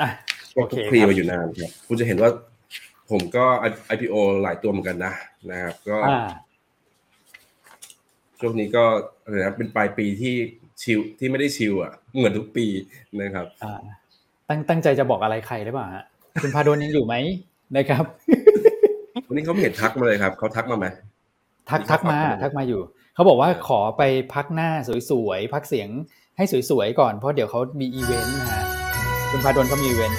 [0.00, 0.08] อะ
[0.54, 2.30] ก็โอเคเคลียร์ครับมาอยู่นานครับคุณจะเห็นว่า
[3.10, 3.44] ผมก็
[3.94, 5.12] IPO หลายตัวเหมือนกันนะ
[5.50, 6.20] นะครับ ก็อ่า
[8.40, 8.84] ช่วงนี้ก็
[9.22, 10.34] อะไรนะเป็นปลายปีที่
[10.82, 12.66] ชิลที่ไม่ได้ชิลอะเหมือนทุกปี
[13.20, 13.80] นะครับอ่า
[14.48, 16.04] ตั้งตั้งใจจะบอกอะไรใครหรือเปล่าฮะ
[16.42, 17.14] คุณพาโดนยังอยู่ไหม
[17.76, 18.04] นะครับ
[19.28, 20.86] วันนี้เขาไม่เห็นทักมาเลยครับเขาทักมาไหม
[21.70, 22.80] ทักทักมาทักมาอยู่
[23.14, 24.02] เขาบอกว่าขอไป
[24.34, 24.70] พักหน้า
[25.10, 25.88] สวยๆพักเสียง
[26.36, 28.64] ให้สวยๆก่อนเพราะเดี๋ยวเขามีอีเวนต์นะฮะ
[29.30, 30.18] คุณพาดลเขามีอีเวนต์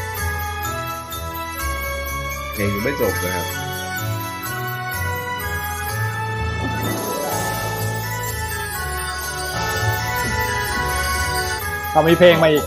[2.53, 3.62] เพลงยังไม่จบนะครับ
[11.93, 12.65] เอามีเพลงมาอีก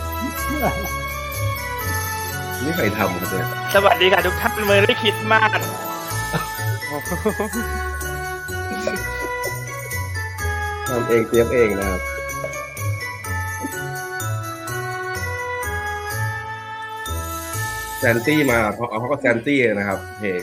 [2.65, 5.61] นี่ใครทำกันเนี่ยสวัสดีค่ะทุกท่าน Merry Christmas
[10.89, 12.01] ทำเองเตรียมเองนะครับ
[17.99, 20.41] แซนตี้มาเพราะเอาเขาก็แซนตี้นะครับ เพลง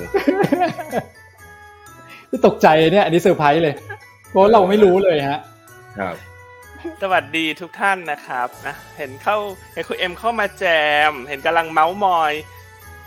[2.47, 3.75] ตกใจเนี่ย อันนี้เซอร์ไพรส์เลย
[4.29, 5.39] เพราะเราไม่รู้เลยฮะ
[5.99, 6.15] ครับ
[7.01, 9.37] สวัสดีทุกท่านนะครับนะเห็นเข้า
[9.73, 10.65] เห็นคุณเอ็มเข้ามาแจ
[11.09, 12.33] ม เห็นกำลังเมาส์มอย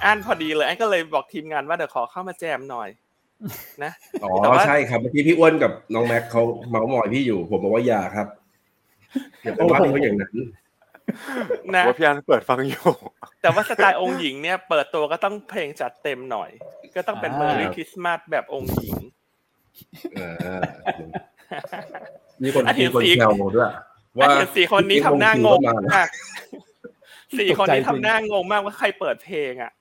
[0.04, 2.88] อ่านพอดีเลยอันก็เลยบอกทีมงานว่าเดี๋ยวขอเข้ามาแจมหน่อย
[3.84, 8.26] นะอ๋อแต่ว่าใช่ครับเมื่อกี้พี่อ้วนกับน้องแม็กเขาเมาส์มอยพี่อยู่ ผมบอกว่าอย่าครับ
[9.42, 10.34] อย่าไปว่าพี่เขาอย่างนั้น
[11.74, 12.86] นะว่าพี่อันเปิดฟังอยู่
[13.42, 16.50] แต่ว่าสไตล์องค์หญิงเนี่ยเปิดตัวก็ต้องเพลงจัดเต็มหน่อย
[16.96, 18.96] ก็ต้องเป็นอ่า Merry Christmas แบบองค์หญิง
[20.18, 20.60] อ่า
[22.44, 23.70] มีคนอะเห็มีนคนสีแซวผมด้วย
[24.18, 26.08] ว่าว่าสี่คนนี้ทำหน้างงมานะมาก
[27.38, 29.72] สี่คนนี้ตกใจจริงทำหน้างงมากว่าใครเปิดเพลงอะ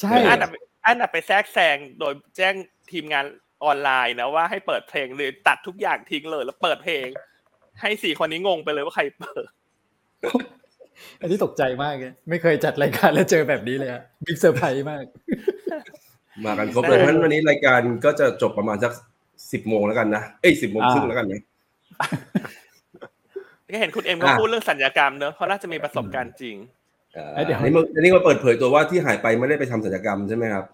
[0.00, 0.50] ใช่คืออันน่ะ
[0.86, 2.54] อันน่ะไปแทรกแซงโดยแจ้ง
[2.90, 3.24] ทีมงาน
[3.64, 7.06] ออนไลน์นะว่าให้เปิดเพลงหรือตัดทุกอย่างทิ้งเลย แล้วเปิดเพลง
[7.80, 9.46] ให้สี่คนนี้งงไปเลยว่าใครเปิด
[11.20, 15.04] อันนี้ตกใจมากเลยไม่เคยจัดรายการแล้วเจอแบบนี้เลยอะ big surprise มาก
[16.44, 18.92] มากันครบเลยเพราะฉะนั้นวันนี้รายการก็จะจบประมาณสัก
[19.52, 21.42] สิบโมงแล้วกันนะเอ้ยสิบโมงครึ่งอ่าแล้วกันนะ
[23.74, 26.56] ก็เห็นคุณเอ็มก็อะพูดเรื่องสัญญกรรมเนอะเขาน่าจะมีประสบการณ์จริง
[27.16, 30.64] อ่าเอ้ยเดี๋ยวอันนี้มึงอันนี้มาเปิดเผยตัวว่าที่หายไปไม่ได้ไปทำศัลยกรรมใช่ไหมครับ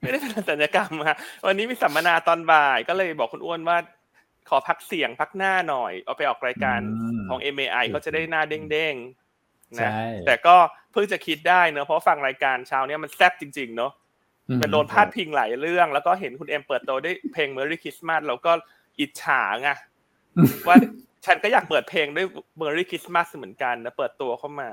[0.00, 1.16] ไม่ได้เป็นสัญญกรรมฮะ
[1.46, 3.78] วันนี้มีสัมมนาตอนบ่ายก็เลยบอกคุณอ้วนว่า
[4.48, 10.56] ขอพักเสียงพักหน้าหน่อย เอาไปออกรายการอืมของ MAI ก็จะได้หน้าเด้งๆนะใช่แต่ก็
[10.92, 13.92] เพิ่งจะคิดได้เนอะเพราะฟังรายการเช้าเนี้ยมันแซ่บจริง ๆ เนอะ
[14.48, 18.52] อืมมันโดนพาดพิงหลายเรื่อง แล้วก็เห็นคุณเอ็มเปิดตัวด้วยเพลง Merry Christmas แล้วก็
[19.00, 19.70] อิจฉาไง
[20.68, 20.76] ว่า
[21.26, 22.26] ฉันก็อยากเปิดเพลงด้วย
[22.60, 24.70] Merry Christmas เหมือนกันนะเปิดตัวเข้ามา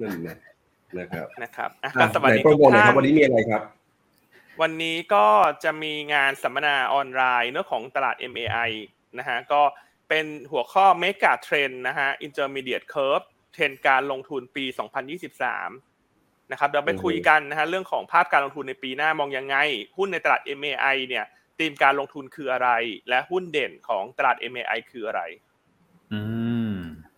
[0.00, 0.36] นั่นนะ
[0.98, 3.62] นะครับนะครับอะอะก็สวัสไหนดีโปรทุกโมทหน่อยท่าครับนวันนี้มีอะไรครับ
[4.60, 5.26] วันนี้ก็
[5.64, 8.70] จะมีงานสัมมนาออนไลน์เรื่องของตลาด MAI
[9.18, 9.62] นะฮะก็
[10.08, 14.64] เป็นหัวข้อ Mega Trend นะฮะ Intermediate Curve เทรนด์การลงทุนปี
[15.58, 19.56] 2023 นะครับเดี๋ยวไปอือฮึคุยกันนะฮะเรื่องของภาพการลงทุนในปีหน้า มองยังไง
[19.96, 21.24] หุ้นในตลาด MAI เนี่ย
[21.62, 22.70] ธีมการลงทุนคืออะไร
[23.08, 25.22] และหุ้นเด่นของตลาด MAI คืออะไร
[26.12, 26.20] อื
[26.72, 26.74] ม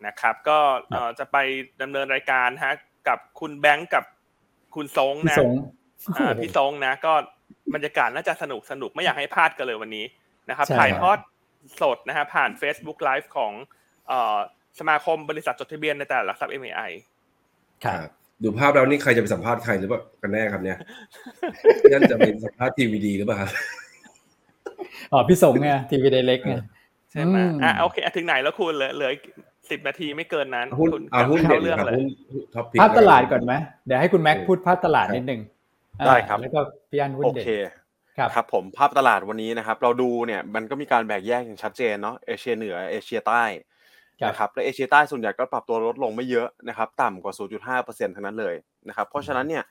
[0.07, 0.59] นะครับ ก็
[0.91, 1.37] เอ่อจะไป
[1.83, 2.75] ดำเนินรายการฮะ
[3.09, 4.05] กับคุณแบงก์กับ
[4.75, 5.53] คุณซงพี่นะสง
[6.17, 7.13] อ่าพี่ซงนะ ก็
[7.75, 10.05] บรรยากาศน่าจะสนุกสนุกไม่อยากให้พลาดกันเลยวันนี้
[10.49, 11.19] นะครับใช่ถ่ายทอด
[11.81, 13.53] สดนะฮะผ่าน Facebook Live ของ
[14.09, 14.37] เอ่อ
[14.79, 16.91] สมาคมบริษัทจดทะเบียนในตลาดหลักทรัพย์ MAI
[17.85, 18.09] ครับ
[18.43, 20.79] ดูภาพแล้วนี่ใครจะไปสัมภาษณ์ใครหรือเปล่ากันแน่ครับเนี่ย
[21.93, 23.51] นั่นจะเป็นสัมภาษณ์ทีวีดีหรือเปล่าครับ
[25.13, 26.55] อ๋อพี่สงไงทีวีไดเล็กไง
[27.11, 29.11] ใช่ไหมอืมอะโอเคอะถึงไหนแล้วคุณเหลือเหลือ
[29.71, 32.09] สิบนาทีไม่เกินนั้นหุ้นคุณเอาหุ้นเข้าเด่นเรื่องครับเลยหุ้น
[32.55, 33.53] ท็อปพิภาพตลาดก่อนไหม
[33.87, 35.41] เดี๋ยวให้คุณแม็กพูดภาพตลาดนิดนึง
[36.01, 37.51] อ่าได้ครับแล้วก็พี่อันหุ้นโอเด่นเค
[38.19, 43.45] ครับครับผมภาพตลาดวันนี้นะครับ เราดูเนี่ยมันก็มีการแบ่งแยกอย่างชัดเจนเนาะเอเชียเหนือเอเชียใต้
[44.21, 47.35] ครับนะครับและเอเชียใต้ส่วนใหญ่ก็ปรับตัวลดลงไม่เยอะนะครับต่ำกว่า
[47.75, 48.55] 0.5%ทั้งนั้นเลย
[48.89, 49.65] นะครับเพราะฉะนั้นเนี่ย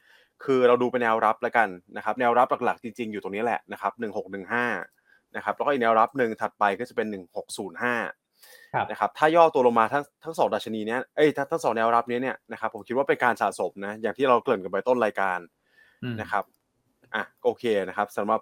[0.45, 1.67] คือเราดูเป็นแนวรับแล้วกัน
[1.97, 3.91] นะครับแนวรับหลักๆจริงๆอยู่ตรงนี้แหละนะครับ
[4.59, 5.02] 1615
[5.35, 7.07] นะครับแล้วก็อีกแนวรับหนึ่งถัดไปก็จะเป็น
[7.71, 15.39] 1605ครับนะครับถ้าย่อตัวลงมาทั้งทั้งสองดัชนีเนี้ยเอ้ยทั้งทั้งสองแนวรับนี้เนี่ยนะครับผมคิดว่าเป็นการสะสมนะอย่างที่เราเกริ่นกันไปต้นรายการ
[16.03, 16.43] อืมนะครับ
[17.15, 18.41] อะโอเคนะครับสำหรับ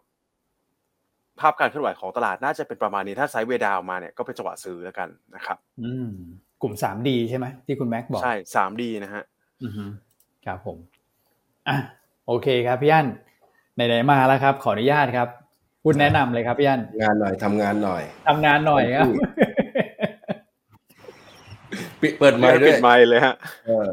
[1.39, 6.09] ภาพการเคลื่อนไหวของตลาดน่าจะเป็นประมาณนี้ถ้าไซด์เวย์ดาวน์มาเนี่ยก็เป็นจังหวะซื้อแล้วกันนะครับ อืม
[6.61, 9.23] กลุ่ม 3D ใช่ไหมที่คุณแม็กบอกใช่สามดีนะฮะ
[9.63, 9.85] อือฮึ
[10.45, 10.77] ครับผม
[11.67, 11.77] อะ
[12.27, 13.07] โอเคครับพี่อัน
[13.75, 15.27] ไหนๆมาแล้วครับ ขออนุญาตครับ
[15.83, 19.07] พูดแนะนำเลยครับพี่อันงานหน่อยทำงานหน่อยทำงานหน่อยครับ
[22.01, 23.35] ปิดเปิดไมค์ด้วปิยดไมค์เลยฮะ
[23.67, 23.87] เออ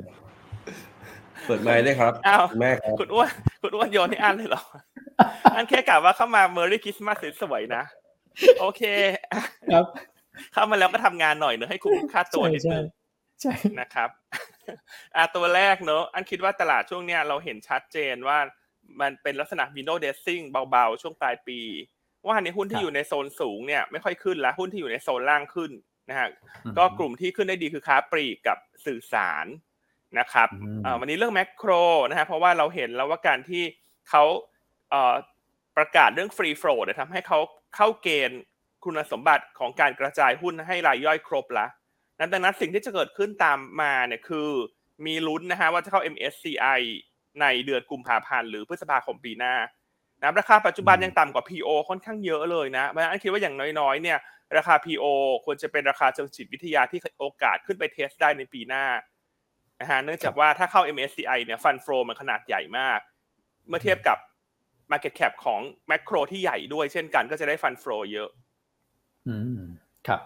[1.46, 3.30] เปิดไมค์ด้วยครับอ้าวแม่ครับคุณอ้วน
[3.62, 4.62] คุณอ้วนโยนให้อันเลยเหรอ
[5.54, 7.82] อันแค่กล่าวว่าเข้ามา Merry Christmas สวยๆนะ
[8.60, 8.82] โอเค
[9.72, 9.84] ครับ
[10.52, 12.86] เข้ามาแล้วก็ทำงานหน่อยเนอะให้คุ้มค่าตัวนิดใช่นึง
[13.42, 14.08] ใช่นะครับ
[15.16, 18.38] อะตัวแรกเนอะอันคิดว่าตลาดช่วงเนี้ยเราเห็นชัดเจนว่า
[19.00, 21.60] มันเป็นลักษณะ window dressing เบาๆ ช่วงปลายปี
[22.26, 25.70] ว่าในหุ้นที่อยู่ในโซนสูงเนี่ยไม่ค่อยขึ้นแล้วหุ้นที่อยู่ในโซนล่างขึ้น
[26.10, 26.28] นะฮะ
[26.78, 29.46] ก็กลุ่มที่ขึ้นได้ดีคือค้าปลีกกับสื่อสาร
[30.18, 31.70] นะครับอืมเอ่อวันนี้เรื่องแมกโคร
[32.10, 33.62] นะฮะเพราะว่าเราเห็นแล้วว่าการที่
[34.10, 34.24] เขา
[34.90, 35.14] เอ่อ
[35.76, 37.38] ประกาศเรื่องฟรีโฟลดทำให้เขา
[37.76, 38.40] เข้าเกณฑ์
[38.84, 41.66] คุณสมบัติของการกระจายหุ้นให้รายย่อยครบละ
[42.18, 44.50] นั้นดังนั้นสิ่งที่จะเกิดขึ้นตามมาเนี่ยคือ
[45.06, 46.80] มีลุ้นนะฮะว่าจะเข้า MSCI
[47.40, 49.54] ในเดือนกุมภาพันธ์หรือพฤษภาคมปีหน้า
[50.20, 54.18] นะราคาปัจจุบันยังต่ำกว่า PO ค่อนข้างเยอะเลยนะเพราะฉะนั้นคิดว่าอย่างน้อยๆเนี่ย
[54.56, 55.04] ราคา PO
[55.44, 58.84] ควรจะเป็นราคาเชิงจิตวิทยาที่โอกาสขึ้นไปเทสได้ในปีหน้า
[59.80, 63.00] นะฮะเนื่องจากว่าถ้าเข้า MSCI เนี่ยฟันโฟมันขนาดใหญ่มาก
[63.68, 64.18] เมื่อเทียบกับ
[64.90, 68.28] Market Cap ของแมคโครที่ใหญ่ด้วยเช่นกันก็จะได้ฟันโฟเยอะ
[69.28, 69.60] อืม
[70.06, 70.20] ครับ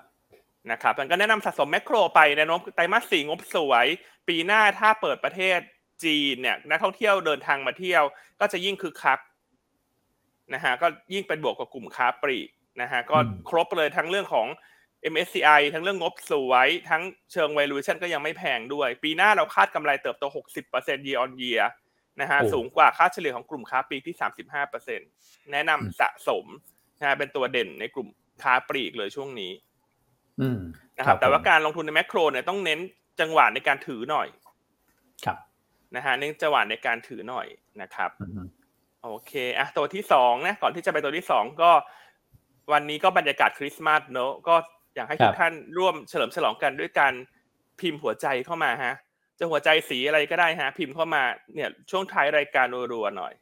[0.71, 3.87] นะครับมันก็แนะนำสะสมแมคโครไปแนวโน้มไตรมาสสี่งบสวย
[4.29, 5.59] ปีหน้าถ้าเปิดประเทศ
[6.05, 8.05] จีนเนี่ยนักท่องเที่ยวเดินทางมาเที่ยว
[8.41, 9.19] ก็จะยิ่งคึกคัก
[10.55, 12.49] นะฮะก็ยิ่งเป็นบวกกับกลุ่มค้าปลีก
[12.83, 13.17] นะฮะก็
[13.49, 14.47] ครบเลยทั้งเรื่องของ
[15.13, 20.25] MSCI ทั้งเรื่องงบสวยทั้งเชิง valuation ก็ยังไม่แพงด้วย ปีหน้าเราคาดกำไรเติบโต
[20.67, 21.63] 60% year on year
[22.21, 24.17] นะฮะสูงกว่าค่าเฉลี่ยของกลุ่มค้าปลีกที่
[24.83, 26.47] 35%แนะนำสะสม
[27.01, 28.09] นะฮะเป็นตัวเด่นในกลุ่ม
[28.43, 29.53] ค้าปลีกเลยช่วงนี้
[30.41, 30.61] อืม
[30.99, 32.81] นะครับแต่ว่าการลงทุนในแมคโครเนี่ยต้องเน้น
[33.21, 34.29] จังหวะในการถือหน่อย
[35.25, 35.39] ครับ
[35.97, 37.47] นะฮะเน้นจังหวะในการถือหน่อย
[37.83, 38.47] นะครับอืม
[39.05, 41.71] โอเคอะตัวที่สองนะก่อนที่จะไปตัวที่สองก็
[42.73, 44.55] วันนี้ก็บรรยากาศคริสต์มาสเนอะก็
[44.95, 47.13] อยากให้ทุกท่านร่วมเฉลิมฉลองกันด้วยการ
[47.81, 48.95] พิมพ์หัวใจเข้ามาฮะ
[49.39, 51.23] จะหัวใจสีอะไรก็ได้ฮะ พิมพ์เข้ามา
[51.55, 53.33] เนี่ยช่วงท้ายรายการรัวๆหน่อย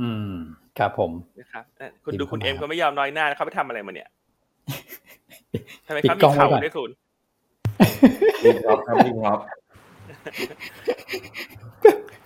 [0.00, 0.32] อืม
[0.78, 4.08] ครับผมนะครับเอ่อคุณดูพิมพ์คุณเข้ามาเอ็มก็ไม่ยอมน้อยหน้านะครับไปทำอะไรมาเนี่ย
[5.86, 6.90] ทำไมปิดครับกล้มีองไว้ข่าวก่อนด้วยคุณ
[8.42, 9.38] พี่ท็อปครับพี่ท็อป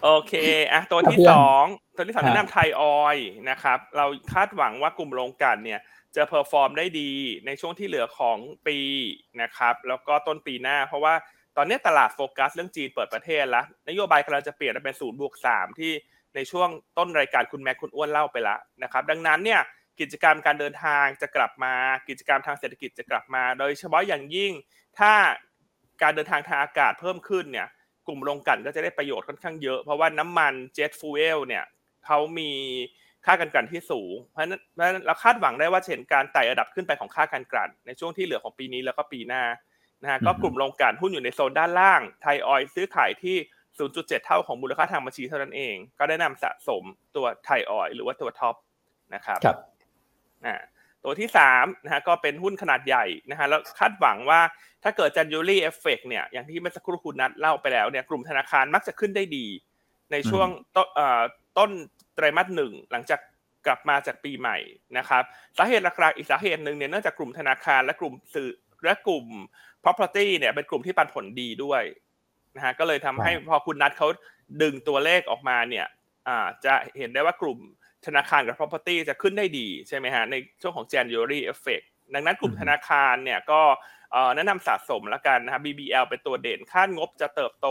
[0.04, 0.32] โอเค
[0.72, 1.64] อะตัวที่ครับสอง
[1.96, 3.16] ตัวที่สองครับแนะนำไทยออยล์
[3.50, 5.80] นะครับ เราคาดหวังว่ากลุ่มโรงกลั่นเนี่ย
[6.16, 7.10] จะ perform ได้ดี
[7.46, 8.78] ในช่วงที่เหลือของปี
[9.42, 11.14] นะครับ แล้วก็ต้นปีหน้า เพราะว่า
[11.56, 15.92] ตอนนี้ตลาดโฟกัสเรื่องจีนเปิดประเทศแล้ว นโยบายกำลังจะเปลี่ยนเป็นศูนย์บวกสามที่
[16.34, 19.60] ในช่วงต้นรายการคุณแม็กคุณอ้วนเล่าไปแล้วนะครับ ดังนั้นเนี่ย
[20.00, 21.74] กิจกรรมการเดินทางจะกลับมา
[22.08, 24.52] กิจกรรมทางเศรษฐกิจจะกลับมา โดยเฉพาะอย่างยิ่ง
[24.98, 25.12] ถ้า
[26.02, 27.72] การเดินทางทางอากาศเพิ่มขึ้นเนี่ยก
[28.10, 31.64] ลุ่มโรงกลั่นก็จะได้ประโยชน์ค่อนข้างเยอะ เพราะว่าน้ำมัน jet fuel เนี่ย
[32.06, 32.50] เขามี
[33.26, 39.42] ค่าการกลั่นที่สูงเพราะฉะนั้นเพราะฉะนั้นเราคาดหวังได้ว่าจะเห็นการไต่ระดับขึ้นไปของค่าการกลั่นในช่วงที่เหลือของปีนี้แล้วก็ปีหน้า
[40.02, 43.36] นะฮะก็กลุ่มโรงกลั่นหุ้นอยู่ในโซนด้านล่างไทยออยล์ซื้อขายที่
[43.80, 46.82] 0.7 เท่าของมูลค่าทางบัญชีเท่านั้นเอง ก็แนะนำสะสม
[47.16, 48.56] ตัวไทยออยล์หรือว่าตัวท็อป
[49.14, 49.56] นะครับครับ
[50.46, 50.56] อ่า
[51.04, 54.40] ตัวที่สามนะฮะก็เป็นหุ้นขนาดใหญ่นะฮะแล้วคาดหวังว่า
[54.82, 59.46] ถ้าเกิด January Effect เนี่ยอย่างที่เมื่อสักครู่คุณนัทเล่าไปแล้วเนี่ยกลุ่มธนาคารมักจะขึ้นได้ดี
[60.12, 61.22] ในช่วงต้นเอ่อ
[61.58, 61.70] ต้น
[62.14, 63.20] ไตรมาสหนึ่งหลังจาก
[63.66, 64.56] กลับมาจากปีใหม่
[64.98, 65.22] นะครับ
[65.58, 68.50] สาเหตุหลักๆอีกสาเหตุหนึ่งเนี่ยเนื่องจากกลุ่มธนาคารและกลุ่มสื่อ
[68.84, 69.26] และกลุ่ม
[69.84, 71.82] property เนี่ยเป็นกลุ่มที่ปันผลดีด้วย
[72.56, 74.08] นะฮะก็เลยทำให้พอคุณนัทเขา
[74.62, 75.86] ดึงตัวเลขออกมาเนี่ย
[76.28, 77.58] อ่าจะเห็นได้ว่ากลุ่ม
[78.06, 81.84] ธนาคารกับ property จะขึ้นได้ดีใช่ไหมฮะในช่วงของ January effect
[82.14, 83.60] ดังนั้นกลุ่มอืมธนาคารเนี่ยก็
[84.12, 87.66] เอ่อแนะนำสะสมแล้วกันนะครับ BBL เป็นตัวเด่นคาดงบจะเติบโต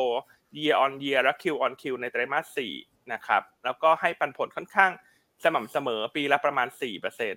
[0.58, 4.92] year on year และ Q on Q ในไตรมาส4นะครับแล้วก็ให้ปันผลค่อนข้าง
[5.44, 6.68] สม่ำเสมอปีละประมาณ
[7.00, 7.36] 4%น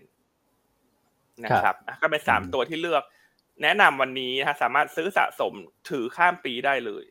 [1.48, 3.02] ะครับอะก็เป็น 3 ตัวที่เลือก
[3.62, 5.52] แนะนำวันนี้นะฮะสามารถซื้อสะสม
[5.90, 7.04] ถือข้ามปีได้เลย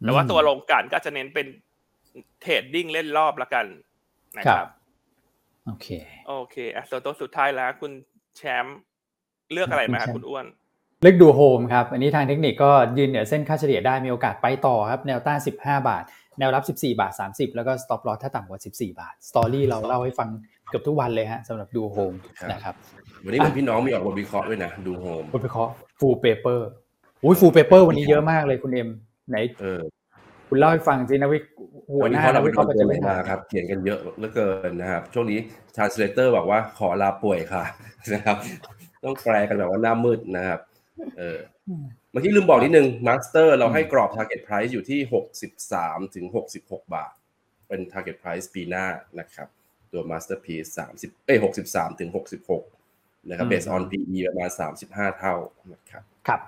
[0.00, 1.46] แต่ว่าตัวโรงกลั่นก็จะเน้นเป็น
[2.40, 3.66] trading เล่นรอบละกัน
[4.38, 4.79] นะครับบ
[5.66, 5.88] โอเค
[6.28, 7.92] โอเคอะตัวตัวสุดท้ายแล้วคุณ
[8.36, 8.76] แชมป์
[9.52, 10.46] เลือกอะไรมาครับคุณแชมป์คุณอ้วน
[11.02, 16.04] เลือกดูโฮมครับ อันนี้ทางเทคนิคก็ยืนเหนือเส้นค่าเฉลี่ยได้มีโอกาสไปต่อครับ แนวต้าน15 บาท
[16.38, 20.28] แนวรับ 14 บาท 30 แล้วก็ stop loss ถ้าต่ำกว่า 14 บาท story เราเล่าให้ฟัง
[20.68, 22.74] เกือบทุกวันเลยฮะสำหรับดูโฮมครับนะครับ
[23.24, 26.60] วันนี้เหมือนพี่น้องมีออกบทวิเคราะห์ด้วยนะ ดูโฮมบทวิเคราะห์ full paper
[27.22, 28.88] อุ้ย full paper วันนี้เยอะมากเลยคุณเอ็ม
[29.30, 29.80] ไหนเออ
[30.50, 31.38] คุณเล่าให้ฟังสินะวิ
[31.90, 35.38] หัววันหนี้น้าเขาเรานะไปวิโดเคราะนห์ประตัวจำอะไรไม่มาครับเขียนกันเยอะเหลือเกินนะครับ ช่วงนี้
[35.76, 37.64] translator บอกว่าขอลาป่วยค่ะ
[38.12, 38.36] นะครับ
[39.04, 40.60] ต้องแปลกันแบบว่าหน้ามืดนะครับ
[41.18, 41.38] เออ
[42.10, 45.00] เมื่อกี้ลืมบอกนิดนึง master เราให้กรอบ target price อยู่ที่
[45.58, 46.24] 63ถึง
[46.60, 47.12] 66บาท
[47.68, 48.86] เป็น target price ปีหน้า
[49.20, 49.48] นะครับ
[49.92, 51.38] ตัว masterpiece 30เอ้ย
[51.68, 52.10] 63ถึง
[52.68, 54.50] 66นะครับ based on PE ประมาณ
[54.84, 55.34] 35เท่า
[55.72, 56.40] นะครับ ครับ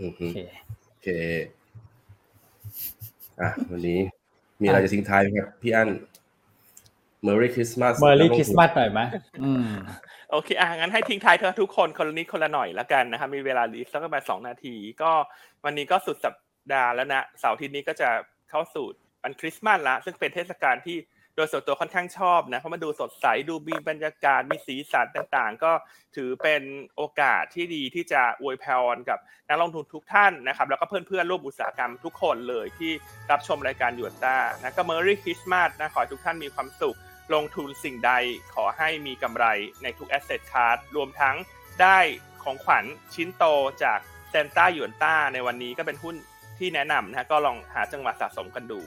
[0.00, 0.26] อือโอฮึ
[1.02, 1.08] เค
[1.57, 3.98] โอเคอะวันนี้
[4.60, 5.88] มีอะไรจะทิ้งท้ายไหมครับพี่อั้น
[7.26, 9.00] Merry Christmas Merry Christmas หน่อยไหม
[9.42, 9.70] อืม
[10.30, 15.10] โอเคอะงั้นให้ทิ้งท้ายเธอทุกคนคนละนิดคนละหน่อยแล้วกันนะครับมีเวลาลีสักประมาณสองนาที ก็
[15.64, 16.34] วันนี้ก็สุดสัป
[16.72, 18.08] ดาห์แล้วนะเสาร์อาทิตย์นี้ก็จะ
[18.50, 18.86] เข้าสู่
[19.22, 20.96] วันคริสต์มาสละซึ่งเป็นเทศกาลที่
[21.38, 25.72] โดยส่วนตัวค่อนข้างชอบนะเพราะมันดูสดใสดูมีบรรยากาศมีสีสันต่างๆ ก็
[26.16, 26.62] ถือเป็น
[26.96, 29.18] โอกาสที่ดีที่จะอวยพรกับ
[29.48, 32.92] นักลงทุนทุกท่านนะครับแล้วก็เพื่อนๆร่วมอุตสาหกรรมทุกคนเลยที่
[33.30, 36.98] รับชมรายการหยวนต้านะก็ Merry Christmas นะขอให้ทุกท่านมีความสุข
[37.34, 38.12] ลงทุนสิ่งใด
[38.54, 39.44] ขอให้มีกำไร
[39.82, 41.36] ในทุก asset class รวมทั้ง
[41.82, 41.98] ได้
[42.42, 42.84] ของขวัญ
[43.14, 43.44] ชิ้นโต
[43.82, 43.98] จาก
[44.30, 46.16] เซนต้าหยวนต้าในวันนี้ก็เป็นหุ้น
[46.58, 48.80] ที่แนะนำนะฮะก็ลองหาจังหวะสะสมกันดู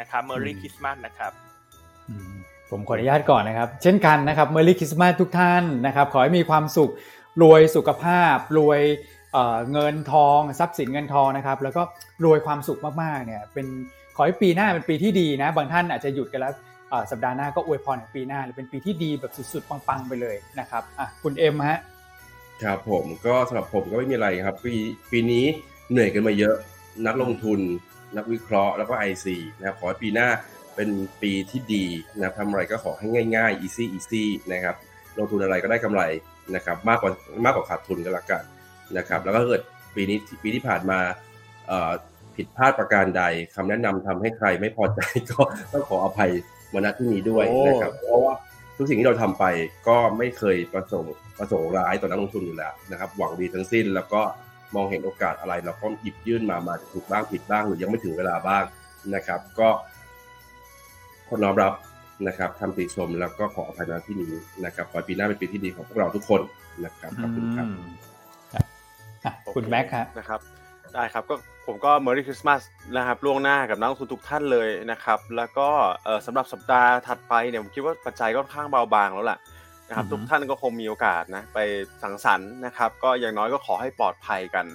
[0.00, 1.51] นะครับ Merry Christmas นะครับอืม
[2.72, 6.90] ผมขออนุญาตก่อนนะครับ เช่นกันนะครับเมอรี่คริสต์มาสทุกท่านนะครับ ขอให้มีความสุข
[7.42, 8.80] รวยสุขภาพ รวย
[9.32, 11.82] เเงินทอง ทรัพย์สินเงินทองนะครับ แล้วก็
[12.24, 13.66] รวยความสุขมากๆเนี่ยเป็น
[14.16, 16.54] ขอให้ปีหน้าเป็นปีที่ดีนะ บางท่านอาจจะหยุดกันแล้ว
[17.10, 21.80] สัปดาห์หน้าก็อวยพรในปีหน้าเลยเป็นปีที่ดีแบบสุดๆปังๆไปเลยนะครับอะคุณเอ็มฮะ
[22.62, 24.74] ครับผมก็สำหรับผมก็ไม่มีอะไรครับ ปี
[25.10, 25.44] ปีนี้
[25.90, 26.54] เหนื่อยกันมาเยอะ
[27.06, 27.60] นักลงทุน
[28.16, 29.26] นักวิเคราะห์แล้วก็ IC
[29.58, 30.28] นะครับขอให้ปีหน้า
[30.76, 30.90] เป็น
[31.22, 31.84] ปีที่ดี
[32.16, 34.76] นะครับทำอะไรก็ขอให้ง่ายๆ easy easy นะครับ
[35.18, 36.02] ลงทุนอะไรก็ได้กำไร
[36.54, 37.10] นะครับมากกว่า
[37.44, 38.42] มากกว่าขาดทุนก็แล้วกัน
[38.96, 39.62] นะครับแล้วก็ถ้าเกิด
[39.94, 40.98] ปีนี้ปีที่ผ่านมา
[41.68, 41.92] เอ่อ
[42.36, 43.22] ผิดพลาดประการใด
[43.54, 45.00] คำแนะนำทำให้ใครไม่พอใจ
[45.30, 45.40] ก็
[45.72, 46.30] ต้องขออภัย
[46.72, 48.34] มาณที่นี้ด้วยโอ้นะครับเพราะว่า
[48.76, 49.44] ทุกสิ่งที่เราทำไป
[49.88, 54.22] ก็ไม่เคยประสงค์ประสงค์ร้ายต่อนักลงทุนอยู่แล้วนะครับ หวังดีทั้งสิ้น แล้วก็
[54.74, 58.64] มองเห็นโอกาสอะไรเราก็หยิบยื่นมามาถูกบ้างผิดบ้างหรือยังไม่ถึงเวลาบ้าง
[59.14, 59.68] นะครับ ก็
[61.32, 61.72] คนน้อมรับ
[62.28, 64.32] นะครับทำติชมแล้วก็ขออภัยณที่นี้
[64.64, 66.40] นะครับขอให้ปีหน้าเป็นปีที่ดีของพวกเราทุกคน
[66.84, 67.92] นะครับขอบคุณครับอืม
[68.52, 68.64] ครับ
[69.24, 70.40] อะคุณแม็กครับนะครับ
[70.94, 71.34] ได้ครับก็
[71.66, 72.60] ผมก็ Merry Christmas
[72.96, 75.68] นะครับล่วงหน้ากับนักลงทุนทุกท่านเลยนะครับ แล้วก็
[76.04, 79.38] เอ่อสำหรับสัปดาห์ถัดไปเนี่ยผมคิดว่าปัจจัยก็ค่อนข้างเบาบางแล้วล่ะ
[79.88, 81.58] นะครับอือฮึทุกท่านก็คงมีโอกาสนะไป
[82.02, 84.66] สังสรรค์นะครับ ก็อย่างน้อยก็ขอให้ปลอดภัยกัน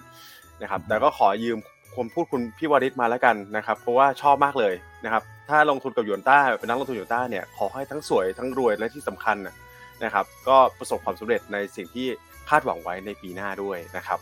[0.62, 1.58] นะครับแต่ก็ขอยืม
[1.96, 4.74] คนพูดคุณพี่วริศมาแล้วกันนะครับ เพราะว่าชอบมากเลย
[5.06, 9.56] นะครับ ถ้าลงทุนกับหยวนต้าเป็นนักลงทุนหยวนต้าเนี่ยขอให้ทั้งสวยทั้งรวยและที่สำคัญนะ
[10.04, 12.08] นะครับ ก็ประสบความสำเร็จในสิ่งที่
[12.50, 14.20] คาดหวังไว้ในปีหน้าด้วยนะครับ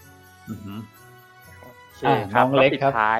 [0.50, 0.80] อือหือ
[1.60, 3.20] โอเคอะครับน้องเล็กปิดครับท้าย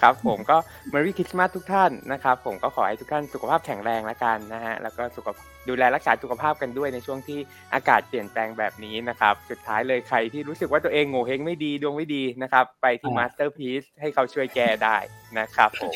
[0.00, 0.56] ครับผมก็
[0.92, 7.38] Merry Christmas ทุกท่านนะครับ ผมก็ขอให้ทุกท่านสุขภาพแข็งแรงแล้วกันนะฮะแล้วก็สุขภาพดูแลรักษาสุขภาพกันด้วยในช่วงที่
[7.74, 14.96] อากาศเปลี่ยนแปลงแบบนี้นะครับ สุดท้ายเลยใครที่รู้สึกว่าตัวเองโง่เฮงไม่ดีดวงไม่ดีนะครับ ไปที่อ่า Masterpiece ให้เขาช่วยแก้ได้
[15.38, 15.94] นะครับผม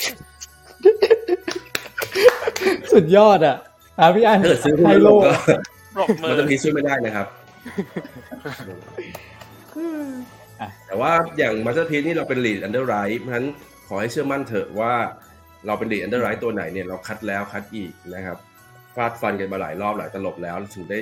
[2.93, 3.57] สุดยอดอะ
[3.99, 5.33] อะพี่อันถ้าเกิดซื้อหุ้นไฮแล้วโลลงก็
[5.97, 7.26] ปรบมืมันอจะพีช่วยไม่ได้นะครับ
[10.61, 13.47] อะแต่ว่าอย่างมาสเตอร์พีนี่เราเป็น lead underwrite เพราะฉะนั้น
[13.87, 14.93] ขอให้เชื่อมั่นเถอะว่า
[15.66, 18.39] เราเป็น lead underwrite ตัวไหนเนี่ยเราคัดแล้วคัดอีกนะครับ
[18.95, 20.99] ฟาดฟันกันมาหลายรอบหลายตลบแล้วถึงได้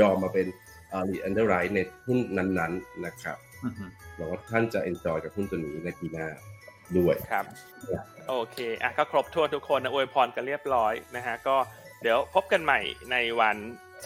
[0.00, 0.46] ยอมมาเป็น
[0.90, 6.28] เอ่อ lead underwrite ในหุ้นนั้นๆนะครับอือหือหวังว่าท่านจะ enjoy กับหุ้นตัวนี้ในปีหน้า
[6.98, 7.44] ด้วยครับ
[8.28, 11.56] โอเคอะก็ครบถ้วนทุกคนนะอวยพรกันเรียบร้อยนะฮะก็
[12.02, 12.80] เดี๋ยวพบกันใหม่
[13.10, 13.56] ในวัน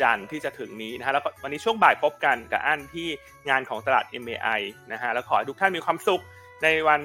[0.00, 3.08] จันทร์ที่จะถึงนี้นะฮะแล้วก็วันนี้ช่วงบ่ายพบกันกับอันที่
[3.48, 4.60] งานของตลาด MAI
[4.92, 6.22] นะฮะแล้วขอให้ทุกท่านมีความสุข
[6.62, 7.00] ในวัน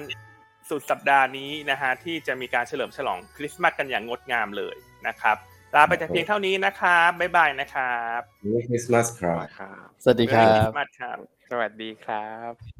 [0.70, 4.76] สุดสัปดาห์นี้นะฮะที่จะมีการเฉลิมฉลองคริสต์มาสกันอย่างงดงามเลย
[5.06, 5.36] นะครับ
[5.74, 11.16] ลาไปแต่เพียงเท่านี้นะครับบ๊ายบายนะครับ Merry Christmas ครับครับสวัสดีครั Merry บ Christmas ครับ
[11.50, 12.79] สวัสดีครับ